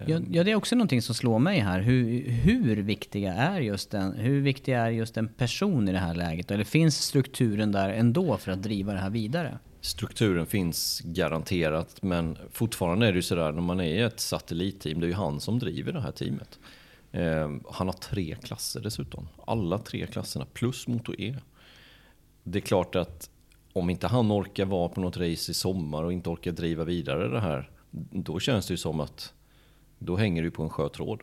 Ja, 0.08 0.20
ja, 0.32 0.44
det 0.44 0.52
är 0.52 0.56
också 0.56 0.76
någonting 0.76 1.02
som 1.02 1.16
slår 1.16 1.40
mig 1.40 1.60
här. 1.60 1.82
Hur, 1.82 2.30
hur, 2.30 2.76
viktiga 2.76 3.34
är 3.34 3.60
just 3.60 3.94
en, 3.94 4.14
hur 4.14 4.42
viktig 4.42 4.74
är 4.74 4.90
just 4.90 5.18
en 5.18 5.28
person 5.28 5.90
i 5.90 5.92
det 5.92 6.00
här 6.00 6.16
läget? 6.16 6.52
Eller 6.52 6.64
finns 6.64 7.02
strukturen 7.02 7.72
där 7.72 7.90
ändå 7.90 8.38
för 8.38 8.52
att 8.52 8.64
driva 8.64 8.94
det 8.94 9.00
här 9.00 9.10
vidare? 9.10 9.58
Strukturen 9.82 10.46
finns 10.46 11.02
garanterat, 11.06 12.02
men 12.02 12.38
fortfarande 12.52 13.08
är 13.08 13.12
det 13.12 13.16
ju 13.16 13.22
sådär 13.22 13.52
när 13.52 13.62
man 13.62 13.80
är 13.80 13.84
i 13.84 14.02
ett 14.02 14.20
satellitteam, 14.20 15.00
det 15.00 15.06
är 15.06 15.10
ju 15.10 15.14
han 15.14 15.40
som 15.40 15.60
driver 15.60 15.94
det 15.94 16.02
här 16.02 16.12
teamet. 16.12 16.60
Eh, 17.12 17.52
han 17.72 17.88
har 17.88 17.94
tre 17.94 18.36
klasser 18.44 18.82
dessutom. 18.82 19.28
Alla 19.48 19.78
tre 19.78 20.08
klasserna 20.08 20.46
plus 20.54 20.88
Moto 20.88 21.14
E. 21.18 21.36
Det 22.44 22.60
är 22.60 22.62
klart 22.62 22.96
att 22.96 23.30
om 23.74 23.90
inte 23.90 24.08
han 24.08 24.32
orkar 24.32 24.66
vara 24.66 24.90
på 24.90 25.02
något 25.02 25.18
race 25.18 25.52
i 25.52 25.54
sommar 25.54 26.04
och 26.04 26.14
inte 26.14 26.30
orkar 26.30 26.52
driva 26.52 26.84
vidare 26.84 27.28
det 27.28 27.40
här, 27.40 27.70
då 28.12 28.40
känns 28.40 28.68
det 28.68 28.74
ju 28.74 28.78
som 28.78 29.00
att 29.00 29.34
då 30.00 30.16
hänger 30.16 30.44
du 30.44 30.52
på 30.52 30.64
en 30.64 30.70
skör 30.70 30.90
tråd. 30.90 31.22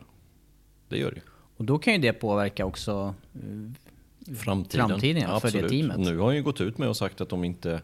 Det 0.88 0.98
gör 0.98 1.10
det. 1.10 1.20
Och 1.56 1.64
då 1.64 1.78
kan 1.78 1.92
ju 1.92 1.98
det 1.98 2.12
påverka 2.12 2.66
också 2.66 3.14
eh, 3.34 3.40
framtiden, 4.34 4.88
framtiden 4.88 5.22
ja, 5.22 5.40
för 5.40 5.50
det 5.50 5.68
teamet. 5.68 5.98
Nu 5.98 6.18
har 6.18 6.26
han 6.26 6.36
ju 6.36 6.42
gått 6.42 6.60
ut 6.60 6.78
med 6.78 6.88
och 6.88 6.96
sagt 6.96 7.20
att 7.20 7.28
de 7.28 7.44
inte, 7.44 7.82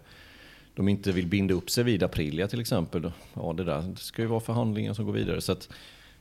de 0.74 0.88
inte 0.88 1.12
vill 1.12 1.26
binda 1.26 1.54
upp 1.54 1.70
sig 1.70 1.84
vid 1.84 2.02
Aprilia 2.02 2.48
till 2.48 2.60
exempel. 2.60 3.12
Ja, 3.34 3.52
det 3.52 3.64
där 3.64 3.82
det 3.82 3.96
ska 3.96 4.22
ju 4.22 4.28
vara 4.28 4.40
förhandlingar 4.40 4.94
som 4.94 5.04
går 5.04 5.12
vidare. 5.12 5.40
Så 5.40 5.52
att 5.52 5.68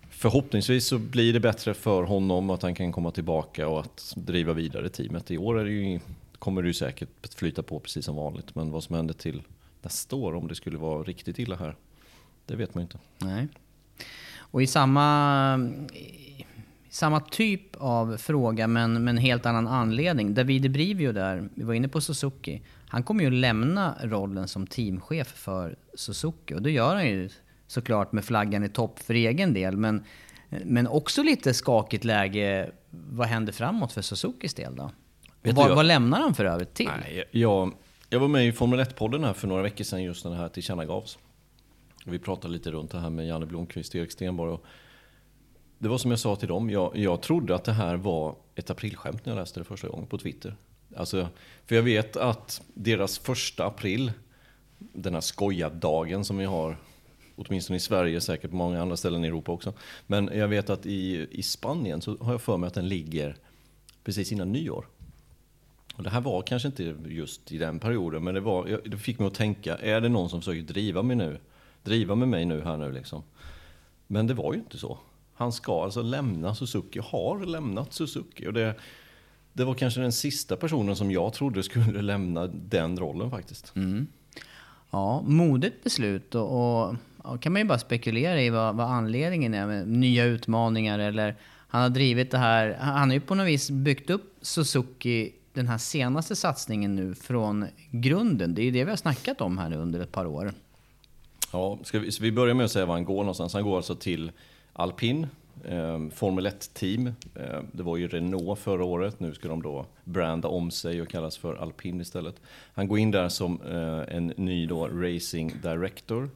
förhoppningsvis 0.10 0.88
så 0.88 0.98
blir 0.98 1.34
det 1.34 1.40
bättre 1.40 1.74
för 1.74 2.04
honom 2.04 2.50
att 2.50 2.62
han 2.62 2.76
kan 2.76 2.92
komma 2.92 3.12
tillbaka 3.12 3.68
och 3.68 3.80
att 3.80 4.14
driva 4.16 4.54
vidare 4.54 4.90
teamet. 4.90 5.32
I 5.32 5.38
år 5.38 5.60
är 5.60 5.66
det 5.66 5.72
ju, 5.72 6.00
kommer 6.46 6.62
det 6.62 6.68
ju 6.68 6.74
säkert 6.74 7.34
flyta 7.36 7.64
på 7.64 7.80
precis 7.80 8.06
som 8.06 8.16
vanligt. 8.16 8.56
Men 8.56 8.72
vad 8.72 8.84
som 8.84 8.96
händer 8.96 9.14
till 9.14 9.44
nästa 9.82 10.16
år 10.16 10.36
om 10.36 10.48
det 10.48 10.56
skulle 10.56 10.78
vara 10.78 11.04
riktigt 11.04 11.40
illa 11.40 11.56
här, 11.56 11.76
det 12.46 12.56
vet 12.56 12.76
man 12.76 12.82
ju 12.82 12.84
inte. 12.84 13.00
Nej. 13.18 13.48
Och 14.38 14.62
i 14.62 14.68
samma, 14.68 15.58
i 15.94 16.46
samma 16.90 17.20
typ 17.20 17.76
av 17.76 18.18
fråga 18.18 18.68
men 18.68 19.04
med 19.04 19.12
en 19.12 19.18
helt 19.18 19.46
annan 19.46 19.68
anledning. 19.68 20.34
Davide 20.34 20.70
Brivio 20.70 21.12
där, 21.12 21.50
vi 21.56 21.64
var 21.64 21.74
inne 21.74 21.88
på 21.88 22.02
Suzuki. 22.02 22.62
Han 22.88 23.04
kommer 23.04 23.24
ju 23.24 23.32
lämna 23.32 23.96
rollen 24.02 24.48
som 24.48 24.68
teamchef 24.68 25.28
för 25.28 25.76
Suzuki 25.94 26.54
och 26.54 26.62
det 26.62 26.72
gör 26.72 26.96
han 26.96 27.08
ju 27.08 27.30
såklart 27.68 28.12
med 28.12 28.26
flaggan 28.26 28.64
i 28.64 28.70
topp 28.70 29.00
för 29.00 29.14
egen 29.14 29.54
del. 29.54 29.78
Men, 29.78 30.04
men 30.50 30.88
också 30.88 31.24
lite 31.24 31.54
skakigt 31.54 32.04
läge. 32.04 32.72
Vad 32.90 33.28
händer 33.28 33.54
framåt 33.54 33.92
för 33.92 34.02
Suzukis 34.02 34.54
del 34.54 34.76
då? 34.76 34.92
Vad, 35.54 35.76
vad 35.76 35.86
lämnar 35.86 36.20
han 36.20 36.34
för 36.34 36.46
övrigt 36.46 36.74
till? 36.74 36.90
Nej, 37.00 37.24
jag, 37.32 37.74
jag 38.10 38.20
var 38.20 38.28
med 38.28 38.48
i 38.48 38.52
Formel 38.52 38.80
1-podden 38.80 39.26
här 39.26 39.34
för 39.34 39.48
några 39.48 39.64
veckor 39.64 39.84
sedan 39.84 40.04
just 40.04 40.26
när 40.26 40.32
det 40.32 40.38
här 40.38 40.50
tillkännagavs. 40.50 41.18
Vi 42.06 42.20
pratade 42.20 42.54
lite 42.54 42.72
runt 42.72 42.92
det 42.92 43.00
här 43.00 43.10
med 43.10 43.28
Janne 43.28 43.46
Blomqvist 43.46 43.90
och 43.90 43.96
Erik 43.96 44.12
Stenborg. 44.12 44.52
Och 44.52 44.66
det 45.78 45.88
var 45.88 45.98
som 45.98 46.12
jag 46.12 46.20
sa 46.20 46.36
till 46.36 46.48
dem, 46.48 46.70
jag, 46.70 46.98
jag 46.98 47.22
trodde 47.22 47.56
att 47.56 47.64
det 47.64 47.74
här 47.74 47.96
var 47.96 48.36
ett 48.56 48.70
aprilskämt 48.70 49.26
när 49.26 49.34
jag 49.34 49.40
läste 49.40 49.60
det 49.60 49.64
första 49.64 49.88
gången 49.88 50.08
på 50.08 50.18
Twitter. 50.18 50.56
Alltså, 50.96 51.28
för 51.66 51.76
jag 51.76 51.84
vet 51.84 52.18
att 52.18 52.62
deras 52.74 53.20
första 53.20 53.66
april, 53.66 54.12
den 54.78 55.14
här 55.14 55.22
skojadagen 55.22 56.26
som 56.26 56.38
vi 56.38 56.46
har, 56.46 56.78
åtminstone 57.36 57.78
i 57.78 57.80
Sverige, 57.80 58.22
säkert 58.22 58.50
på 58.50 58.56
många 58.56 58.82
andra 58.82 58.98
ställen 58.98 59.26
i 59.26 59.28
Europa 59.28 59.52
också. 59.52 59.74
Men 60.08 60.30
jag 60.34 60.48
vet 60.48 60.70
att 60.70 60.86
i, 60.86 61.28
i 61.32 61.44
Spanien 61.44 62.02
så 62.02 62.18
har 62.18 62.32
jag 62.32 62.42
för 62.42 62.58
mig 62.58 62.68
att 62.68 62.74
den 62.74 62.88
ligger 62.88 63.36
precis 64.04 64.32
innan 64.32 64.52
nyår. 64.52 64.88
Och 65.96 66.04
det 66.04 66.10
här 66.10 66.22
var 66.22 66.42
kanske 66.42 66.68
inte 66.68 66.96
just 67.06 67.52
i 67.52 67.58
den 67.58 67.80
perioden, 67.80 68.24
men 68.24 68.34
det, 68.34 68.40
var, 68.40 68.82
det 68.86 68.98
fick 68.98 69.20
mig 69.20 69.28
att 69.28 69.34
tänka, 69.34 69.76
är 69.76 70.02
det 70.02 70.10
någon 70.10 70.30
som 70.30 70.42
försöker 70.42 70.62
driva 70.62 71.04
mig 71.04 71.16
nu? 71.16 71.40
Driva 71.84 72.16
med 72.16 72.28
mig 72.28 72.46
nu 72.46 72.62
här 72.62 72.78
nu 72.78 72.92
liksom. 72.92 73.24
Men 74.08 74.28
det 74.28 74.34
var 74.34 74.54
ju 74.54 74.60
inte 74.60 74.78
så. 74.78 74.98
Han 75.34 75.52
ska 75.52 75.84
alltså 75.84 76.02
lämna 76.02 76.56
Suzuki, 76.56 77.00
har 77.04 77.46
lämnat 77.46 77.94
Suzuki. 77.94 78.48
Och 78.48 78.54
det, 78.54 78.76
det 79.54 79.64
var 79.64 79.74
kanske 79.74 80.02
den 80.02 80.12
sista 80.12 80.56
personen 80.56 80.96
som 80.96 81.12
jag 81.12 81.34
trodde 81.34 81.64
skulle 81.64 82.02
lämna 82.02 82.48
den 82.48 83.00
rollen 83.00 83.32
faktiskt. 83.32 83.76
Mm. 83.76 84.08
Ja, 84.92 85.22
modigt 85.22 85.84
beslut 85.84 86.36
och, 86.36 86.52
och 86.52 86.96
ja, 87.24 87.38
kan 87.38 87.54
man 87.54 87.62
ju 87.62 87.68
bara 87.68 87.80
spekulera 87.80 88.42
i 88.42 88.50
vad, 88.50 88.76
vad 88.76 88.88
anledningen 88.88 89.54
är 89.54 89.68
med 89.68 89.88
nya 89.88 90.24
utmaningar 90.24 91.00
eller 91.00 91.36
han 91.68 91.82
har 91.82 91.90
drivit 91.90 92.32
det 92.32 92.38
här, 92.38 92.78
han 92.80 93.10
har 93.10 93.14
ju 93.14 93.22
på 93.22 93.36
något 93.36 93.48
vis 93.48 93.70
byggt 93.70 94.10
upp 94.10 94.36
Suzuki 94.42 95.34
den 95.56 95.68
här 95.68 95.78
senaste 95.78 96.36
satsningen 96.36 96.96
nu 96.96 97.16
från 97.16 97.66
grunden. 97.92 98.56
Det 98.56 98.62
är 98.62 98.72
det 98.72 98.84
vi 98.84 98.90
har 98.90 98.98
snackat 98.98 99.42
om 99.42 99.58
här 99.58 99.70
nu 99.70 99.76
under 99.76 100.00
ett 100.00 100.12
par 100.12 100.26
år. 100.26 100.54
Ja, 101.52 101.80
ska 101.84 102.00
vi, 102.00 102.12
så 102.12 102.24
vi 102.24 102.32
börjar 102.32 102.54
med 102.54 102.66
att 102.66 102.72
säga 102.72 102.86
var 102.86 102.94
han 102.94 103.06
går 103.06 103.18
någonstans. 103.18 103.54
Han 103.54 103.64
går 103.64 103.78
alltså 103.78 103.96
till 103.96 104.32
Alpin, 104.74 105.28
eh, 105.64 106.08
Formel 106.14 106.48
1-team. 106.48 107.08
Eh, 107.36 107.60
det 107.72 107.84
var 107.84 107.98
ju 107.98 108.08
Renault 108.08 108.60
förra 108.60 108.86
året, 108.86 109.20
nu 109.20 109.34
ska 109.34 109.48
de 109.48 109.62
då 109.62 109.86
branda 110.04 110.48
om 110.48 110.72
sig 110.72 111.02
och 111.02 111.10
kallas 111.10 111.38
för 111.38 111.56
Alpin 111.56 112.02
istället. 112.02 112.36
Han 112.74 112.88
går 112.88 113.00
in 113.00 113.12
där 113.12 113.30
som 113.30 113.62
eh, 113.62 114.16
en 114.16 114.34
ny 114.38 114.66
då 114.68 114.88
racing 114.88 115.62
director. 115.62 116.30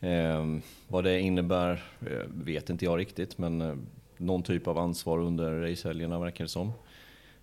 Eh, 0.00 0.46
vad 0.88 1.04
det 1.04 1.20
innebär 1.20 1.82
eh, 2.00 2.26
vet 2.26 2.70
inte 2.70 2.84
jag 2.84 2.98
riktigt, 2.98 3.38
men 3.38 3.60
eh, 3.60 3.74
någon 4.16 4.42
typ 4.42 4.66
av 4.66 4.78
ansvar 4.78 5.18
under 5.18 5.60
racehelgerna 5.60 6.18
verkar 6.18 6.44
det 6.44 6.48
som. 6.48 6.72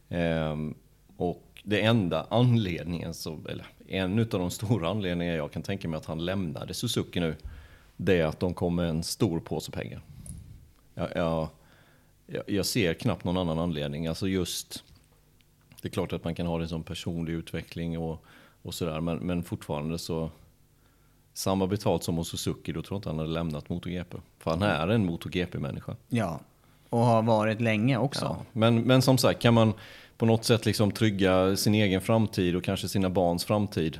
Ehm, 0.10 0.76
och 1.18 1.44
det 1.64 1.82
enda 1.82 2.28
anledningen, 2.30 3.14
så, 3.14 3.40
eller 3.50 3.66
en 3.88 4.20
av 4.20 4.26
de 4.26 4.52
stora 4.52 4.90
anledningarna 4.90 5.38
jag 5.38 5.52
kan 5.52 5.62
tänka 5.62 5.88
mig 5.88 5.98
att 5.98 6.06
han 6.06 6.26
lämnade 6.26 6.74
Suzuki 6.74 7.20
nu, 7.20 7.36
det 7.98 8.20
är 8.20 8.26
att 8.26 8.40
de 8.40 8.54
kom 8.54 8.76
med 8.76 8.90
en 8.90 9.04
stor 9.04 9.40
påse 9.40 9.72
pengar. 9.72 10.02
Jag, 10.94 11.10
jag, 11.16 11.50
jag, 12.48 12.66
ser 12.66 12.94
knappt 12.94 13.24
någon 13.24 13.38
annan 13.38 13.60
anledning. 13.60 14.08
Alltså 14.08 14.28
just, 14.28 14.84
det 15.82 15.88
är 15.88 15.92
klart 15.92 16.14
att 16.14 16.24
man 16.24 16.36
kan 16.36 16.48
ha 16.48 16.60
det 16.60 16.68
som 16.68 16.84
personlig 16.84 17.34
utveckling 17.34 17.98
och, 17.98 18.26
och 18.62 18.74
sådär, 18.74 19.02
men, 19.02 19.18
men 19.18 19.44
fortfarande 19.44 19.98
så 19.98 20.30
samma 21.34 21.68
betalt 21.68 22.04
som 22.04 22.18
hos 22.18 22.30
Suzuki, 22.30 22.72
då 22.72 22.82
tror 22.82 22.96
jag 22.96 23.00
inte 23.00 23.10
han 23.10 23.20
hade 23.20 23.32
lämnat 23.32 23.70
MotoGP. 23.70 24.18
För 24.40 24.52
han 24.52 24.62
är 24.62 24.88
en 24.88 25.06
MotoGP-människa. 25.06 25.96
Ja, 26.08 26.40
och 26.90 27.00
har 27.00 27.22
varit 27.22 27.62
länge 27.62 27.98
också. 27.98 28.26
Ja, 28.26 28.46
men, 28.54 28.82
men 28.82 29.02
som 29.02 29.18
sagt, 29.18 29.42
kan 29.42 29.54
man 29.54 29.74
på 30.18 30.26
något 30.26 30.46
sätt 30.46 30.66
liksom 30.66 30.92
trygga 30.92 31.56
sin 31.56 31.76
egen 31.76 32.02
framtid 32.02 32.56
och 32.56 32.64
kanske 32.64 32.88
sina 32.88 33.10
barns 33.10 33.46
framtid 33.46 34.00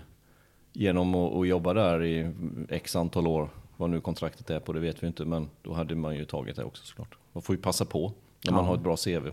genom 0.74 1.16
att, 1.16 1.34
att 1.34 1.48
jobba 1.48 1.74
där 1.74 2.04
i 2.04 2.32
x 2.70 2.96
antal 2.96 3.28
år. 3.28 3.50
Vad 3.78 3.90
nu 3.90 4.02
kontraktet 4.02 4.50
är 4.50 4.60
på, 4.60 4.74
det 4.74 4.80
vet 4.80 5.04
vi 5.04 5.08
inte, 5.08 5.26
men 5.26 5.50
då 5.62 5.74
hade 5.74 5.96
man 5.96 6.16
ju 6.16 6.26
tagit 6.26 6.56
det 6.56 6.64
också 6.64 6.86
såklart. 6.86 7.18
Man 7.34 7.42
får 7.42 7.56
ju 7.56 7.62
passa 7.62 7.86
på 7.86 8.14
när 8.46 8.52
man 8.52 8.64
ja. 8.64 8.68
har 8.68 8.76
ett 8.76 8.82
bra 8.82 8.98
CV. 8.98 9.28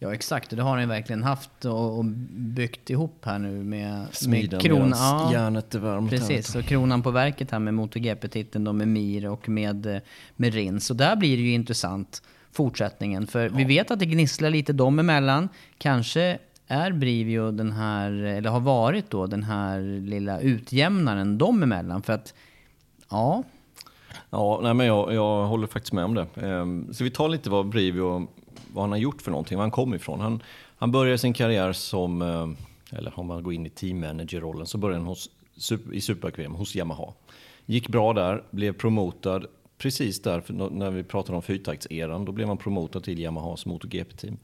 Ja 0.00 0.14
exakt, 0.14 0.50
det 0.50 0.62
har 0.62 0.78
han 0.78 0.88
verkligen 0.88 1.22
haft 1.22 1.64
och 1.64 2.04
byggt 2.30 2.90
ihop 2.90 3.24
här 3.24 3.38
nu 3.38 3.64
med, 3.64 4.06
Smiden 4.12 4.50
med 4.50 4.62
kronan. 4.62 4.90
Ja, 4.92 5.32
järnet 5.32 5.74
är 5.74 5.78
varmt. 5.78 6.10
Precis, 6.10 6.54
och 6.54 6.64
kronan 6.64 7.02
på 7.02 7.10
verket 7.10 7.50
här 7.50 7.58
med 7.58 7.74
MotoGP-titeln 7.74 8.76
med 8.76 8.88
Mir 8.88 9.28
och 9.28 9.48
med, 9.48 10.00
med 10.36 10.54
Rins. 10.54 10.86
Så 10.86 10.94
där 10.94 11.16
blir 11.16 11.36
det 11.36 11.42
ju 11.42 11.52
intressant 11.52 12.22
fortsättningen. 12.58 13.26
För 13.26 13.44
ja. 13.44 13.50
vi 13.54 13.64
vet 13.64 13.90
att 13.90 13.98
det 13.98 14.06
gnisslar 14.06 14.50
lite 14.50 14.72
dem 14.72 14.98
emellan. 14.98 15.48
Kanske 15.78 16.38
är 16.66 16.92
Brivio 16.92 17.50
den 17.50 17.72
här, 17.72 18.10
eller 18.12 18.50
har 18.50 18.60
varit 18.60 19.10
då, 19.10 19.26
den 19.26 19.42
här 19.42 20.00
lilla 20.00 20.40
utjämnaren 20.40 21.38
dem 21.38 21.62
emellan. 21.62 22.02
För 22.02 22.12
att, 22.12 22.34
ja. 23.10 23.42
Ja, 24.30 24.60
nej 24.62 24.74
men 24.74 24.86
jag, 24.86 25.14
jag 25.14 25.46
håller 25.46 25.66
faktiskt 25.66 25.92
med 25.92 26.04
om 26.04 26.14
det. 26.14 26.26
Ehm, 26.34 26.94
så 26.94 27.04
vi 27.04 27.10
tar 27.10 27.28
lite 27.28 27.50
vad 27.50 27.68
Brivio, 27.68 28.28
vad 28.72 28.82
han 28.82 28.90
har 28.90 28.98
gjort 28.98 29.22
för 29.22 29.30
någonting, 29.30 29.56
var 29.58 29.62
han 29.64 29.70
kom 29.70 29.94
ifrån. 29.94 30.20
Han, 30.20 30.42
han 30.78 30.92
började 30.92 31.18
sin 31.18 31.32
karriär 31.32 31.72
som, 31.72 32.22
eh, 32.22 32.98
eller 32.98 33.18
om 33.18 33.26
man 33.26 33.42
går 33.42 33.52
in 33.52 33.66
i 33.66 33.70
teammanager-rollen, 33.70 34.66
så 34.66 34.78
började 34.78 35.00
han 35.00 35.06
hos, 35.06 35.30
i 35.92 36.00
Super 36.00 36.48
hos 36.48 36.76
Yamaha. 36.76 37.12
Gick 37.66 37.88
bra 37.88 38.12
där, 38.12 38.42
blev 38.50 38.72
promotad, 38.72 39.46
precis 39.78 40.22
där, 40.22 40.42
när 40.70 40.90
vi 40.90 41.02
pratade 41.02 41.36
om 41.36 41.42
fyrtaktseran, 41.42 42.24
då 42.24 42.32
blev 42.32 42.48
han 42.48 42.58
promotor 42.58 43.00
till 43.00 43.18
Yamahas 43.18 43.66
MotoGP-team. 43.66 44.38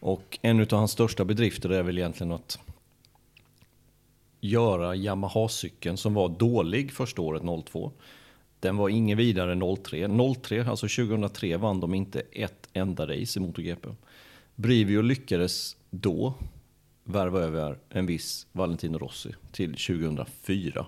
Och 0.00 0.38
en 0.42 0.60
av 0.60 0.72
hans 0.72 0.92
största 0.92 1.24
bedrifter 1.24 1.70
är 1.70 1.82
väl 1.82 1.98
egentligen 1.98 2.32
att 2.32 2.58
göra 4.40 4.96
Yamaha-cykeln 4.96 5.96
som 5.96 6.14
var 6.14 6.28
dålig 6.28 6.92
första 6.92 7.22
året 7.22 7.42
02. 7.66 7.92
Den 8.60 8.76
var 8.76 8.88
ingen 8.88 9.18
vidare 9.18 9.76
03. 9.76 10.08
03, 10.42 10.64
alltså 10.64 10.88
2003 10.88 11.56
vann 11.56 11.80
de 11.80 11.94
inte 11.94 12.22
ett 12.32 12.68
enda 12.72 13.06
race 13.06 13.38
i 13.38 13.42
MotoGP. 13.42 13.88
Brivio 14.54 15.02
lyckades 15.02 15.76
då 15.90 16.34
värva 17.04 17.40
över 17.40 17.78
en 17.88 18.06
viss 18.06 18.46
Valentino 18.52 18.98
Rossi 18.98 19.34
till 19.52 19.70
2004. 19.70 20.86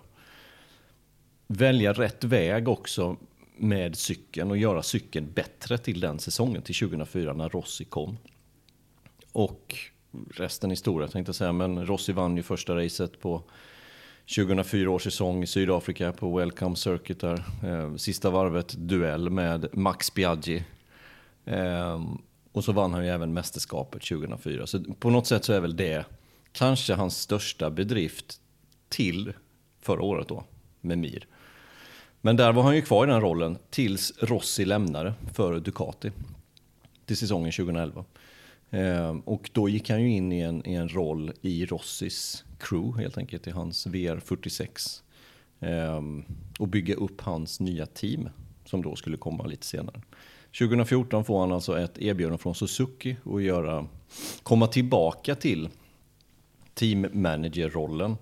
Välja 1.46 1.92
rätt 1.92 2.24
väg 2.24 2.68
också 2.68 3.16
med 3.56 3.96
cykeln 3.96 4.50
och 4.50 4.56
göra 4.56 4.82
cykeln 4.82 5.32
bättre 5.32 5.78
till 5.78 6.00
den 6.00 6.18
säsongen, 6.18 6.62
till 6.62 6.74
2004 6.74 7.32
när 7.32 7.48
Rossi 7.48 7.84
kom. 7.84 8.18
Och 9.32 9.76
resten 10.30 10.70
historia 10.70 11.08
tänkte 11.08 11.28
jag 11.28 11.36
säga, 11.36 11.52
men 11.52 11.86
Rossi 11.86 12.12
vann 12.12 12.36
ju 12.36 12.42
första 12.42 12.76
racet 12.76 13.20
på 13.20 13.42
2004 14.36 14.90
års 14.90 15.02
säsong 15.02 15.42
i 15.42 15.46
Sydafrika 15.46 16.12
på 16.12 16.36
Welcome 16.36 16.76
Circuit 16.76 17.20
där. 17.20 17.44
Eh, 17.64 17.96
sista 17.96 18.30
varvet 18.30 18.74
duell 18.78 19.30
med 19.30 19.68
Max 19.72 20.14
Biaggi. 20.14 20.64
Eh, 21.44 22.00
och 22.52 22.64
så 22.64 22.72
vann 22.72 22.92
han 22.92 23.04
ju 23.04 23.10
även 23.10 23.32
mästerskapet 23.32 24.02
2004. 24.02 24.66
Så 24.66 24.84
på 24.98 25.10
något 25.10 25.26
sätt 25.26 25.44
så 25.44 25.52
är 25.52 25.60
väl 25.60 25.76
det 25.76 26.06
kanske 26.52 26.94
hans 26.94 27.18
största 27.18 27.70
bedrift 27.70 28.40
till 28.88 29.32
förra 29.80 30.02
året 30.02 30.28
då, 30.28 30.44
med 30.80 30.98
Mir. 30.98 31.26
Men 32.24 32.36
där 32.36 32.52
var 32.52 32.62
han 32.62 32.76
ju 32.76 32.82
kvar 32.82 33.06
i 33.06 33.10
den 33.10 33.20
rollen 33.20 33.58
tills 33.70 34.12
Rossi 34.18 34.64
lämnade 34.64 35.14
för 35.34 35.60
Ducati 35.60 36.12
till 37.06 37.16
säsongen 37.16 37.52
2011. 37.52 38.04
Eh, 38.70 39.16
och 39.24 39.50
då 39.52 39.68
gick 39.68 39.90
han 39.90 40.02
ju 40.02 40.10
in 40.10 40.32
i 40.32 40.40
en, 40.40 40.66
i 40.66 40.74
en 40.74 40.88
roll 40.88 41.32
i 41.40 41.66
Rossis 41.66 42.44
crew 42.58 43.02
helt 43.02 43.18
enkelt, 43.18 43.46
i 43.46 43.50
hans 43.50 43.86
VR46. 43.86 45.02
Eh, 45.60 46.02
och 46.58 46.68
bygga 46.68 46.94
upp 46.94 47.20
hans 47.20 47.60
nya 47.60 47.86
team 47.86 48.28
som 48.64 48.82
då 48.82 48.96
skulle 48.96 49.16
komma 49.16 49.46
lite 49.46 49.66
senare. 49.66 50.00
2014 50.58 51.24
får 51.24 51.40
han 51.40 51.52
alltså 51.52 51.78
ett 51.78 51.98
erbjudande 51.98 52.38
från 52.38 52.54
Suzuki 52.54 53.16
att 53.24 53.42
göra, 53.42 53.86
komma 54.42 54.66
tillbaka 54.66 55.34
till 55.34 55.68
team 56.74 57.06
manager-rollen. 57.12 58.16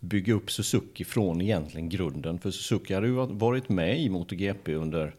Bygga 0.00 0.34
upp 0.34 0.50
Suzuki 0.50 1.04
från 1.04 1.40
egentligen 1.40 1.88
grunden. 1.88 2.38
För 2.38 2.50
Suzuki 2.50 2.94
hade 2.94 3.06
ju 3.06 3.12
varit 3.12 3.68
med 3.68 4.00
i 4.00 4.08
MotoGP 4.08 4.74
under 4.74 5.14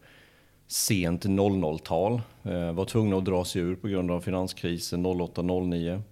sent 0.66 1.24
00-tal. 1.24 2.20
Eh, 2.42 2.72
var 2.72 2.84
tvungna 2.84 3.16
att 3.16 3.24
dra 3.24 3.44
sig 3.44 3.62
ur 3.62 3.76
på 3.76 3.88
grund 3.88 4.10
av 4.10 4.20
finanskrisen 4.20 5.06
08-09. 5.06 6.02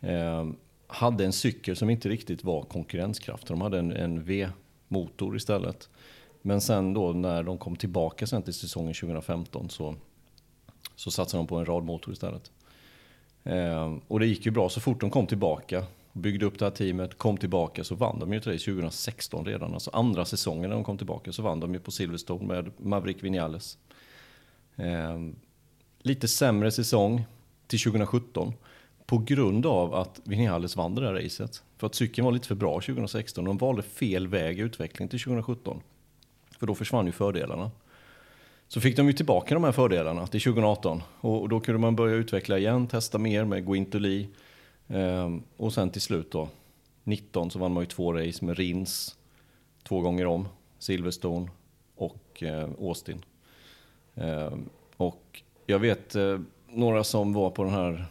Eh, 0.00 0.46
hade 0.86 1.24
en 1.24 1.32
cykel 1.32 1.76
som 1.76 1.90
inte 1.90 2.08
riktigt 2.08 2.44
var 2.44 2.62
konkurrenskraftig. 2.62 3.48
De 3.48 3.60
hade 3.60 3.78
en, 3.78 3.92
en 3.92 4.24
V-motor 4.24 5.36
istället. 5.36 5.88
Men 6.42 6.60
sen 6.60 6.94
då 6.94 7.12
när 7.12 7.42
de 7.42 7.58
kom 7.58 7.76
tillbaka 7.76 8.26
sen 8.26 8.42
till 8.42 8.54
säsongen 8.54 8.94
2015 8.94 9.70
så, 9.70 9.94
så 10.96 11.10
satsade 11.10 11.38
de 11.42 11.46
på 11.46 11.56
en 11.56 11.66
radmotor 11.66 12.12
istället. 12.12 12.50
Eh, 13.44 13.96
och 14.08 14.20
det 14.20 14.26
gick 14.26 14.46
ju 14.46 14.52
bra 14.52 14.68
så 14.68 14.80
fort 14.80 15.00
de 15.00 15.10
kom 15.10 15.26
tillbaka. 15.26 15.84
Byggde 16.12 16.46
upp 16.46 16.58
det 16.58 16.64
här 16.64 16.72
teamet, 16.72 17.18
kom 17.18 17.36
tillbaka 17.36 17.84
så 17.84 17.94
vann 17.94 18.18
de 18.18 18.32
ju 18.32 18.40
till 18.40 18.58
2016 18.58 19.46
redan. 19.46 19.74
Alltså 19.74 19.90
andra 19.90 20.24
säsongen 20.24 20.70
när 20.70 20.76
de 20.76 20.84
kom 20.84 20.98
tillbaka 20.98 21.32
så 21.32 21.42
vann 21.42 21.60
de 21.60 21.74
ju 21.74 21.80
på 21.80 21.90
Silverstone 21.90 22.44
med 22.44 22.70
Maverick 22.78 23.22
Vinales. 23.22 23.78
Eh, 24.76 25.18
lite 26.02 26.28
sämre 26.28 26.70
säsong 26.70 27.24
till 27.66 27.80
2017 27.80 28.52
på 29.06 29.18
grund 29.18 29.66
av 29.66 29.94
att 29.94 30.20
Vinales 30.24 30.76
vann 30.76 30.94
det 30.94 31.00
där 31.00 31.12
racet. 31.12 31.62
För 31.76 31.86
att 31.86 31.94
cykeln 31.94 32.24
var 32.24 32.32
lite 32.32 32.48
för 32.48 32.54
bra 32.54 32.80
2016 32.80 33.46
och 33.46 33.48
de 33.48 33.58
valde 33.58 33.82
fel 33.82 34.28
väg 34.28 34.58
i 34.58 34.62
utvecklingen 34.62 35.08
till 35.08 35.20
2017. 35.20 35.80
För 36.58 36.66
då 36.66 36.74
försvann 36.74 37.06
ju 37.06 37.12
fördelarna. 37.12 37.70
Så 38.68 38.80
fick 38.80 38.96
de 38.96 39.06
ju 39.06 39.12
tillbaka 39.12 39.54
de 39.54 39.64
här 39.64 39.72
fördelarna 39.72 40.26
till 40.26 40.40
2018 40.40 41.02
och 41.20 41.48
då 41.48 41.60
kunde 41.60 41.80
man 41.80 41.96
börja 41.96 42.14
utveckla 42.14 42.58
igen, 42.58 42.86
testa 42.86 43.18
mer 43.18 43.44
med 43.44 43.66
Guintoli. 43.66 44.28
Ehm, 44.92 45.42
och 45.56 45.72
sen 45.72 45.90
till 45.90 46.02
slut 46.02 46.30
då, 46.30 46.48
19 47.04 47.50
så 47.50 47.58
vann 47.58 47.72
man 47.72 47.82
ju 47.82 47.86
två 47.86 48.12
race 48.12 48.44
med 48.44 48.56
Rins 48.56 49.16
två 49.82 50.00
gånger 50.00 50.26
om, 50.26 50.48
Silverstone 50.78 51.50
och 51.96 52.42
eh, 52.42 52.68
Austin. 52.80 53.24
Ehm, 54.14 54.68
och 54.96 55.42
jag 55.66 55.78
vet 55.78 56.14
eh, 56.14 56.40
några 56.68 57.04
som 57.04 57.32
var 57.32 57.50
på 57.50 57.64
den 57.64 57.72
här 57.72 58.06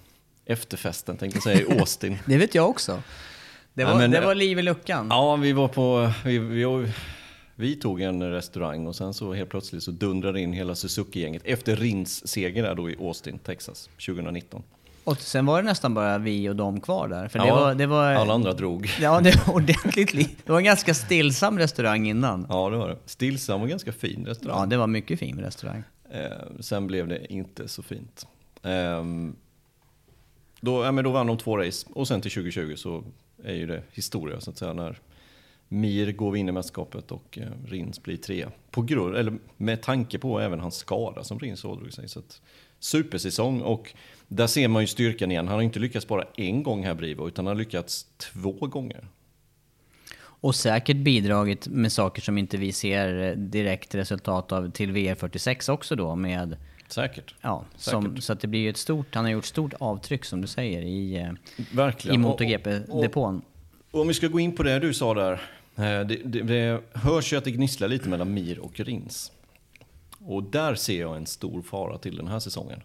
efterfesten, 0.46 1.18
tänkte 1.18 1.38
jag 1.38 1.44
säga, 1.44 1.76
i 1.76 1.80
Austin. 1.80 2.18
det 2.26 2.38
vet 2.38 2.56
jag 2.56 2.70
också. 2.70 3.02
Det 3.74 3.84
var, 3.84 3.92
ja, 3.92 3.98
men, 3.98 4.12
det 4.12 4.22
var 4.22 4.36
liv 4.36 4.60
i 4.60 4.62
luckan. 4.62 5.08
Ja, 5.10 5.36
vi 5.36 5.54
var 5.54 5.68
på... 5.68 6.12
Vi, 6.26 6.40
vi, 6.40 6.92
vi 7.56 7.76
tog 7.76 8.02
en 8.02 8.32
restaurang 8.32 8.88
och 8.88 8.96
sen 8.96 9.14
så 9.14 9.34
helt 9.34 9.50
plötsligt 9.50 9.84
så 9.84 9.92
dundrade 9.92 10.42
in 10.42 10.54
hela 10.54 10.76
Suzuki-gänget 10.76 11.42
efter 11.46 11.76
Rins 11.76 12.28
seger 12.28 12.64
där 12.64 12.76
då 12.76 12.90
i 12.90 12.96
Austin, 13.00 13.40
Texas, 13.40 13.90
2019. 14.06 14.64
Och 15.04 15.18
sen 15.18 15.46
var 15.46 15.62
det 15.62 15.66
nästan 15.66 15.94
bara 15.94 16.18
vi 16.18 16.50
och 16.50 16.56
dem 16.56 16.82
kvar 16.82 17.08
där. 17.08 17.28
För 17.28 17.40
det 17.40 17.48
ja, 17.48 17.56
var, 17.56 17.76
det 17.76 17.86
var, 17.86 18.14
alla 18.14 18.34
andra 18.34 18.54
drog. 18.54 18.90
Ja, 19.02 19.22
det 19.22 19.48
var 19.48 19.56
ordentligt. 19.56 20.46
Det 20.46 20.52
var 20.52 20.60
en 20.60 20.66
ganska 20.66 20.94
stillsam 20.94 21.60
restaurang 21.60 22.08
innan. 22.08 22.46
Ja, 22.50 22.70
det 22.70 22.78
var 22.78 22.90
det. 22.90 22.98
Stillsam 23.06 23.62
och 23.62 23.70
ganska 23.70 23.92
fin 23.92 24.26
restaurang. 24.26 24.60
Ja, 24.60 24.66
det 24.66 24.78
var 24.78 24.88
mycket 24.88 25.20
fin 25.20 25.40
restaurang. 25.40 25.84
Eh, 26.12 26.60
sen 26.60 26.88
blev 26.88 27.08
det 27.08 27.34
inte 27.34 27.68
så 27.68 27.84
fint. 27.84 28.28
Eh, 28.64 29.04
då, 30.62 30.84
ja, 30.84 30.92
men 30.92 31.04
då 31.04 31.12
vann 31.12 31.28
de 31.28 31.38
två 31.38 31.58
race 31.58 31.88
och 31.94 32.08
sen 32.08 32.22
till 32.22 32.32
2020 32.32 32.74
så 32.76 33.04
är 33.44 33.54
ju 33.54 33.68
det 33.68 33.84
historia 33.92 34.42
så 34.42 34.50
att 34.50 34.58
säga. 34.58 34.74
När 34.74 35.00
Mir 35.74 36.12
går 36.12 36.32
vinner 36.32 36.52
mästerskapet 36.52 37.12
och 37.12 37.38
eh, 37.42 37.48
Rins 37.66 38.04
blir 38.04 38.18
trea. 38.18 38.52
På 38.72 38.82
grund, 38.82 39.16
eller 39.16 39.38
med 39.58 39.82
tanke 39.82 40.20
på 40.20 40.40
även 40.40 40.60
hans 40.60 40.76
skada 40.76 41.24
som 41.24 41.40
Rins 41.40 41.66
ådrog 41.66 41.94
sig. 41.94 42.10
Så 42.10 42.20
att, 42.20 42.42
supersäsong 42.82 43.62
och 43.62 43.94
där 44.28 44.48
ser 44.48 44.68
man 44.68 44.84
ju 44.84 44.88
styrkan 44.88 45.32
igen. 45.32 45.48
Han 45.48 45.56
har 45.56 45.64
inte 45.64 45.80
lyckats 45.80 46.08
bara 46.08 46.24
en 46.38 46.64
gång 46.64 46.84
här 46.86 46.94
Brivo 46.94 47.28
utan 47.28 47.46
han 47.46 47.56
har 47.56 47.60
lyckats 47.60 48.06
två 48.18 48.52
gånger. 48.52 49.08
Och 50.24 50.56
säkert 50.56 50.98
bidragit 50.98 51.68
med 51.68 51.92
saker 51.92 52.22
som 52.22 52.38
inte 52.38 52.58
vi 52.58 52.72
ser 52.72 53.36
direkt 53.36 53.96
resultat 53.96 54.52
av 54.52 54.72
till 54.72 54.92
VR46 54.92 55.72
också 55.72 55.96
då 55.96 56.16
med 56.16 56.58
Säkert. 56.88 57.36
Ja, 57.42 57.66
som, 57.76 58.04
Säkert. 58.04 58.24
så 58.24 58.34
att 58.34 58.40
det 58.40 58.48
blir 58.48 58.60
ju 58.60 58.70
ett 58.70 58.78
stort, 58.78 59.16
han 59.16 59.26
har 59.26 59.32
gjort 59.32 59.46
stort 59.46 59.74
avtryck 59.80 60.26
som 60.26 60.42
du 60.42 60.48
säger 60.48 60.82
i, 60.82 61.18
eh, 61.18 61.32
Verkligen. 61.72 62.16
i 62.16 62.18
MotoGP-depån. 62.18 63.42
Om 63.92 64.08
vi 64.08 64.14
ska 64.14 64.28
gå 64.28 64.40
in 64.40 64.56
på 64.56 64.64
det 64.64 64.80
du 64.80 64.94
sa 64.94 65.14
där. 65.14 65.32
Eh, 65.76 66.08
det, 66.08 66.18
det, 66.26 66.42
det 66.42 66.82
hörs 66.94 67.34
ju 67.34 67.38
att 67.38 67.44
det 67.44 67.52
gnisslar 67.52 67.88
lite 67.88 68.10
mellan 68.10 68.34
Mir 68.34 68.60
och 68.60 68.80
Rins. 68.80 69.32
Och 70.26 70.44
där 70.44 70.76
ser 70.76 71.02
jag 71.02 71.18
en 71.18 71.26
stor 71.26 71.62
fara 71.62 71.98
till 71.98 72.16
den 72.16 72.28
här 72.28 72.40
säsongen. 72.40 72.82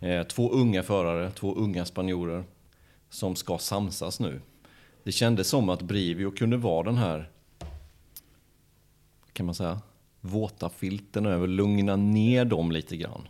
Eh, 0.00 0.22
två 0.22 0.50
unga 0.50 0.82
förare, 0.82 1.30
två 1.30 1.54
unga 1.54 1.84
spanjorer 1.84 2.44
som 3.10 3.36
ska 3.36 3.58
samsas 3.58 4.20
nu. 4.20 4.40
Det 5.02 5.12
kändes 5.12 5.48
som 5.48 5.68
att 5.68 5.82
Brivio 5.82 6.30
kunde 6.30 6.56
vara 6.56 6.82
den 6.82 6.96
här, 6.96 7.30
kan 9.32 9.46
man 9.46 9.54
säga, 9.54 9.80
våta 10.20 10.68
filten 10.68 11.26
över, 11.26 11.46
lugna 11.46 11.96
ner 11.96 12.44
dem 12.44 12.72
lite 12.72 12.96
grann. 12.96 13.28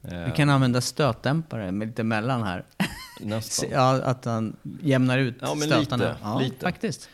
Vi 0.00 0.32
kan 0.36 0.50
använda 0.50 0.80
stötdämpare 0.80 1.72
med 1.72 1.88
lite 1.88 2.04
mellan 2.04 2.42
här. 2.42 2.64
Nästan. 3.20 3.68
ja, 3.72 4.02
att 4.02 4.24
han 4.24 4.56
jämnar 4.80 5.18
ut 5.18 5.34
ja, 5.40 5.54
men 5.54 5.68
stötarna. 5.68 6.04
Lite, 6.04 6.18
ja, 6.22 6.38
lite. 6.38 6.56
faktiskt. 6.56 7.08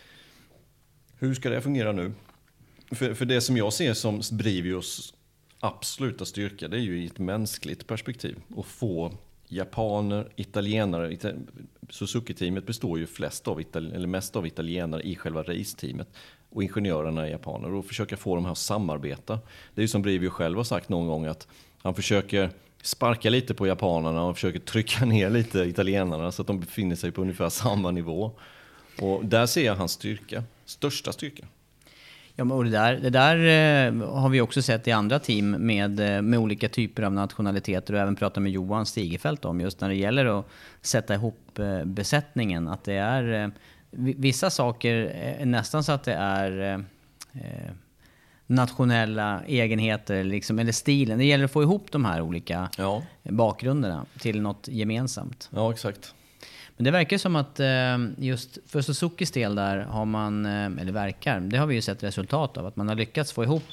Hur 1.19 1.35
ska 1.35 1.51
det 1.51 1.61
fungera 1.61 1.93
nu? 1.93 2.13
För, 2.91 3.15
för 3.15 3.25
det 3.25 3.41
som 3.41 3.57
jag 3.57 3.73
ser 3.73 3.95
som 3.95 4.21
Brivios 4.33 5.15
absoluta 5.61 6.25
styrka, 6.25 6.69
det 6.69 6.77
är 6.77 6.81
ju 6.81 7.03
i 7.03 7.07
ett 7.07 7.19
mänskligt 7.19 7.87
perspektiv. 7.87 8.41
Att 8.57 8.67
få 8.67 9.13
japaner, 9.49 10.29
italienare. 10.37 11.17
Suzuki-teamet 11.91 12.67
består 12.67 12.99
ju 12.99 13.07
flest 13.07 13.49
av, 13.49 13.63
eller 13.75 14.07
mest 14.07 14.37
av 14.37 14.47
italienare 14.47 15.03
i 15.03 15.17
själva 15.17 15.43
race 15.43 15.77
teamet 15.77 16.09
Och 16.51 16.63
ingenjörerna 16.63 17.27
är 17.27 17.31
japaner. 17.31 17.75
Och 17.75 17.85
försöka 17.85 18.17
få 18.17 18.35
dem 18.35 18.45
här 18.45 18.53
att 18.53 18.59
samarbeta. 18.59 19.39
Det 19.75 19.81
är 19.81 19.83
ju 19.83 19.89
som 19.89 20.03
Brivio 20.03 20.31
själv 20.31 20.57
har 20.57 20.65
sagt 20.65 20.89
någon 20.89 21.07
gång 21.07 21.27
att 21.27 21.49
han 21.83 21.95
försöker 21.95 22.51
sparka 22.83 23.31
lite 23.31 23.55
på 23.55 23.67
japanerna 23.67 24.23
och 24.23 24.35
försöker 24.35 24.59
trycka 24.59 25.05
ner 25.05 25.31
lite 25.31 25.59
italienarna 25.59 26.33
så 26.33 26.43
att 26.43 26.49
de 26.49 26.61
befinner 26.61 26.97
sig 26.97 27.13
på 27.13 27.23
ungefär 27.23 27.49
samma 27.49 27.91
nivå. 27.91 28.31
Och 29.03 29.25
där 29.25 29.47
ser 29.47 29.65
jag 29.65 29.75
hans 29.75 29.93
styrka, 29.93 30.45
största 30.65 31.13
styrka. 31.13 31.47
Ja, 32.41 32.45
och 32.55 32.65
det 32.65 32.71
där, 32.71 32.95
det 32.97 33.11
där 33.11 33.37
eh, 33.37 34.09
har 34.11 34.29
vi 34.29 34.41
också 34.41 34.63
sett 34.63 34.89
i 34.89 34.93
andra 34.93 35.19
team 35.19 35.51
med, 35.51 36.01
eh, 36.01 36.23
med 36.23 36.39
olika 36.39 36.69
typer 36.69 37.03
av 37.03 37.13
nationaliteter 37.13 37.95
och 37.95 38.01
även 38.01 38.17
pratat 38.17 38.43
med 38.43 38.53
Johan 38.53 38.87
Stigefelt 38.87 39.45
om 39.45 39.61
just 39.61 39.81
när 39.81 39.89
det 39.89 39.95
gäller 39.95 40.39
att 40.39 40.47
sätta 40.83 41.15
ihop 41.15 41.59
eh, 41.59 41.85
besättningen. 41.85 42.69
Att 42.69 42.85
det 42.85 42.95
är 42.95 43.51
vissa 43.91 44.51
saker 44.51 44.95
är 44.95 45.47
nästan 45.47 45.85
så 45.85 45.93
att 45.93 46.05
det 46.05 46.15
är 46.15 46.85
nationella 48.47 49.43
egenheter, 49.47 50.25
liksom, 50.25 50.59
eller 50.59 50.73
stilen. 50.73 51.19
Det 51.19 51.25
gäller 51.25 51.45
att 51.45 51.53
få 51.53 51.63
ihop 51.63 51.87
de 51.93 52.05
här 52.05 52.21
olika 52.21 52.69
ja. 52.79 53.03
bakgrunderna 53.23 54.07
till 54.19 54.41
något 54.41 54.69
gemensamt. 54.69 55.51
Ja, 55.55 55.73
exakt. 55.73 56.15
Men 56.79 56.85
det 56.85 56.91
verkar 56.91 57.19
som 57.19 57.37
att 57.37 57.61
eh, 57.61 57.99
just 58.19 58.59
för 58.67 58.81
Suzukis 58.81 59.31
del 59.31 59.55
där 59.55 59.79
har 59.79 60.05
man, 60.05 60.47
eh, 60.47 60.81
eller 60.81 60.93
verkar, 60.93 61.41
det 61.41 61.59
har 61.59 61.67
vi 61.67 61.75
ju 61.75 61.83
sett 61.83 62.03
resultat 62.03 62.57
av, 62.57 62.67
att 62.67 62.77
man 62.77 62.89
har 62.89 62.95
lyckats 62.95 63.33
få 63.33 63.45
ihop 63.45 63.65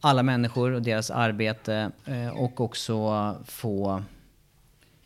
alla 0.00 0.22
människor 0.22 0.70
och 0.70 0.82
deras 0.82 1.10
arbete 1.10 1.90
eh, 2.04 2.28
och 2.28 2.60
också 2.60 3.36
få 3.44 4.02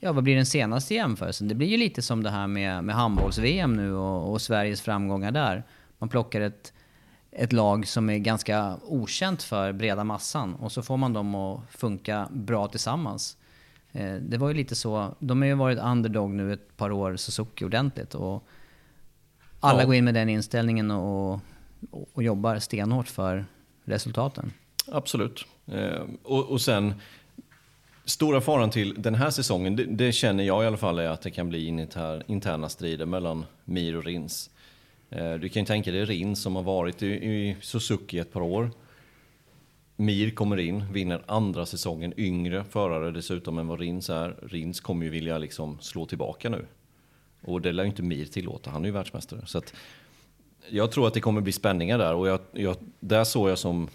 Ja, 0.01 0.13
vad 0.13 0.25
blir 0.25 0.37
den 0.37 0.47
senaste 0.47 0.95
jämförelsen? 0.95 1.49
Det 1.49 1.55
blir 1.55 1.69
ju 1.69 1.77
lite 1.77 2.03
som 2.03 2.23
det 2.23 2.31
här 2.31 2.47
med, 2.47 2.85
med 2.85 2.95
handbolls-VM 2.95 3.77
nu 3.77 3.95
och, 3.95 4.33
och, 4.33 4.43
Sveriges 4.43 4.81
framgångar 4.81 5.31
där. 5.31 5.63
Man 5.99 6.09
plockar 6.09 6.41
ett, 6.41 6.73
ett 7.31 7.53
lag 7.53 7.87
som 7.87 8.11
är 8.11 8.19
ganska 8.19 8.77
okänt 8.83 9.43
för 9.43 9.73
breda 9.73 10.05
massan 10.05 10.55
och 10.55 10.73
så 10.73 10.83
får 10.83 10.97
man 10.97 11.13
dem 11.13 11.35
att 11.35 11.61
funka 11.71 12.29
bra 12.31 12.69
tillsammans. 12.69 13.37
Eh, 13.95 14.15
det 14.15 14.39
var 14.39 14.49
ju 14.49 14.55
lite 14.55 14.75
så, 14.75 15.15
de 15.19 15.43
har 15.43 15.49
ju 15.49 15.55
varit 15.55 15.79
underdog 15.79 16.31
nu 16.31 16.53
ett 16.53 16.77
par 16.77 16.93
år, 16.93 17.17
Suzuki 17.17 17.65
ordentligt. 17.65 18.15
Och 18.15 18.47
alla 19.61 19.81
ja. 19.81 19.87
går 19.87 19.95
in 19.95 20.05
med 20.05 20.15
den 20.15 20.29
inställningen 20.29 20.91
och, 20.91 21.41
och, 21.91 22.09
och 22.13 22.23
jobbar 22.23 22.59
stenhårt 22.59 23.09
för 23.09 23.45
resultaten. 23.85 24.53
Absolut. 24.93 25.47
Eh, 25.67 26.03
och, 26.23 26.45
och 26.45 26.61
sen, 26.61 26.95
stora 28.05 28.41
faran 28.41 28.71
till 28.71 29.03
den 29.03 29.15
här 29.15 29.31
säsongen, 29.31 29.77
det, 29.77 29.85
det, 29.85 30.13
känner 30.13 30.45
jag 30.45 30.65
i 30.65 30.67
alla 30.67 30.77
fall 30.77 30.99
är 30.99 31.09
att 31.09 31.23
det 31.23 31.31
kan 31.31 31.49
bli 31.49 31.67
inter, 31.67 32.23
interna 32.27 32.69
strider 32.69 33.07
mellan 33.07 33.47
Mir 33.65 33.97
och 33.97 34.05
Rins. 34.05 34.51
Eh, 35.11 35.35
du 35.35 35.49
kan 35.49 35.63
ju 35.63 35.67
tänka 35.67 35.91
dig 35.91 36.05
Rins 36.05 36.43
som 36.43 36.57
har 36.57 36.63
varit 36.63 37.03
i, 37.03 37.07
i 37.07 37.57
Suzuki 37.61 38.19
ett 38.19 38.33
par 38.33 38.41
år. 38.41 38.71
Mir 39.97 40.31
kommer 40.31 40.57
in, 40.57 40.93
vinner 40.93 41.23
andra 41.27 41.67
säsongen, 41.67 42.15
yngre 42.17 42.65
förare 42.65 43.11
dessutom 43.11 43.59
än 43.59 43.67
vad 43.67 43.81
Rins 43.81 44.11
är. 44.11 44.37
Rins 44.43 44.81
kommer 44.81 45.05
ju 45.05 45.11
vilja 45.11 45.39
liksom 45.39 45.79
slå 45.81 46.07
tillbaka 46.07 46.49
nu. 46.49 46.67
Och 47.43 47.61
det 47.61 47.73
lär 47.73 47.83
ju 47.83 47.89
inte 47.91 48.03
Mir 48.03 48.25
tillåta, 48.25 48.71
han 48.71 48.83
är 48.83 48.87
ju 48.87 48.93
världsmästare. 48.93 49.47
Så 49.47 49.59
att 49.59 49.75
jag 50.69 50.93
tror 50.93 51.07
att 51.07 51.15
det 51.15 51.21
kommer 51.21 51.41
bli 51.41 51.53
spänningar 51.53 51.99
där 51.99 52.15
och 52.15 52.29
jag, 52.29 52.41
jag, 52.53 52.77
där 53.01 53.25
såg 53.25 53.51
jag 53.51 53.59
som 53.59 53.89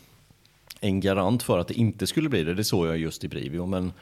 en 0.79 0.99
garant 0.99 1.43
för 1.43 1.59
att 1.59 1.67
det 1.67 1.73
inte 1.73 2.07
skulle 2.07 2.29
bli 2.29 2.43
det. 2.43 2.53
Det 2.53 2.63
såg 2.63 2.87
jag 2.87 2.97
just 2.97 3.23
i 3.23 3.27
Brivio. 3.27 3.65
Men 3.65 3.93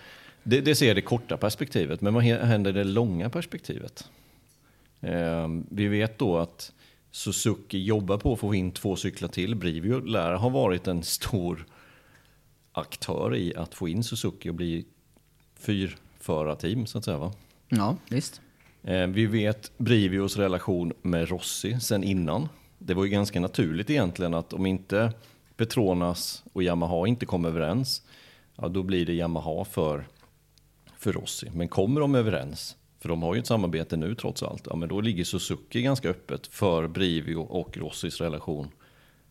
det, 0.43 0.61
det 0.61 0.75
ser 0.75 0.95
det 0.95 1.01
korta 1.01 1.37
perspektivet. 1.37 2.01
Men 2.01 2.13
vad 2.13 2.23
händer 2.23 2.71
i 2.71 2.73
det 2.73 2.83
långa 2.83 3.29
perspektivet? 3.29 4.09
Eh, 5.01 5.47
vi 5.69 5.87
vet 5.87 6.17
då 6.17 6.37
att 6.37 6.71
Suzuki 7.11 7.83
jobbar 7.83 8.17
på 8.17 8.33
att 8.33 8.39
få 8.39 8.55
in 8.55 8.71
två 8.71 8.95
cyklar 8.95 9.29
till. 9.29 9.55
Brivio 9.55 9.99
lär 9.99 10.33
ha 10.33 10.49
varit 10.49 10.87
en 10.87 11.03
stor 11.03 11.65
aktör 12.77 13.35
i 13.35 13.55
att 13.55 13.73
få 13.73 13.87
in 13.87 14.03
Suzuki 14.03 14.49
och 14.49 14.55
bli 14.55 14.85
fyrförarteam 15.55 16.85
så 16.85 16.97
att 16.97 17.05
säga. 17.05 17.17
Va? 17.17 17.33
Ja, 17.69 17.97
visst. 18.09 18.41
Eh, 18.83 19.07
vi 19.07 19.25
vet 19.25 19.71
Brivios 19.77 20.37
relation 20.37 20.93
med 21.01 21.29
Rossi 21.29 21.79
sen 21.79 22.03
innan. 22.03 22.49
Det 22.77 22.93
var 22.93 23.03
ju 23.03 23.09
ganska 23.09 23.39
naturligt 23.39 23.89
egentligen 23.89 24.33
att 24.33 24.53
om 24.53 24.65
inte 24.65 25.13
Petronas 25.55 26.43
och 26.53 26.63
Yamaha 26.63 27.07
inte 27.07 27.25
kom 27.25 27.45
överens, 27.45 28.01
ja, 28.55 28.67
då 28.67 28.83
blir 28.83 29.05
det 29.05 29.13
Yamaha 29.13 29.65
för, 29.65 30.07
för 30.97 31.13
Rossi. 31.13 31.51
Men 31.53 31.67
kommer 31.67 32.01
de 32.01 32.15
överens, 32.15 32.75
för 32.99 33.09
de 33.09 33.23
har 33.23 33.35
ju 33.35 33.39
ett 33.39 33.47
samarbete 33.47 33.97
nu 33.97 34.15
trots 34.15 34.43
allt, 34.43 34.67
ja, 34.69 34.75
men 34.75 34.89
då 34.89 35.01
ligger 35.01 35.23
Suzuki 35.23 35.81
ganska 35.81 36.09
öppet 36.09 36.47
för 36.47 36.87
Brivio 36.87 37.37
och 37.37 37.77
Rossis 37.77 38.21
relation 38.21 38.67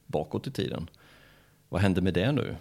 bakåt 0.07 0.47
i 0.47 0.51
tiden. 0.51 0.91
Vad 1.69 1.81
händer 1.81 2.03
med 2.03 2.15
det 2.15 2.33
nu? 2.33 2.57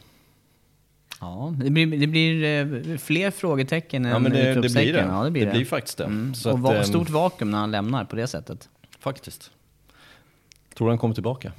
Ja, 1.21 1.53
det 1.57 1.69
blir, 1.69 1.99
det 1.99 2.07
blir 2.07 2.43
eh, 2.43 2.97
fler 2.97 3.31
frågetecken 3.31 4.05
ja, 4.05 4.15
än 4.15 4.23
men 4.23 4.31
det, 4.31 4.53
det 4.53 4.61
blir 4.73 4.93
det. 4.93 4.99
Ja, 4.99 5.23
det 5.23 5.31
blir 5.31 5.45
det. 5.45 5.51
det. 5.51 5.57
blir 5.57 5.65
faktiskt 5.65 5.97
det. 5.97 6.03
Mm. 6.03 6.33
Och 6.45 6.51
att, 6.51 6.59
va 6.59 6.75
ehm, 6.75 6.83
stort 6.83 7.09
vakuum 7.09 7.51
när 7.51 7.57
han 7.57 7.71
lämnar 7.71 8.05
på 8.05 8.15
det 8.15 8.27
sättet. 8.27 8.69
Faktiskt. 8.99 9.51
Tror 10.75 10.87
du 10.87 10.91
han 10.91 10.97
kommer 10.97 11.13
tillbaka? 11.13 11.51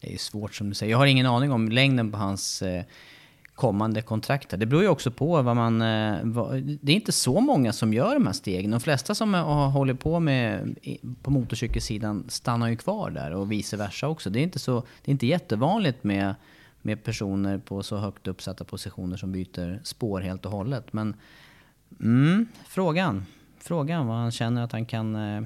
Det 0.00 0.14
är 0.14 0.18
svårt 0.18 0.54
som 0.54 0.68
du 0.68 0.74
säger. 0.74 0.90
Jag 0.90 0.98
har 0.98 1.06
ingen 1.06 1.26
aning 1.26 1.52
om 1.52 1.68
längden 1.68 2.12
på 2.12 2.18
hans 2.18 2.62
eh, 2.62 2.84
kommande 3.54 4.02
kontrakt. 4.02 4.50
Det 4.50 4.66
beror 4.66 4.82
ju 4.82 4.88
också 4.88 5.10
på 5.10 5.42
vad 5.42 5.56
man... 5.56 5.82
Eh, 5.82 6.18
vad, 6.22 6.62
det 6.62 6.92
är 6.92 6.96
inte 6.96 7.12
så 7.12 7.40
många 7.40 7.72
som 7.72 7.94
gör 7.94 8.14
de 8.14 8.26
här 8.26 8.32
stegen. 8.32 8.70
De 8.70 8.80
flesta 8.80 9.14
som 9.14 9.34
har 9.34 9.68
hållit 9.68 10.00
på 10.00 10.20
med 10.20 10.76
på 11.22 11.30
motorcykelsidan 11.30 12.24
stannar 12.28 12.68
ju 12.68 12.76
kvar 12.76 13.10
där 13.10 13.30
och 13.30 13.52
vice 13.52 13.76
versa 13.76 14.08
också. 14.08 14.30
Det 14.30 14.38
är 14.38 14.42
inte, 14.42 14.58
så, 14.58 14.80
det 14.80 15.10
är 15.10 15.12
inte 15.12 15.26
jättevanligt 15.26 16.04
med, 16.04 16.34
med 16.84 17.04
personer 17.04 17.58
på 17.58 17.82
så 17.82 17.96
högt 17.96 18.26
uppsatta 18.26 18.64
positioner 18.64 19.16
som 19.16 19.32
byter 19.32 19.80
spår 19.84 20.20
helt 20.20 20.46
och 20.46 20.52
hållet. 20.52 20.92
Men 20.92 21.16
mm, 22.00 22.46
frågan. 22.66 23.26
Frågan 23.58 24.06
vad 24.06 24.16
han 24.16 24.30
känner 24.30 24.62
att 24.62 24.72
han 24.72 24.86
kan 24.86 25.16
eh, 25.16 25.42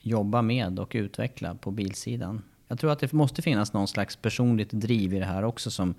jobba 0.00 0.42
med 0.42 0.78
och 0.78 0.92
utveckla 0.94 1.54
på 1.54 1.70
bilsidan. 1.70 2.42
Jag 2.68 2.78
tror 2.78 2.92
att 2.92 2.98
det 2.98 3.12
måste 3.12 3.42
finnas 3.42 3.72
någon 3.72 3.88
slags 3.88 4.16
personligt 4.16 4.70
driv 4.70 5.14
i 5.14 5.18
det 5.18 5.24
här 5.24 5.44
också 5.44 5.70
som, 5.70 5.94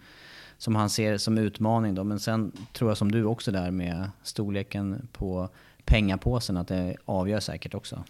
som 0.58 0.76
han 0.76 0.90
ser 0.90 1.18
som 1.18 1.38
utmaning. 1.38 1.96
Då. 1.96 2.04
Men 2.04 2.20
sen 2.20 2.52
tror 2.74 2.90
jag 2.90 2.98
som 2.98 3.12
du 3.12 3.24
också 3.24 3.52
där 3.52 3.72
med 3.72 4.10
storleken 4.24 5.08
på 5.12 5.50
pengapåsen 5.86 6.58
att 6.58 6.68
det 6.68 6.96
avgör 7.06 7.40
säkert 7.40 7.74
också. 7.74 8.04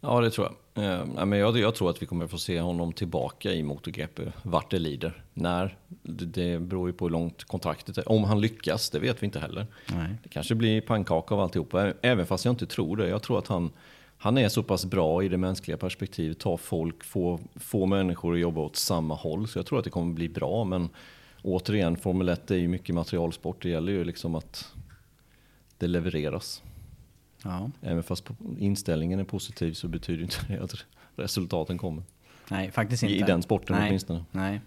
Ja, 0.00 0.20
det 0.20 0.30
tror 0.30 0.46
jag. 0.46 0.84
Eh, 0.84 1.26
men 1.26 1.38
jag. 1.38 1.58
Jag 1.58 1.74
tror 1.74 1.90
att 1.90 2.02
vi 2.02 2.06
kommer 2.06 2.26
få 2.26 2.38
se 2.38 2.60
honom 2.60 2.92
tillbaka 2.92 3.52
i 3.52 3.62
MotoGP, 3.62 4.22
vart 4.42 4.70
det 4.70 4.78
lider. 4.78 5.24
När, 5.34 5.76
det, 6.02 6.24
det 6.24 6.58
beror 6.58 6.88
ju 6.88 6.92
på 6.92 7.04
hur 7.04 7.10
långt 7.10 7.44
kontraktet 7.44 7.98
är. 7.98 8.08
Om 8.08 8.24
han 8.24 8.40
lyckas, 8.40 8.90
det 8.90 8.98
vet 8.98 9.22
vi 9.22 9.26
inte 9.26 9.40
heller. 9.40 9.66
Nej. 9.86 10.14
Det 10.22 10.28
kanske 10.28 10.54
blir 10.54 10.80
pannkaka 10.80 11.34
av 11.34 11.40
alltihopa, 11.40 11.92
även 12.02 12.26
fast 12.26 12.44
jag 12.44 12.52
inte 12.52 12.66
tror 12.66 12.96
det. 12.96 13.08
Jag 13.08 13.22
tror 13.22 13.38
att 13.38 13.46
han, 13.46 13.70
han 14.18 14.38
är 14.38 14.48
så 14.48 14.62
pass 14.62 14.84
bra 14.84 15.22
i 15.22 15.28
det 15.28 15.36
mänskliga 15.36 15.76
perspektivet, 15.76 16.38
tar 16.38 16.56
folk, 16.56 17.04
få, 17.04 17.40
få 17.56 17.86
människor 17.86 18.34
att 18.34 18.40
jobba 18.40 18.60
åt 18.60 18.76
samma 18.76 19.14
håll. 19.14 19.48
Så 19.48 19.58
jag 19.58 19.66
tror 19.66 19.78
att 19.78 19.84
det 19.84 19.90
kommer 19.90 20.14
bli 20.14 20.28
bra, 20.28 20.64
men 20.64 20.88
återigen, 21.42 21.96
Formel 21.96 22.28
1 22.28 22.50
är 22.50 22.56
ju 22.56 22.68
mycket 22.68 22.94
materialsport. 22.94 23.62
Det 23.62 23.68
gäller 23.68 23.92
ju 23.92 24.04
liksom 24.04 24.34
att 24.34 24.72
det 25.78 25.86
levereras. 25.86 26.62
Ja. 27.42 27.70
Även 27.82 28.02
fast 28.02 28.24
inställningen 28.58 29.20
är 29.20 29.24
positiv 29.24 29.72
så 29.72 29.88
betyder 29.88 30.22
inte 30.22 30.36
det 30.48 30.58
att 30.58 30.74
resultaten 31.16 31.78
kommer. 31.78 32.02
Nej, 32.50 32.70
faktiskt 32.70 33.02
inte. 33.02 33.14
I 33.14 33.22
den 33.22 33.42
sporten 33.42 33.76
Nej. 33.76 33.88
åtminstone. 33.88 34.24
Nej. 34.30 34.60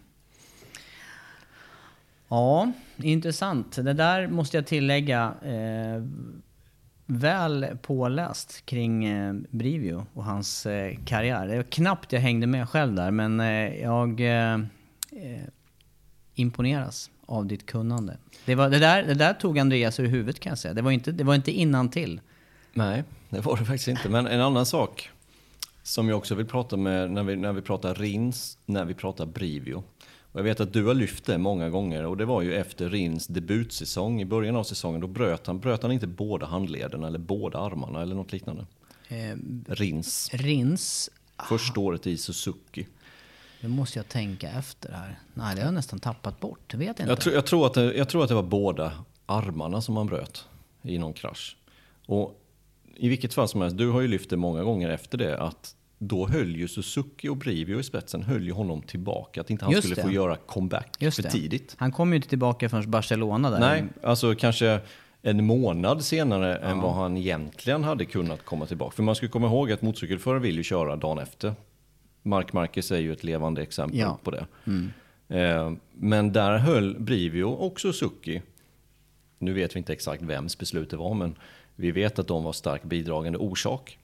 Ja, 2.27 2.71
intressant. 2.97 3.75
Det 3.75 3.93
där 3.93 4.27
måste 4.27 4.57
jag 4.57 4.65
tillägga. 4.65 5.33
Eh, 5.43 6.03
väl 7.05 7.77
påläst 7.81 8.65
kring 8.65 9.05
eh, 9.05 9.33
Brivio 9.49 10.05
och 10.13 10.23
hans 10.23 10.65
eh, 10.65 10.97
karriär. 11.05 11.47
Det 11.47 11.55
var 11.55 11.63
knappt 11.63 12.13
jag 12.13 12.19
hängde 12.21 12.47
med 12.47 12.69
själv 12.69 12.95
där, 12.95 13.11
men 13.11 13.39
eh, 13.39 13.81
jag 13.81 14.19
eh, 14.19 14.53
eh, 15.11 15.41
imponeras 16.35 17.09
av 17.25 17.45
ditt 17.45 17.65
kunnande. 17.65 18.17
Det, 18.45 18.55
var, 18.55 18.69
det, 18.69 18.79
där, 18.79 19.03
det 19.03 19.13
där 19.13 19.33
tog 19.33 19.59
Andreas 19.59 19.99
ur 19.99 20.07
huvudet 20.07 20.39
kan 20.39 20.49
jag 20.49 20.59
säga. 20.59 20.73
Det 20.73 20.81
var 20.81 20.91
inte, 20.91 21.11
det 21.11 21.23
var 21.23 21.35
inte 21.35 21.51
innan 21.51 21.89
till. 21.89 22.21
Nej, 22.73 23.03
det 23.29 23.39
var 23.39 23.57
det 23.57 23.65
faktiskt 23.65 23.87
inte. 23.87 24.09
Men 24.09 24.27
en 24.27 24.41
annan 24.41 24.65
sak 24.65 25.09
som 25.83 26.09
jag 26.09 26.17
också 26.17 26.35
vill 26.35 26.45
prata 26.45 26.77
med 26.77 27.11
när 27.11 27.23
vi, 27.23 27.35
när 27.35 27.53
vi 27.53 27.61
pratar 27.61 27.95
Rins, 27.95 28.57
när 28.65 28.85
vi 28.85 28.93
pratar 28.93 29.25
Brivio. 29.25 29.83
Och 30.33 30.39
jag 30.39 30.43
vet 30.43 30.59
att 30.59 30.73
du 30.73 30.85
har 30.85 30.93
lyft 30.93 31.25
det 31.25 31.37
många 31.37 31.69
gånger 31.69 32.05
och 32.05 32.17
det 32.17 32.25
var 32.25 32.41
ju 32.41 32.55
efter 32.55 32.89
Rins 32.89 33.27
debutsäsong. 33.27 34.21
I 34.21 34.25
början 34.25 34.55
av 34.55 34.63
säsongen 34.63 35.01
då 35.01 35.07
bröt 35.07 35.47
han, 35.47 35.59
bröt 35.59 35.83
han 35.83 35.91
inte 35.91 36.07
båda 36.07 36.45
handlederna 36.45 37.07
eller 37.07 37.19
båda 37.19 37.59
armarna 37.59 38.01
eller 38.01 38.15
något 38.15 38.31
liknande. 38.31 38.65
Eh, 39.07 39.35
Rins, 39.67 40.29
Rins, 40.33 41.09
första 41.49 41.79
året 41.79 42.07
i 42.07 42.17
Suzuki. 42.17 42.87
nu 43.61 43.69
måste 43.69 43.99
jag 43.99 44.07
tänka 44.09 44.49
efter 44.49 44.91
här. 44.93 45.19
Nej, 45.33 45.55
det 45.55 45.61
har 45.61 45.67
jag 45.67 45.73
nästan 45.73 45.99
tappat 45.99 46.39
bort. 46.39 46.59
Det 46.67 46.77
vet 46.77 46.87
jag 46.87 47.05
inte. 47.05 47.11
Jag, 47.11 47.21
tror- 47.21 47.35
jag, 47.35 47.45
tror 47.45 47.65
att 47.65 47.73
det, 47.73 47.93
jag 47.93 48.09
tror 48.09 48.23
att 48.23 48.29
det 48.29 48.35
var 48.35 48.43
båda 48.43 48.91
armarna 49.25 49.81
som 49.81 49.97
han 49.97 50.07
bröt 50.07 50.45
i 50.81 50.97
någon 50.97 51.13
krasch. 51.13 51.57
Och 52.05 52.40
i 53.01 53.09
vilket 53.09 53.33
fall 53.33 53.47
som 53.47 53.61
helst, 53.61 53.77
du 53.77 53.89
har 53.89 54.01
ju 54.01 54.07
lyft 54.07 54.29
det 54.29 54.37
många 54.37 54.63
gånger 54.63 54.89
efter 54.89 55.17
det, 55.17 55.37
att 55.37 55.75
då 55.97 56.27
höll 56.27 56.55
ju 56.55 56.67
Suzuki 56.67 57.29
och 57.29 57.37
Brivio 57.37 57.79
i 57.79 57.83
spetsen, 57.83 58.23
höll 58.23 58.45
ju 58.45 58.51
honom 58.51 58.81
tillbaka, 58.81 59.41
att 59.41 59.49
inte 59.49 59.65
han 59.65 59.71
Just 59.73 59.83
skulle 59.83 59.95
det. 59.95 60.01
få 60.01 60.11
göra 60.11 60.35
comeback 60.35 60.95
Just 60.99 61.15
för 61.15 61.23
det. 61.23 61.29
tidigt. 61.29 61.75
Han 61.77 61.91
kom 61.91 62.09
ju 62.09 62.15
inte 62.15 62.29
tillbaka 62.29 62.69
förrän 62.69 62.91
Barcelona 62.91 63.49
där. 63.49 63.59
Nej, 63.59 63.83
alltså 64.03 64.35
kanske 64.35 64.79
en 65.21 65.45
månad 65.45 66.03
senare 66.03 66.55
än 66.55 66.81
vad 66.81 66.93
han 66.93 67.17
egentligen 67.17 67.83
hade 67.83 68.05
kunnat 68.05 68.45
komma 68.45 68.65
tillbaka. 68.65 68.95
För 68.95 69.03
man 69.03 69.15
ska 69.15 69.27
komma 69.27 69.47
ihåg 69.47 69.71
att 69.71 69.81
motorcykelförare 69.81 70.39
vill 70.39 70.57
ju 70.57 70.63
köra 70.63 70.95
dagen 70.95 71.19
efter. 71.19 71.53
Mark 72.23 72.53
Marquez 72.53 72.91
är 72.91 72.99
ju 72.99 73.11
ett 73.13 73.23
levande 73.23 73.61
exempel 73.61 73.99
Ja. 73.99 74.19
på 74.23 74.31
det. 74.31 74.45
Eh, 75.39 75.71
men 75.93 76.31
där 76.33 76.57
höll 76.57 76.99
Brivio 76.99 77.43
och 77.43 77.79
Suzuki, 77.79 78.41
nu 79.39 79.53
vet 79.53 79.75
vi 79.75 79.77
inte 79.77 79.93
exakt 79.93 80.21
vems 80.23 80.57
beslut 80.57 80.89
det 80.89 80.97
var, 80.97 81.13
men 81.13 81.35
vi 81.81 81.91
vet 81.91 82.19
att 82.19 82.27
de 82.27 82.43
var 82.43 82.53
starkt 82.53 82.83
bidragande 82.83 83.39
orsak. 83.39 83.97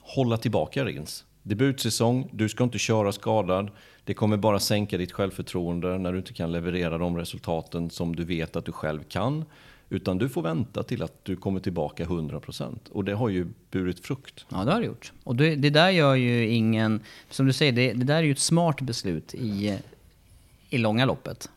Hålla 0.00 0.36
tillbaka 0.36 0.84
Rins. 0.84 1.24
Debutsäsong, 1.42 2.30
du 2.32 2.48
ska 2.48 2.64
inte 2.64 2.78
köra 2.78 3.12
skadad. 3.12 3.70
Det 4.04 4.14
kommer 4.14 4.36
bara 4.36 4.60
sänka 4.60 4.98
ditt 4.98 5.12
självförtroende 5.12 5.98
när 5.98 6.12
du 6.12 6.18
inte 6.18 6.32
kan 6.32 6.52
leverera 6.52 6.98
de 6.98 7.16
resultaten 7.16 7.90
som 7.90 8.16
du 8.16 8.24
vet 8.24 8.56
att 8.56 8.64
du 8.64 8.72
själv 8.72 9.02
kan. 9.08 9.44
Utan 9.88 10.18
du 10.18 10.28
får 10.28 10.42
vänta 10.42 10.82
till 10.82 11.02
att 11.02 11.24
du 11.24 11.36
kommer 11.36 11.60
tillbaka 11.60 12.04
100%. 12.04 12.78
Och 12.90 13.04
det 13.04 13.14
har 13.14 13.28
ju 13.28 13.46
burit 13.70 14.06
frukt. 14.06 14.46
Ja, 14.48 14.64
det 14.64 14.72
har 14.72 14.80
det 14.80 14.86
gjort. 14.86 15.12
Och 15.24 15.36
det, 15.36 15.54
det 15.54 15.70
där 15.70 15.90
gör 15.90 16.14
ju 16.14 16.48
ingen... 16.48 17.00
Som 17.30 17.46
du 17.46 17.52
säger, 17.52 17.72
det, 17.72 17.92
det 17.92 18.04
där 18.04 18.16
är 18.16 18.22
ju 18.22 18.32
ett 18.32 18.38
smart 18.38 18.80
beslut 18.80 19.34
i, 19.34 19.78
i 20.70 20.78
långa 20.78 21.04
loppet. 21.04 21.50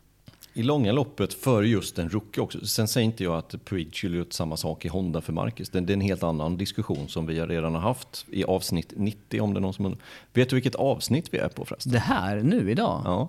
I 0.60 0.62
långa 0.62 0.92
loppet 0.92 1.34
för 1.34 1.62
just 1.62 1.98
en 1.98 2.08
rookie 2.08 2.42
också. 2.42 2.66
Sen 2.66 2.88
säger 2.88 3.04
inte 3.04 3.24
jag 3.24 3.36
att 3.36 3.54
Puig 3.64 3.96
skulle 3.96 4.16
gjort 4.16 4.32
samma 4.32 4.56
sak 4.56 4.84
i 4.84 4.88
Honda 4.88 5.20
för 5.20 5.32
Marcus. 5.32 5.70
Det, 5.70 5.80
det 5.80 5.92
är 5.92 5.94
en 5.94 6.00
helt 6.00 6.22
annan 6.22 6.56
diskussion 6.56 7.08
som 7.08 7.26
vi 7.26 7.40
redan 7.40 7.74
har 7.74 7.80
haft 7.80 8.26
i 8.30 8.44
avsnitt 8.44 8.92
90. 8.96 9.40
Om 9.40 9.54
det 9.54 9.58
är 9.58 9.60
någon 9.60 9.74
som... 9.74 9.96
Vet 10.32 10.48
du 10.50 10.56
vilket 10.56 10.74
avsnitt 10.74 11.34
vi 11.34 11.38
är 11.38 11.48
på 11.48 11.64
förresten? 11.64 11.92
Det 11.92 11.98
här, 11.98 12.36
nu, 12.36 12.70
idag? 12.70 13.02
Ja. 13.04 13.28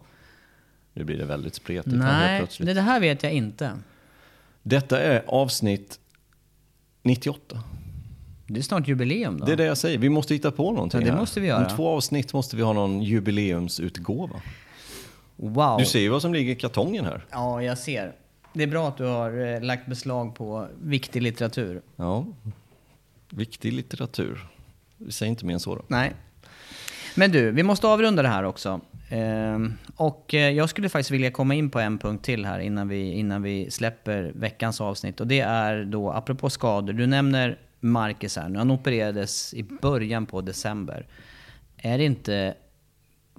Nu 0.93 1.03
blir 1.03 1.17
det 1.17 1.25
väldigt 1.25 1.55
spretigt 1.55 1.95
Nej, 1.95 2.47
det, 2.59 2.73
det 2.73 2.81
här 2.81 2.99
vet 2.99 3.23
jag 3.23 3.33
inte. 3.33 3.71
Detta 4.63 4.99
är 4.99 5.23
avsnitt 5.27 5.99
98. 7.01 7.63
Det 8.47 8.59
är 8.59 8.63
snart 8.63 8.87
jubileum 8.87 9.39
då. 9.39 9.45
Det 9.45 9.51
är 9.51 9.57
det 9.57 9.65
jag 9.65 9.77
säger. 9.77 9.97
Vi 9.97 10.09
måste 10.09 10.33
hitta 10.33 10.51
på 10.51 10.71
någonting 10.71 10.99
Ja, 10.99 11.05
det 11.05 11.11
här. 11.11 11.19
måste 11.19 11.39
vi 11.39 11.47
göra. 11.47 11.67
Om 11.67 11.75
två 11.75 11.89
avsnitt 11.89 12.33
måste 12.33 12.55
vi 12.55 12.61
ha 12.61 12.73
någon 12.73 13.01
jubileumsutgåva. 13.01 14.41
Wow. 15.41 15.77
Du 15.79 15.85
ser 15.85 15.99
ju 15.99 16.09
vad 16.09 16.21
som 16.21 16.33
ligger 16.33 16.51
i 16.51 16.55
kartongen 16.55 17.05
här. 17.05 17.25
Ja, 17.31 17.63
jag 17.63 17.77
ser. 17.77 18.13
Det 18.53 18.63
är 18.63 18.67
bra 18.67 18.87
att 18.87 18.97
du 18.97 19.05
har 19.05 19.45
eh, 19.45 19.61
lagt 19.61 19.87
beslag 19.87 20.35
på 20.35 20.67
viktig 20.81 21.21
litteratur. 21.21 21.81
Ja. 21.95 22.25
Viktig 23.29 23.73
litteratur. 23.73 24.47
Vi 24.97 25.11
säger 25.11 25.29
inte 25.29 25.45
mer 25.45 25.53
än 25.53 25.59
så 25.59 25.75
då. 25.75 25.81
Nej. 25.87 26.13
Men 27.15 27.31
du, 27.31 27.51
vi 27.51 27.63
måste 27.63 27.87
avrunda 27.87 28.21
det 28.21 28.27
här 28.27 28.43
också. 28.43 28.81
Ehm, 29.09 29.73
och 29.95 30.33
eh, 30.33 30.49
jag 30.49 30.69
skulle 30.69 30.89
faktiskt 30.89 31.11
vilja 31.11 31.31
komma 31.31 31.55
in 31.55 31.69
på 31.69 31.79
en 31.79 31.97
punkt 31.97 32.25
till 32.25 32.45
här 32.45 32.59
innan 32.59 32.87
vi, 32.87 33.11
innan 33.11 33.41
vi 33.41 33.71
släpper 33.71 34.31
veckans 34.35 34.81
avsnitt. 34.81 35.19
Och 35.19 35.27
det 35.27 35.39
är 35.39 35.83
då, 35.83 36.11
apropå 36.11 36.49
skador, 36.49 36.93
du 36.93 37.07
nämner 37.07 37.57
Marcus 37.79 38.37
här 38.37 38.49
nu. 38.49 38.57
Han 38.57 38.71
opererades 38.71 39.53
i 39.53 39.63
början 39.63 40.25
på 40.25 40.41
december. 40.41 41.05
Är 41.77 41.97
det 41.97 42.03
inte 42.03 42.53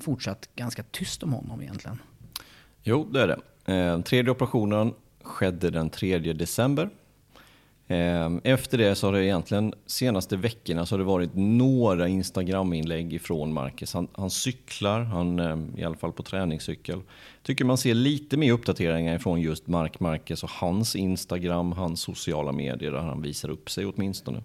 fortsatt 0.02 0.48
ganska 0.56 0.82
tyst 0.82 1.22
om 1.22 1.32
honom 1.32 1.62
egentligen? 1.62 1.98
Jo, 2.82 3.08
det 3.10 3.20
är 3.20 3.26
det. 3.26 3.38
Eh, 3.74 4.00
tredje 4.00 4.30
operationen 4.30 4.94
skedde 5.22 5.70
den 5.70 5.90
3 5.90 6.18
december. 6.18 6.90
Eh, 7.92 8.30
efter 8.44 8.78
det 8.78 8.94
så 8.94 9.06
har 9.06 9.12
det 9.12 9.24
egentligen 9.24 9.74
senaste 9.86 10.36
veckorna 10.36 10.86
så 10.86 10.94
har 10.94 10.98
det 10.98 11.04
varit 11.04 11.30
några 11.34 12.08
Instagram-inlägg 12.08 13.12
ifrån 13.12 13.52
Marcus. 13.52 13.94
Han, 13.94 14.08
han 14.12 14.30
cyklar, 14.30 15.00
han, 15.00 15.38
eh, 15.38 15.80
i 15.80 15.84
alla 15.84 15.96
fall 15.96 16.12
på 16.12 16.22
träningscykel. 16.22 17.00
Tycker 17.42 17.64
man 17.64 17.78
ser 17.78 17.94
lite 17.94 18.36
mer 18.36 18.52
uppdateringar 18.52 19.16
ifrån 19.16 19.40
just 19.40 19.66
Mark 19.66 20.00
Marcus 20.00 20.42
och 20.42 20.50
hans 20.50 20.96
Instagram, 20.96 21.72
hans 21.72 22.00
sociala 22.00 22.52
medier 22.52 22.90
där 22.90 22.98
han 22.98 23.22
visar 23.22 23.48
upp 23.48 23.70
sig 23.70 23.86
åtminstone. 23.86 24.42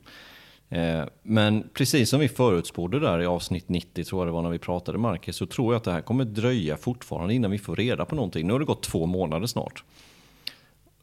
Eh, 0.70 1.06
men 1.24 1.70
precis 1.74 2.10
som 2.10 2.20
vi 2.20 2.28
förutspådde 2.28 3.00
där 3.00 3.22
i 3.22 3.26
avsnitt 3.26 3.70
90, 3.70 4.04
tror 4.04 4.22
jag 4.22 4.28
det 4.28 4.32
var 4.32 4.42
när 4.42 4.50
vi 4.50 4.60
pratade 4.60 4.98
Marcus, 4.98 5.36
så 5.36 5.46
tror 5.46 5.74
jag 5.74 5.78
att 5.78 5.84
det 5.84 5.92
här 5.92 6.02
kommer 6.02 6.26
dröja 6.26 6.78
fortfarande 6.78 7.34
innan 7.34 7.52
vi 7.52 7.60
får 7.60 7.76
reda 7.76 8.06
på 8.06 8.16
någonting. 8.16 8.48
Nu 8.48 8.54
har 8.54 8.60
det 8.60 8.66
gått 8.66 8.84
två 8.84 9.06
månader 9.06 9.48
snart. 9.48 9.84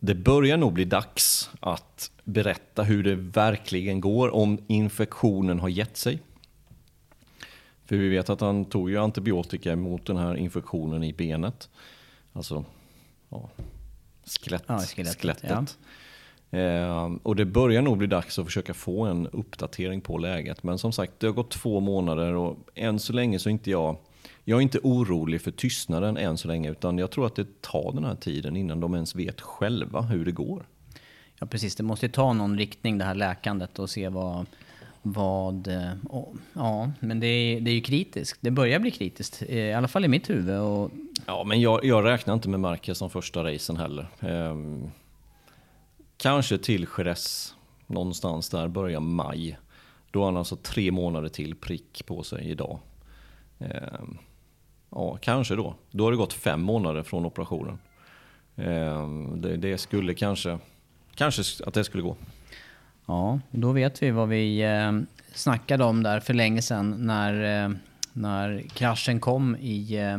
Det 0.00 0.14
börjar 0.14 0.56
nog 0.56 0.72
bli 0.72 0.84
dags 0.84 1.50
att 1.60 2.10
berätta 2.24 2.82
hur 2.82 3.02
det 3.02 3.14
verkligen 3.14 4.00
går, 4.00 4.34
om 4.34 4.58
infektionen 4.66 5.60
har 5.60 5.68
gett 5.68 5.96
sig. 5.96 6.18
För 7.86 7.96
vi 7.96 8.08
vet 8.08 8.30
att 8.30 8.40
han 8.40 8.64
tog 8.64 8.90
ju 8.90 8.98
antibiotika 8.98 9.76
mot 9.76 10.06
den 10.06 10.16
här 10.16 10.36
infektionen 10.36 11.04
i 11.04 11.12
benet. 11.12 11.68
Alltså 12.32 12.64
ja, 13.28 13.50
skelett, 14.40 14.64
Ja, 14.66 14.78
skelettet, 14.78 15.20
skelettet. 15.20 15.50
Eh, 15.50 15.64
och 17.22 17.36
det 17.36 17.44
börjar 17.44 17.82
nog 17.82 17.98
bli 17.98 18.06
dags 18.06 18.38
att 18.38 18.46
försöka 18.46 18.74
få 18.74 19.04
en 19.04 19.26
uppdatering 19.26 20.00
på 20.00 20.18
läget. 20.18 20.62
Men 20.62 20.78
som 20.78 20.92
sagt, 20.92 21.12
det 21.18 21.26
har 21.26 21.34
gått 21.34 21.50
två 21.50 21.80
månader 21.80 22.34
och 22.34 22.56
än 22.74 22.98
så 22.98 23.12
länge 23.12 23.38
så 23.38 23.48
är 23.48 23.52
inte 23.52 23.70
jag 23.70 23.96
jag 24.44 24.58
är 24.58 24.62
inte 24.62 24.78
orolig 24.82 25.42
för 25.42 25.50
tystnaden 25.50 26.16
än 26.16 26.38
så 26.38 26.48
länge, 26.48 26.70
utan 26.70 26.98
jag 26.98 27.10
tror 27.10 27.26
att 27.26 27.36
det 27.36 27.62
tar 27.62 27.92
den 27.92 28.04
här 28.04 28.14
tiden 28.14 28.56
innan 28.56 28.80
de 28.80 28.94
ens 28.94 29.14
vet 29.14 29.40
själva 29.40 30.00
hur 30.00 30.24
det 30.24 30.32
går. 30.32 30.66
Ja 31.38 31.46
precis, 31.46 31.76
det 31.76 31.82
måste 31.82 32.06
ju 32.06 32.12
ta 32.12 32.32
någon 32.32 32.58
riktning 32.58 32.98
det 32.98 33.04
här 33.04 33.14
läkandet 33.14 33.78
och 33.78 33.90
se 33.90 34.08
vad... 34.08 34.46
vad 35.02 35.68
eh, 35.68 35.92
ja, 36.54 36.90
men 37.00 37.20
det 37.20 37.26
är, 37.26 37.60
det 37.60 37.70
är 37.70 37.74
ju 37.74 37.80
kritiskt. 37.80 38.38
Det 38.40 38.50
börjar 38.50 38.78
bli 38.78 38.90
kritiskt, 38.90 39.42
i 39.42 39.72
alla 39.72 39.88
fall 39.88 40.04
i 40.04 40.08
mitt 40.08 40.30
huvud. 40.30 40.60
Och, 40.60 40.90
Ja, 41.26 41.44
men 41.44 41.60
jag, 41.60 41.84
jag 41.84 42.04
räknar 42.04 42.34
inte 42.34 42.48
med 42.48 42.60
Marquez 42.60 42.98
som 42.98 43.10
första 43.10 43.44
racen 43.44 43.76
heller. 43.76 44.08
Ehm, 44.20 44.90
kanske 46.16 46.58
till 46.58 46.86
Jerez, 46.98 47.54
någonstans 47.86 48.48
där, 48.48 48.68
börjar 48.68 49.00
maj. 49.00 49.58
Då 50.10 50.20
har 50.20 50.26
han 50.26 50.36
alltså 50.36 50.56
tre 50.56 50.90
månader 50.90 51.28
till 51.28 51.54
prick 51.54 52.06
på 52.06 52.22
sig 52.22 52.50
idag. 52.50 52.78
Eh, 53.58 54.02
ja, 54.90 55.18
kanske 55.20 55.54
då. 55.54 55.74
Då 55.90 56.04
har 56.04 56.10
det 56.10 56.16
gått 56.16 56.32
fem 56.32 56.62
månader 56.62 57.02
från 57.02 57.26
operationen. 57.26 57.78
Eh, 58.56 59.08
det, 59.36 59.56
det 59.56 59.78
skulle 59.78 60.14
kanske, 60.14 60.58
kanske 61.14 61.64
att 61.66 61.74
det 61.74 61.84
skulle 61.84 62.02
gå. 62.02 62.16
ja, 63.06 63.40
då 63.50 63.72
vet 63.72 64.02
vi 64.02 64.10
vad 64.10 64.28
vi 64.28 64.62
eh, 64.62 64.92
snackade 65.34 65.84
om 65.84 66.02
där 66.02 66.20
för 66.20 66.34
länge 66.34 66.62
sedan 66.62 67.06
när, 67.06 67.64
eh, 67.64 67.70
när 68.12 68.64
kraschen 68.74 69.20
kom 69.20 69.56
i 69.56 69.96
eh, 69.98 70.18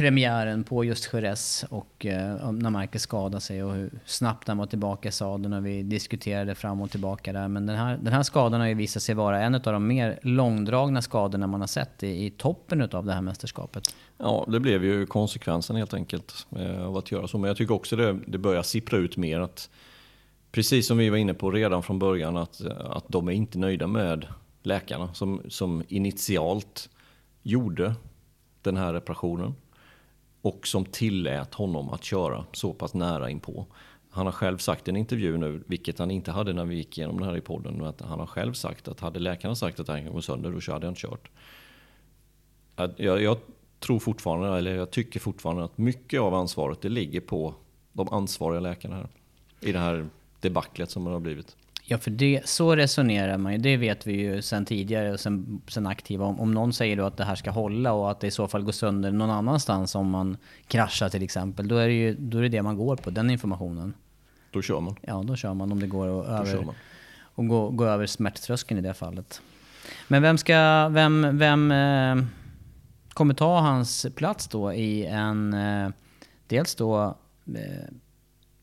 premiären 0.00 0.64
på 0.64 0.84
just 0.84 1.12
Jerez 1.12 1.64
och 1.70 2.06
eh, 2.06 2.52
när 2.52 2.70
Marcus 2.70 3.02
skadade 3.02 3.40
sig 3.40 3.64
och 3.64 3.74
hur 3.74 3.90
snabbt 4.04 4.48
han 4.48 4.58
var 4.58 4.66
tillbaka 4.66 5.08
i 5.08 5.12
sadeln 5.12 5.52
och 5.52 5.66
vi 5.66 5.82
diskuterade 5.82 6.54
fram 6.54 6.80
och 6.80 6.90
tillbaka 6.90 7.32
där. 7.32 7.48
Men 7.48 7.66
den 7.66 7.76
här, 7.76 7.98
den 8.02 8.12
här 8.12 8.22
skadan 8.22 8.60
har 8.60 8.68
ju 8.68 8.74
visat 8.74 9.02
sig 9.02 9.14
vara 9.14 9.42
en 9.42 9.54
av 9.54 9.60
de 9.60 9.86
mer 9.86 10.18
långdragna 10.22 11.02
skadorna 11.02 11.46
man 11.46 11.60
har 11.60 11.68
sett 11.68 12.02
i, 12.02 12.26
i 12.26 12.30
toppen 12.30 12.82
av 12.92 13.06
det 13.06 13.12
här 13.12 13.20
mästerskapet. 13.20 13.94
Ja, 14.18 14.44
det 14.48 14.60
blev 14.60 14.84
ju 14.84 15.06
konsekvensen 15.06 15.76
helt 15.76 15.94
enkelt 15.94 16.46
eh, 16.56 16.86
av 16.86 16.96
att 16.96 17.12
göra 17.12 17.28
så. 17.28 17.38
Men 17.38 17.48
jag 17.48 17.56
tycker 17.56 17.74
också 17.74 17.96
det, 17.96 18.18
det 18.26 18.38
börjar 18.38 18.62
sippra 18.62 18.98
ut 18.98 19.16
mer 19.16 19.40
att 19.40 19.70
precis 20.52 20.86
som 20.86 20.98
vi 20.98 21.10
var 21.10 21.16
inne 21.16 21.34
på 21.34 21.50
redan 21.50 21.82
från 21.82 21.98
början 21.98 22.36
att, 22.36 22.60
att 22.80 23.04
de 23.08 23.28
är 23.28 23.32
inte 23.32 23.58
nöjda 23.58 23.86
med 23.86 24.26
läkarna 24.62 25.14
som, 25.14 25.42
som 25.48 25.82
initialt 25.88 26.88
gjorde 27.42 27.94
den 28.62 28.76
här 28.76 28.92
reparationen 28.92 29.54
och 30.42 30.66
som 30.66 30.84
tillät 30.84 31.54
honom 31.54 31.88
att 31.88 32.04
köra 32.04 32.44
så 32.52 32.72
pass 32.72 32.94
nära 32.94 33.30
inpå. 33.30 33.66
Han 34.10 34.26
har 34.26 34.32
själv 34.32 34.58
sagt 34.58 34.88
i 34.88 34.90
en 34.90 34.96
intervju 34.96 35.36
nu, 35.36 35.62
vilket 35.66 35.98
han 35.98 36.10
inte 36.10 36.32
hade 36.32 36.52
när 36.52 36.64
vi 36.64 36.74
gick 36.74 36.98
igenom 36.98 37.20
det 37.20 37.26
här 37.26 37.36
i 37.36 37.40
podden, 37.40 37.84
att 37.84 38.00
han 38.00 38.20
har 38.20 38.26
själv 38.26 38.52
sagt 38.52 38.88
att 38.88 39.00
hade 39.00 39.18
läkarna 39.18 39.54
sagt 39.54 39.80
att 39.80 39.86
det 39.86 39.92
här 39.92 40.02
kan 40.02 40.12
gå 40.12 40.22
sönder, 40.22 40.50
då 40.50 40.72
hade 40.72 40.86
jag 40.86 40.90
inte 40.90 41.00
kört. 41.00 41.30
Jag, 42.96 43.22
jag 43.22 43.38
tror 43.78 43.98
fortfarande, 43.98 44.58
eller 44.58 44.74
jag 44.74 44.90
tycker 44.90 45.20
fortfarande 45.20 45.64
att 45.64 45.78
mycket 45.78 46.20
av 46.20 46.34
ansvaret 46.34 46.80
det 46.80 46.88
ligger 46.88 47.20
på 47.20 47.54
de 47.92 48.08
ansvariga 48.08 48.60
läkarna 48.60 48.96
här. 48.96 49.08
I 49.60 49.72
det 49.72 49.78
här 49.78 50.08
debaclet 50.40 50.90
som 50.90 51.04
det 51.04 51.10
har 51.10 51.20
blivit. 51.20 51.56
Ja, 51.90 51.98
för 51.98 52.10
det, 52.10 52.40
så 52.44 52.76
resonerar 52.76 53.38
man 53.38 53.52
ju. 53.52 53.58
Det 53.58 53.76
vet 53.76 54.06
vi 54.06 54.12
ju 54.12 54.42
sen 54.42 54.64
tidigare 54.64 55.12
och 55.12 55.20
sen, 55.20 55.62
sen 55.68 55.86
aktiva. 55.86 56.24
Om, 56.24 56.40
om 56.40 56.54
någon 56.54 56.72
säger 56.72 56.96
då 56.96 57.04
att 57.04 57.16
det 57.16 57.24
här 57.24 57.34
ska 57.34 57.50
hålla 57.50 57.92
och 57.92 58.10
att 58.10 58.20
det 58.20 58.26
i 58.26 58.30
så 58.30 58.48
fall 58.48 58.62
går 58.62 58.72
sönder 58.72 59.10
någon 59.10 59.30
annanstans 59.30 59.94
om 59.94 60.10
man 60.10 60.36
kraschar 60.66 61.08
till 61.08 61.22
exempel. 61.22 61.68
Då 61.68 61.76
är 61.76 61.88
det 61.88 61.94
ju 61.94 62.14
då 62.14 62.38
är 62.38 62.42
det, 62.42 62.48
det 62.48 62.62
man 62.62 62.76
går 62.76 62.96
på, 62.96 63.10
den 63.10 63.30
informationen. 63.30 63.94
Då 64.50 64.62
kör 64.62 64.80
man. 64.80 64.96
Ja, 65.02 65.22
då 65.26 65.36
kör 65.36 65.54
man 65.54 65.72
om 65.72 65.80
det 65.80 65.86
går 65.86 66.20
att 66.20 66.48
över, 66.48 66.66
och 67.22 67.48
gå, 67.48 67.70
gå 67.70 67.84
över 67.84 68.06
smärttröskeln 68.06 68.78
i 68.78 68.82
det 68.82 68.94
fallet. 68.94 69.42
Men 70.08 70.22
vem 70.22 70.38
ska, 70.38 70.88
vem, 70.88 71.38
vem 71.38 71.72
eh, 71.72 72.24
kommer 73.08 73.34
ta 73.34 73.60
hans 73.60 74.06
plats 74.14 74.48
då 74.48 74.72
i 74.72 75.06
en, 75.06 75.54
eh, 75.54 75.90
dels 76.46 76.74
då 76.74 77.16
eh, 77.54 77.94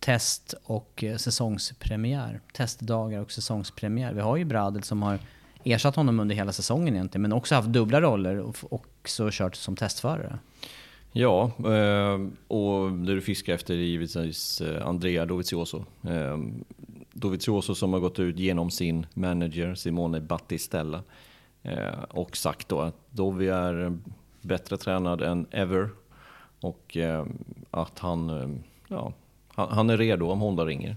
test 0.07 0.53
och 0.63 1.03
eh, 1.03 1.17
säsongspremiär. 1.17 2.41
Testdagar 2.53 3.21
och 3.21 3.31
säsongspremiär. 3.31 4.13
Vi 4.13 4.21
har 4.21 4.37
ju 4.37 4.45
Bradel 4.45 4.83
som 4.83 5.01
har 5.01 5.19
ersatt 5.63 5.95
honom 5.95 6.19
under 6.19 6.35
hela 6.35 6.51
säsongen 6.51 6.95
egentligen, 6.95 7.21
men 7.21 7.33
också 7.33 7.55
haft 7.55 7.67
dubbla 7.67 8.01
roller 8.01 8.39
och 8.39 8.57
också 8.69 9.29
kört 9.31 9.55
som 9.55 9.75
testförare. 9.75 10.39
Ja, 11.11 11.51
eh, 11.57 12.27
och 12.47 12.91
det 12.91 13.15
du 13.15 13.21
fiskar 13.21 13.53
efter 13.53 13.73
är 13.73 13.77
givetvis 13.77 14.61
eh, 14.61 14.87
Andrea 14.87 15.25
Dovizioso. 15.25 15.85
Dovizioso 17.11 17.75
som 17.75 17.93
har 17.93 17.99
gått 17.99 18.19
ut 18.19 18.39
genom 18.39 18.71
sin 18.71 19.05
manager 19.13 19.75
Simone 19.75 20.21
Battistella 20.21 21.03
och 22.09 22.37
sagt 22.37 22.69
då 22.69 22.81
att 22.81 22.95
Dovi 23.09 23.47
är 23.47 23.97
bättre 24.41 24.77
tränad 24.77 25.21
än 25.21 25.47
ever 25.51 25.89
och 26.61 26.97
att 27.71 27.99
han, 27.99 28.63
ja, 28.87 29.13
han, 29.57 29.67
han 29.71 29.89
är 29.89 29.97
redo 29.97 30.29
om 30.29 30.39
Honda 30.39 30.65
ringer. 30.65 30.95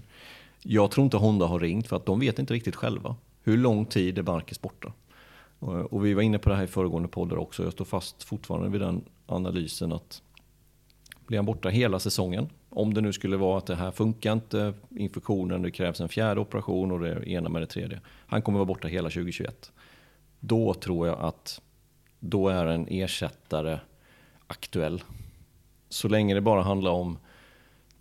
Jag 0.63 0.91
tror 0.91 1.03
inte 1.03 1.17
Honda 1.17 1.45
har 1.45 1.59
ringt 1.59 1.87
för 1.87 1.95
att 1.95 2.05
de 2.05 2.19
vet 2.19 2.39
inte 2.39 2.53
riktigt 2.53 2.75
själva. 2.75 3.15
Hur 3.43 3.57
lång 3.57 3.85
tid 3.85 4.17
är 4.17 4.23
Marcus 4.23 4.61
borta? 4.61 4.93
Eh, 5.61 5.67
och 5.67 6.05
vi 6.05 6.13
var 6.13 6.21
inne 6.21 6.39
på 6.39 6.49
det 6.49 6.55
här 6.55 6.63
i 6.63 6.67
föregående 6.67 7.09
poddar 7.09 7.37
också. 7.37 7.63
Jag 7.63 7.73
står 7.73 7.85
fast 7.85 8.23
fortfarande 8.23 8.69
vid 8.69 8.81
den 8.81 9.03
analysen 9.25 9.91
att 9.91 10.21
blir 11.27 11.37
han 11.37 11.45
borta 11.45 11.69
hela 11.69 11.99
säsongen, 11.99 12.49
om 12.69 12.93
det 12.93 13.01
nu 13.01 13.13
skulle 13.13 13.37
vara 13.37 13.57
att 13.57 13.65
det 13.65 13.75
här 13.75 13.91
funkar 13.91 14.33
inte, 14.33 14.73
infektionen, 14.89 15.61
det 15.61 15.71
krävs 15.71 16.01
en 16.01 16.09
fjärde 16.09 16.41
operation 16.41 16.91
och 16.91 16.99
det 16.99 17.29
ena 17.29 17.49
med 17.49 17.61
det 17.61 17.65
tredje. 17.65 18.01
Han 18.27 18.41
kommer 18.41 18.59
vara 18.59 18.65
borta 18.65 18.87
hela 18.87 19.09
2021. 19.09 19.71
Då 20.39 20.73
tror 20.73 21.07
jag 21.07 21.19
att 21.19 21.61
då 22.19 22.49
är 22.49 22.65
en 22.65 22.87
ersättare 22.89 23.79
aktuell. 24.47 25.03
Så 25.89 26.07
länge 26.07 26.33
det 26.33 26.41
bara 26.41 26.61
handlar 26.61 26.91
om 26.91 27.17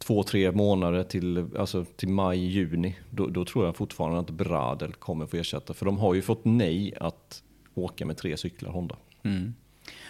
två, 0.05 0.22
tre 0.22 0.53
månader 0.53 1.05
till, 1.05 1.46
alltså 1.59 1.84
till 1.96 2.09
maj, 2.09 2.38
juni, 2.46 2.96
då, 3.11 3.26
då 3.26 3.44
tror 3.44 3.66
jag 3.66 3.76
fortfarande 3.76 4.20
att 4.20 4.30
Bradel 4.30 4.92
kommer 4.92 5.26
få 5.26 5.36
ersätta. 5.36 5.74
För 5.74 5.86
de 5.86 5.98
har 5.98 6.14
ju 6.14 6.22
fått 6.22 6.44
nej 6.44 6.94
att 7.01 7.42
åka 7.74 8.07
med 8.07 8.16
tre 8.16 8.36
cyklar 8.36 8.70
Honda. 8.70 8.96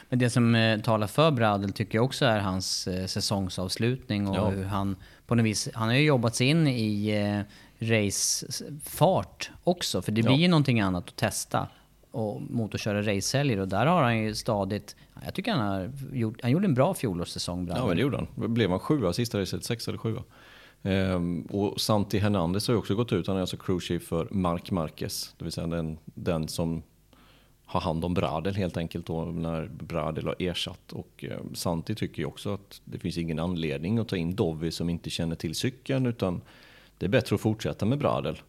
Men 0.08 0.18
det 0.18 0.30
som 0.30 0.54
eh, 0.54 0.80
talar 0.80 1.06
för 1.06 1.30
Bradel 1.30 1.72
tycker 1.72 1.98
jag 1.98 2.04
också 2.04 2.24
är 2.24 2.38
hans 2.38 2.86
eh, 2.88 3.06
säsongsavslutning 3.06 4.28
och 4.28 4.36
Ja. 4.36 4.48
hur 4.48 4.64
han 4.64 4.96
på 5.26 5.34
något 5.34 5.44
vis, 5.44 5.68
han 5.74 5.88
har 5.88 5.94
ju 5.96 6.04
jobbat 6.04 6.36
sig 6.36 6.46
in 6.46 6.66
i 6.68 7.08
eh, 7.10 7.40
racefart 7.88 9.50
också, 9.64 10.02
för 10.02 10.12
det 10.12 10.22
blir 10.22 10.32
Ja. 10.34 10.38
ju 10.40 10.48
någonting 10.48 10.80
annat 10.80 11.08
att 11.08 11.16
testa 11.16 11.66
och 12.10 12.42
mot 12.42 12.74
att 12.74 12.80
köra 12.80 13.02
racehelger 13.02 13.60
och 13.60 13.68
där 13.68 13.86
har 13.86 14.02
han 14.02 14.18
ju 14.18 14.34
stadigt, 14.34 14.96
jag 15.24 15.34
tycker 15.34 15.52
han 15.52 15.68
har 15.68 15.92
gjort, 16.12 16.42
han 16.42 16.50
gjorde 16.50 16.66
en 16.66 16.74
bra 16.74 16.94
fjolårssäsong 16.94 17.68
Ja, 17.68 17.86
men 17.86 17.96
det 17.96 18.02
gjorde 18.02 18.16
han. 18.16 18.54
Blev 18.54 18.70
han 18.70 18.78
sjua 18.78 19.12
sista 19.12 19.40
racet, 19.40 19.64
sex 19.64 19.88
eller 19.88 19.98
sjua. 19.98 20.22
Ehm, 20.82 21.42
och 21.42 21.80
Santi 21.80 22.18
Hernandez 22.18 22.68
har 22.68 22.74
ju 22.74 22.78
också 22.78 22.94
gått 22.94 23.12
ut, 23.12 23.26
han 23.26 23.36
är 23.36 23.40
alltså 23.40 23.56
crewchief 23.56 24.02
för 24.02 24.28
Marc 24.30 24.70
Marquez, 24.70 25.34
det 25.38 25.44
vill 25.44 25.52
säga 25.52 25.66
den, 25.66 25.98
den 26.04 26.48
som 26.48 26.82
har 27.70 27.80
hand 27.80 28.04
om 28.04 28.14
Bradel 28.14 28.54
helt 28.54 28.76
enkelt 28.76 29.06
då 29.06 29.24
när 29.24 29.66
Bradel 29.66 30.26
har 30.26 30.36
ersatt. 30.38 30.92
Och 30.92 31.24
eh, 31.24 31.38
Santi 31.54 31.94
tycker 31.94 32.22
ju 32.22 32.26
också 32.26 32.54
att 32.54 32.80
det 32.84 32.98
finns 32.98 33.18
ingen 33.18 33.38
anledning 33.38 33.98
att 33.98 34.08
ta 34.08 34.16
in 34.16 34.34
Dovi 34.34 34.70
som 34.70 34.88
inte 34.88 35.10
känner 35.10 35.36
till 35.36 35.54
cykeln 35.54 36.06
utan 36.06 36.40
det 36.98 37.06
är 37.06 37.10
bättre 37.10 37.34
att 37.34 37.40
fortsätta 37.40 37.86
med 37.86 37.98
Bradel. 37.98 38.40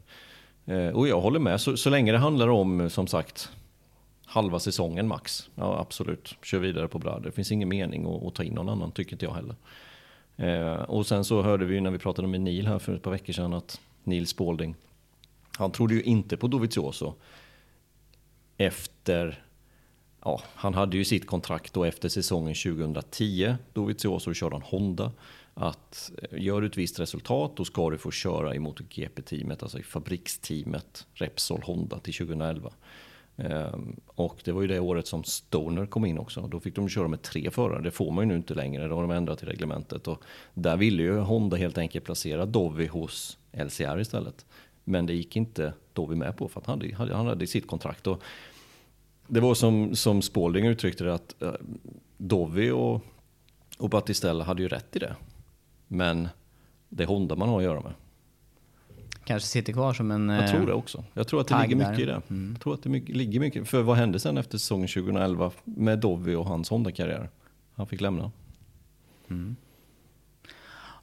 Eh, 0.66 0.88
och 0.88 1.08
jag 1.08 1.22
håller 1.22 1.40
med, 1.40 1.62
så, 1.62 1.78
så 1.78 1.90
länge 1.90 2.12
det 2.12 2.18
handlar 2.18 2.48
om 2.48 2.82
eh, 2.82 2.88
som 2.88 3.08
sagt 3.08 3.50
halva 4.26 4.60
säsongen 4.60 5.08
max. 5.08 5.50
Ja 5.56 5.80
absolut, 5.80 6.36
kör 6.44 6.60
vidare 6.60 6.88
på 6.88 7.00
Bradel. 7.00 7.24
Det 7.24 7.32
finns 7.32 7.52
ingen 7.52 7.70
mening 7.70 8.16
att, 8.16 8.24
att 8.24 8.36
ta 8.36 8.44
in 8.44 8.54
någon 8.54 8.70
annan 8.70 8.92
tycker 8.92 9.14
inte 9.14 9.26
jag 9.26 9.34
heller. 9.34 9.56
Eh, 10.36 10.82
och 10.82 11.08
sen 11.08 11.26
så 11.26 11.42
hörde 11.42 11.66
vi 11.66 11.76
ju 11.76 11.82
när 11.82 11.92
vi 11.92 12.00
pratade 12.00 12.28
med 12.28 12.42
Neil 12.42 12.68
här 12.68 12.80
för 12.80 12.96
ett 12.96 13.02
par 13.02 13.12
veckor 13.12 13.34
sedan 13.34 13.54
att 13.54 13.82
Neil 14.04 14.28
Spalding, 14.28 14.76
han 15.58 15.72
trodde 15.72 15.94
ju 15.94 16.02
inte 16.02 16.38
på 16.38 16.48
Dovizioso 16.48 17.14
efter 18.58 19.44
ja, 20.24 20.42
han 20.56 20.74
hade 20.74 20.98
ju 20.98 21.06
sitt 21.06 21.28
kontrakt 21.28 21.74
då 21.74 21.84
efter 21.84 22.10
säsongen 22.10 22.56
2010. 22.56 23.56
Dovizioso 23.74 24.34
körde 24.34 24.56
han 24.56 24.62
Honda. 24.62 25.12
Att 25.54 26.12
eh, 26.18 26.44
gör 26.44 26.62
du 26.62 26.68
ett 26.68 26.78
visst 26.78 27.00
resultat 27.00 27.52
då 27.56 27.66
ska 27.66 27.90
du 27.90 27.98
få 27.98 28.12
köra 28.12 28.56
i 28.56 28.60
MotoGP-teamet, 28.60 29.64
alltså 29.64 29.80
i 29.80 29.84
fabriksteamet 29.84 31.08
Repsol 31.14 31.62
Honda 31.62 32.00
till 32.00 32.14
2011. 32.14 32.72
Ehm, 33.38 33.96
och 34.06 34.42
det 34.44 34.52
var 34.52 34.62
ju 34.62 34.68
det 34.68 34.80
året 34.80 35.08
som 35.08 35.24
Stoner 35.24 35.86
kom 35.86 36.06
in 36.06 36.20
också. 36.20 36.42
Då 36.42 36.60
fick 36.60 36.76
de 36.76 36.90
köra 36.90 37.08
med 37.08 37.22
tre 37.22 37.52
förare. 37.52 37.82
Det 37.82 37.92
får 37.92 38.12
man 38.12 38.24
ju 38.24 38.28
nu 38.28 38.36
inte 38.36 38.54
längre. 38.54 38.88
Det 38.88 38.94
har 38.94 39.02
de 39.02 39.12
ändrat 39.12 39.44
i 39.44 39.46
reglementet. 39.46 40.08
Och 40.08 40.24
där 40.54 40.78
ville 40.78 41.04
ju 41.04 41.18
Honda 41.20 41.58
helt 41.58 41.78
enkelt 41.78 42.06
placera 42.06 42.46
Dovi 42.46 42.88
hos 42.88 43.38
LCR 43.52 44.00
istället. 44.00 44.46
Men 44.84 45.06
det 45.06 45.14
gick 45.14 45.36
inte 45.36 45.74
Dovi 45.94 46.16
med 46.16 46.38
på 46.38 46.48
för 46.48 46.60
att 46.60 46.66
han 46.66 46.94
hade, 46.94 47.16
han 47.16 47.28
hade 47.28 47.48
sitt 47.48 47.68
kontrakt. 47.68 48.08
Och 48.08 48.24
det 49.28 49.40
var 49.40 49.54
som, 49.54 49.96
som 49.96 50.22
Spalding 50.22 50.66
uttryckte 50.66 51.04
det 51.04 51.14
att 51.14 51.42
eh, 51.42 51.52
Dovi 52.18 52.72
och, 52.72 53.02
och 53.78 53.90
Battistella 53.90 54.44
hade 54.44 54.62
ju 54.62 54.68
rätt 54.68 54.96
i 54.96 55.00
det. 55.00 55.16
Men 55.94 56.28
det 56.90 57.04
är 57.04 57.08
Honda 57.08 57.36
man 57.36 57.50
har 57.50 57.58
att 57.58 57.64
göra 57.64 57.82
med. 57.82 57.92
Kanske 59.24 59.48
sitter 59.50 59.74
kvar 59.74 59.94
som 59.94 60.12
en 60.12 60.30
Jag 60.30 60.50
tror 60.50 60.66
det 60.68 60.74
också. 60.74 61.04
Jag 61.14 61.28
tror 61.28 61.42
att 61.42 61.48
det 61.48 61.62
ligger 61.62 61.76
mycket 61.76 61.96
där. 61.96 62.02
i 62.04 62.06
det. 62.06 62.22
Mm. 62.30 62.52
Jag 62.52 62.62
tror 62.62 62.74
att 62.74 62.84
det 62.84 62.90
mycket, 62.90 63.16
ligger 63.16 63.40
mycket. 63.40 63.68
För 63.68 63.82
vad 63.82 63.98
hände 63.98 64.20
sen 64.20 64.38
efter 64.38 64.58
säsongen 64.58 64.88
2011 64.88 65.52
med 65.64 66.00
Dovi 66.00 66.36
och 66.36 66.46
hans 66.46 66.70
Honda-karriär? 66.70 67.30
Han 67.76 67.88
fick 67.88 68.02
lämna. 68.02 68.32
Mm. 69.30 69.56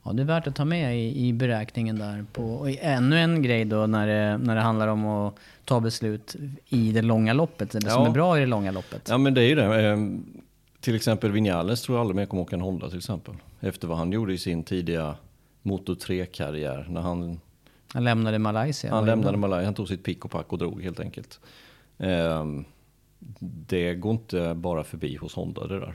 Ja, 0.04 0.12
det 0.12 0.22
är 0.22 0.26
värt 0.26 0.46
att 0.46 0.54
ta 0.56 0.64
med 0.64 0.98
i, 0.98 1.26
i 1.26 1.32
beräkningen 1.32 1.98
där. 1.98 2.24
På, 2.32 2.42
och 2.54 2.70
ännu 2.70 3.18
en 3.18 3.42
grej 3.42 3.64
då 3.64 3.86
när 3.86 4.06
det, 4.06 4.38
när 4.38 4.54
det 4.54 4.60
handlar 4.60 4.88
om 4.88 5.06
att 5.06 5.34
ta 5.64 5.80
beslut 5.80 6.36
i 6.68 6.92
det 6.92 7.02
långa 7.02 7.32
loppet. 7.32 7.70
Det 7.70 7.80
Ja. 7.84 7.90
som 7.90 8.06
är 8.06 8.10
bra 8.10 8.36
i 8.36 8.40
det 8.40 8.46
långa 8.46 8.70
loppet. 8.70 9.06
Ja 9.10 9.18
men 9.18 9.34
det 9.34 9.42
är 9.42 9.48
ju 9.48 9.54
det. 9.54 9.88
Ehm, 9.90 10.24
till 10.80 10.94
exempel 10.96 11.32
Vinales 11.32 11.82
tror 11.82 11.96
jag 11.98 12.00
aldrig 12.00 12.16
mer 12.16 12.26
kommer 12.26 12.42
åka 12.42 12.56
en 12.56 12.62
Honda 12.62 12.88
till 12.88 12.98
exempel. 12.98 13.34
Efter 13.60 13.88
vad 13.88 13.98
han 13.98 14.12
gjorde 14.12 14.32
i 14.32 14.38
sin 14.38 14.64
tidiga 14.64 15.16
Moto 15.62 15.94
3-karriär. 15.94 16.86
När 16.90 17.00
han, 17.00 17.40
Han 17.92 18.04
lämnade 18.04 18.38
Malaysia. 18.38 18.94
han 18.94 19.06
lämnade. 19.06 19.36
Malaysia, 19.36 19.64
han 19.64 19.74
tog 19.74 19.88
sitt 19.88 20.04
pick 20.04 20.24
och 20.24 20.30
pack 20.30 20.52
och 20.52 20.58
drog 20.58 20.82
helt 20.82 21.00
enkelt. 21.00 21.40
Ehm, 21.98 22.64
det 23.40 23.94
går 23.94 24.12
inte 24.12 24.54
bara 24.54 24.84
förbi 24.84 25.16
hos 25.16 25.34
Honda 25.34 25.66
det 25.66 25.80
där. 25.80 25.94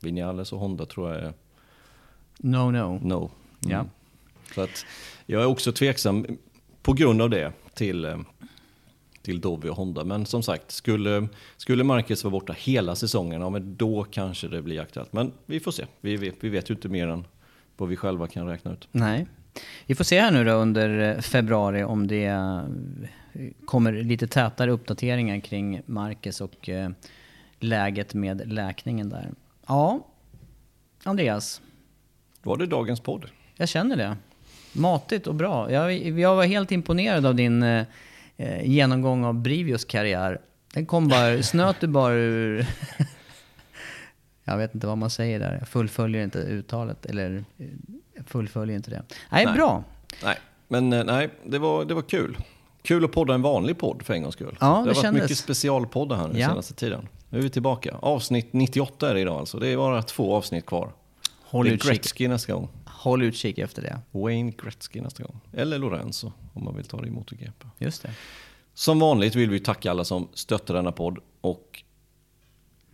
Vinales 0.00 0.52
och 0.52 0.58
Honda 0.58 0.86
tror 0.86 1.10
jag 1.10 1.18
är 1.22 1.32
No, 2.38 2.70
no. 2.70 2.98
No. 3.02 3.30
Mm. 3.64 3.70
Ja. 3.72 3.86
Så 4.54 4.60
att 4.60 4.86
jag 5.26 5.42
är 5.42 5.46
också 5.46 5.72
tveksam 5.72 6.26
på 6.82 6.92
grund 6.92 7.22
av 7.22 7.30
det 7.30 7.52
till, 7.74 8.04
eh, 8.04 8.18
till 9.22 9.40
Dovi 9.40 9.68
och 9.68 9.76
Honda. 9.76 10.04
Men 10.04 10.26
som 10.26 10.42
sagt, 10.42 10.70
skulle, 10.70 11.28
skulle 11.56 11.84
Marcus 11.84 12.24
vara 12.24 12.32
borta 12.32 12.54
hela 12.58 12.96
säsongen, 12.96 13.40
ja, 13.40 13.50
men 13.50 13.76
då 13.76 14.04
kanske 14.04 14.48
det 14.48 14.62
blir 14.62 14.80
aktuellt. 14.80 15.12
Men 15.12 15.32
vi 15.46 15.60
får 15.60 15.72
se. 15.72 15.84
Vi 16.00 16.16
vet, 16.16 16.34
vi 16.40 16.48
vet 16.48 16.70
ju 16.70 16.74
inte 16.74 16.88
mer 16.88 17.08
än 17.08 17.24
vad 17.76 17.88
vi 17.88 17.96
själva 17.96 18.26
kan 18.26 18.46
räkna 18.46 18.72
ut. 18.72 18.88
Nej. 18.92 19.26
Vi 19.86 19.94
får 19.94 20.04
se 20.04 20.20
här 20.20 20.30
nu 20.30 20.44
då 20.44 20.52
under 20.52 21.16
eh, 21.16 21.20
februari 21.20 21.84
om 21.84 22.06
det 22.06 22.26
eh, 22.26 22.62
kommer 23.64 23.92
lite 23.92 24.26
tätare 24.26 24.70
uppdateringar 24.70 25.40
kring 25.40 25.82
Marcus 25.86 26.40
och 26.40 26.68
eh, 26.68 26.90
läget 27.58 28.14
med 28.14 28.52
läkningen 28.52 29.08
där. 29.08 29.30
Ja, 29.66 30.06
Andreas. 31.04 31.60
Var 32.42 32.56
det 32.56 32.66
dagens 32.66 33.00
podd? 33.00 33.26
Jag 33.56 33.68
känner 33.68 33.96
det. 33.96 34.16
Matigt 34.72 35.26
och 35.26 35.34
bra. 35.34 35.72
Jag, 35.72 35.94
jag 36.18 36.36
var 36.36 36.44
helt 36.44 36.72
imponerad 36.72 37.26
av 37.26 37.34
din 37.34 37.84
eh, 38.40 38.62
genomgång 38.70 39.24
av 39.24 39.34
Brivios 39.34 39.84
karriär. 39.84 40.40
Den 40.74 40.86
kom 40.86 41.08
bara, 41.08 41.42
snöt 41.42 41.76
du 41.80 41.86
bara 41.86 42.12
ur... 42.14 42.66
jag 44.44 44.56
vet 44.58 44.74
inte 44.74 44.86
vad 44.86 44.98
man 44.98 45.10
säger 45.10 45.38
där. 45.40 45.56
Jag 45.58 45.68
fullföljer 45.68 46.24
inte 46.24 46.38
uttalet. 46.38 47.06
Eller 47.06 47.44
eh, 47.58 47.66
fullföljer 48.26 48.76
inte 48.76 48.90
det. 48.90 49.02
Nej, 49.30 49.44
Nej. 49.44 49.54
bra. 49.54 49.84
Nej, 50.24 50.36
men 50.68 50.92
eh, 50.92 51.04
nej, 51.04 51.28
det 51.44 51.58
var, 51.58 51.84
det 51.84 51.94
var 51.94 52.02
kul. 52.02 52.36
Kul 52.82 53.04
att 53.04 53.12
podda 53.12 53.34
en 53.34 53.42
vanlig 53.42 53.78
podd 53.78 54.02
för 54.02 54.14
en 54.14 54.22
gångs 54.22 54.34
skull. 54.34 54.56
Ja, 54.60 54.66
det 54.66 54.72
det 54.72 54.76
har 54.78 54.84
varit 54.86 54.96
kändes. 55.02 55.22
mycket 55.22 55.38
specialpoddar 55.38 56.16
här 56.16 56.28
den 56.28 56.38
Ja. 56.38 56.48
senaste 56.48 56.74
tiden. 56.74 57.08
Nu 57.28 57.38
är 57.38 57.42
vi 57.42 57.50
tillbaka. 57.50 57.96
Avsnitt 58.02 58.52
98 58.52 59.10
är 59.10 59.14
det 59.14 59.20
idag 59.20 59.38
alltså. 59.38 59.58
Det 59.58 59.68
är 59.68 59.76
bara 59.76 60.02
två 60.02 60.34
avsnitt 60.34 60.66
kvar. 60.66 60.92
Håll 61.50 61.64
det 61.64 61.70
är 61.70 61.74
utkik. 61.74 61.90
Gretzky 61.90 62.28
nästa 62.28 62.52
gång. 62.52 62.68
Håll 62.86 63.22
utkik 63.22 63.58
efter 63.58 63.82
det. 63.82 64.00
Wayne 64.10 64.52
Gretzky 64.62 65.00
nästa 65.00 65.22
gång. 65.22 65.40
Eller 65.52 65.78
Lorenzo 65.78 66.32
om 66.52 66.64
man 66.64 66.76
vill 66.76 66.84
ta 66.84 67.00
det 67.00 67.08
i 67.08 67.10
MotoGP. 67.10 67.66
Just 67.78 68.02
det. 68.02 68.10
Som 68.74 68.98
vanligt 68.98 69.34
vill 69.34 69.50
vi 69.50 69.60
tacka 69.60 69.90
alla 69.90 70.04
som 70.04 70.28
stöttar 70.34 70.74
denna 70.74 70.92
podd 70.92 71.18
och 71.40 71.82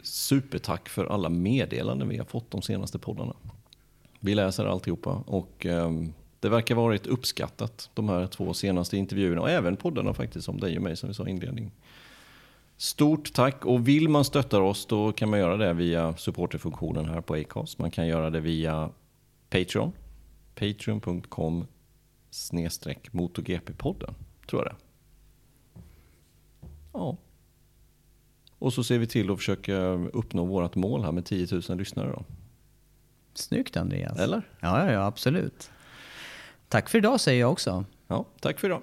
supertack 0.02 0.88
för 0.88 1.06
alla 1.06 1.28
meddelanden 1.28 2.08
vi 2.08 2.18
har 2.18 2.24
fått 2.24 2.50
de 2.50 2.62
senaste 2.62 2.98
poddarna. 2.98 3.34
Vi 4.20 4.34
läser 4.34 4.64
alltihopa 4.64 5.10
och 5.26 5.66
ehm, 5.66 6.12
det 6.40 6.48
verkar 6.48 6.74
varit 6.74 7.06
uppskattat 7.06 7.90
de 7.94 8.08
här 8.08 8.26
två 8.26 8.54
senaste 8.54 8.96
intervjuerna 8.96 9.40
och 9.40 9.50
även 9.50 9.76
poddarna 9.76 10.14
faktiskt 10.14 10.48
om 10.48 10.60
dig 10.60 10.76
och 10.76 10.82
mig 10.82 10.96
som 10.96 11.08
vi 11.08 11.14
sa 11.14 11.26
i 11.26 11.30
inledning. 11.30 11.70
Stort 12.76 13.32
tack 13.32 13.64
och 13.64 13.88
vill 13.88 14.08
man 14.08 14.24
stötta 14.24 14.62
oss 14.62 14.86
då 14.86 15.12
kan 15.12 15.30
man 15.30 15.38
göra 15.38 15.56
det 15.56 15.72
via 15.72 16.16
supporterfunktionen 16.16 17.04
här 17.08 17.20
på 17.20 17.34
Acast. 17.34 17.78
Man 17.78 17.90
kan 17.90 18.06
göra 18.06 18.30
det 18.30 18.40
via 18.40 18.90
Patreon. 19.50 19.92
Patreon.com 20.54 21.66
snedstreck 22.30 23.12
MotoGP-podden, 23.12 24.14
tror 24.46 24.62
jag 24.62 24.72
det 24.72 24.76
Ja. 26.92 27.16
Och 28.58 28.72
så 28.72 28.84
ser 28.84 28.98
vi 28.98 29.06
till 29.06 29.30
att 29.30 29.38
försöka 29.38 29.76
uppnå 29.92 30.44
vårt 30.44 30.74
mål 30.74 31.04
här 31.04 31.12
med 31.12 31.24
10 31.24 31.46
000 31.68 31.78
lyssnare 31.78 32.10
då. 32.10 32.24
Snyggt 33.34 33.76
Andreas. 33.76 34.18
Eller? 34.18 34.42
Ja, 34.60 34.86
ja, 34.86 34.92
ja, 34.92 35.06
absolut. 35.06 35.70
Tack 36.68 36.88
för 36.88 36.98
idag 36.98 37.20
säger 37.20 37.40
jag 37.40 37.52
också. 37.52 37.84
Ja, 38.06 38.24
tack 38.40 38.60
för 38.60 38.68
idag. 38.68 38.82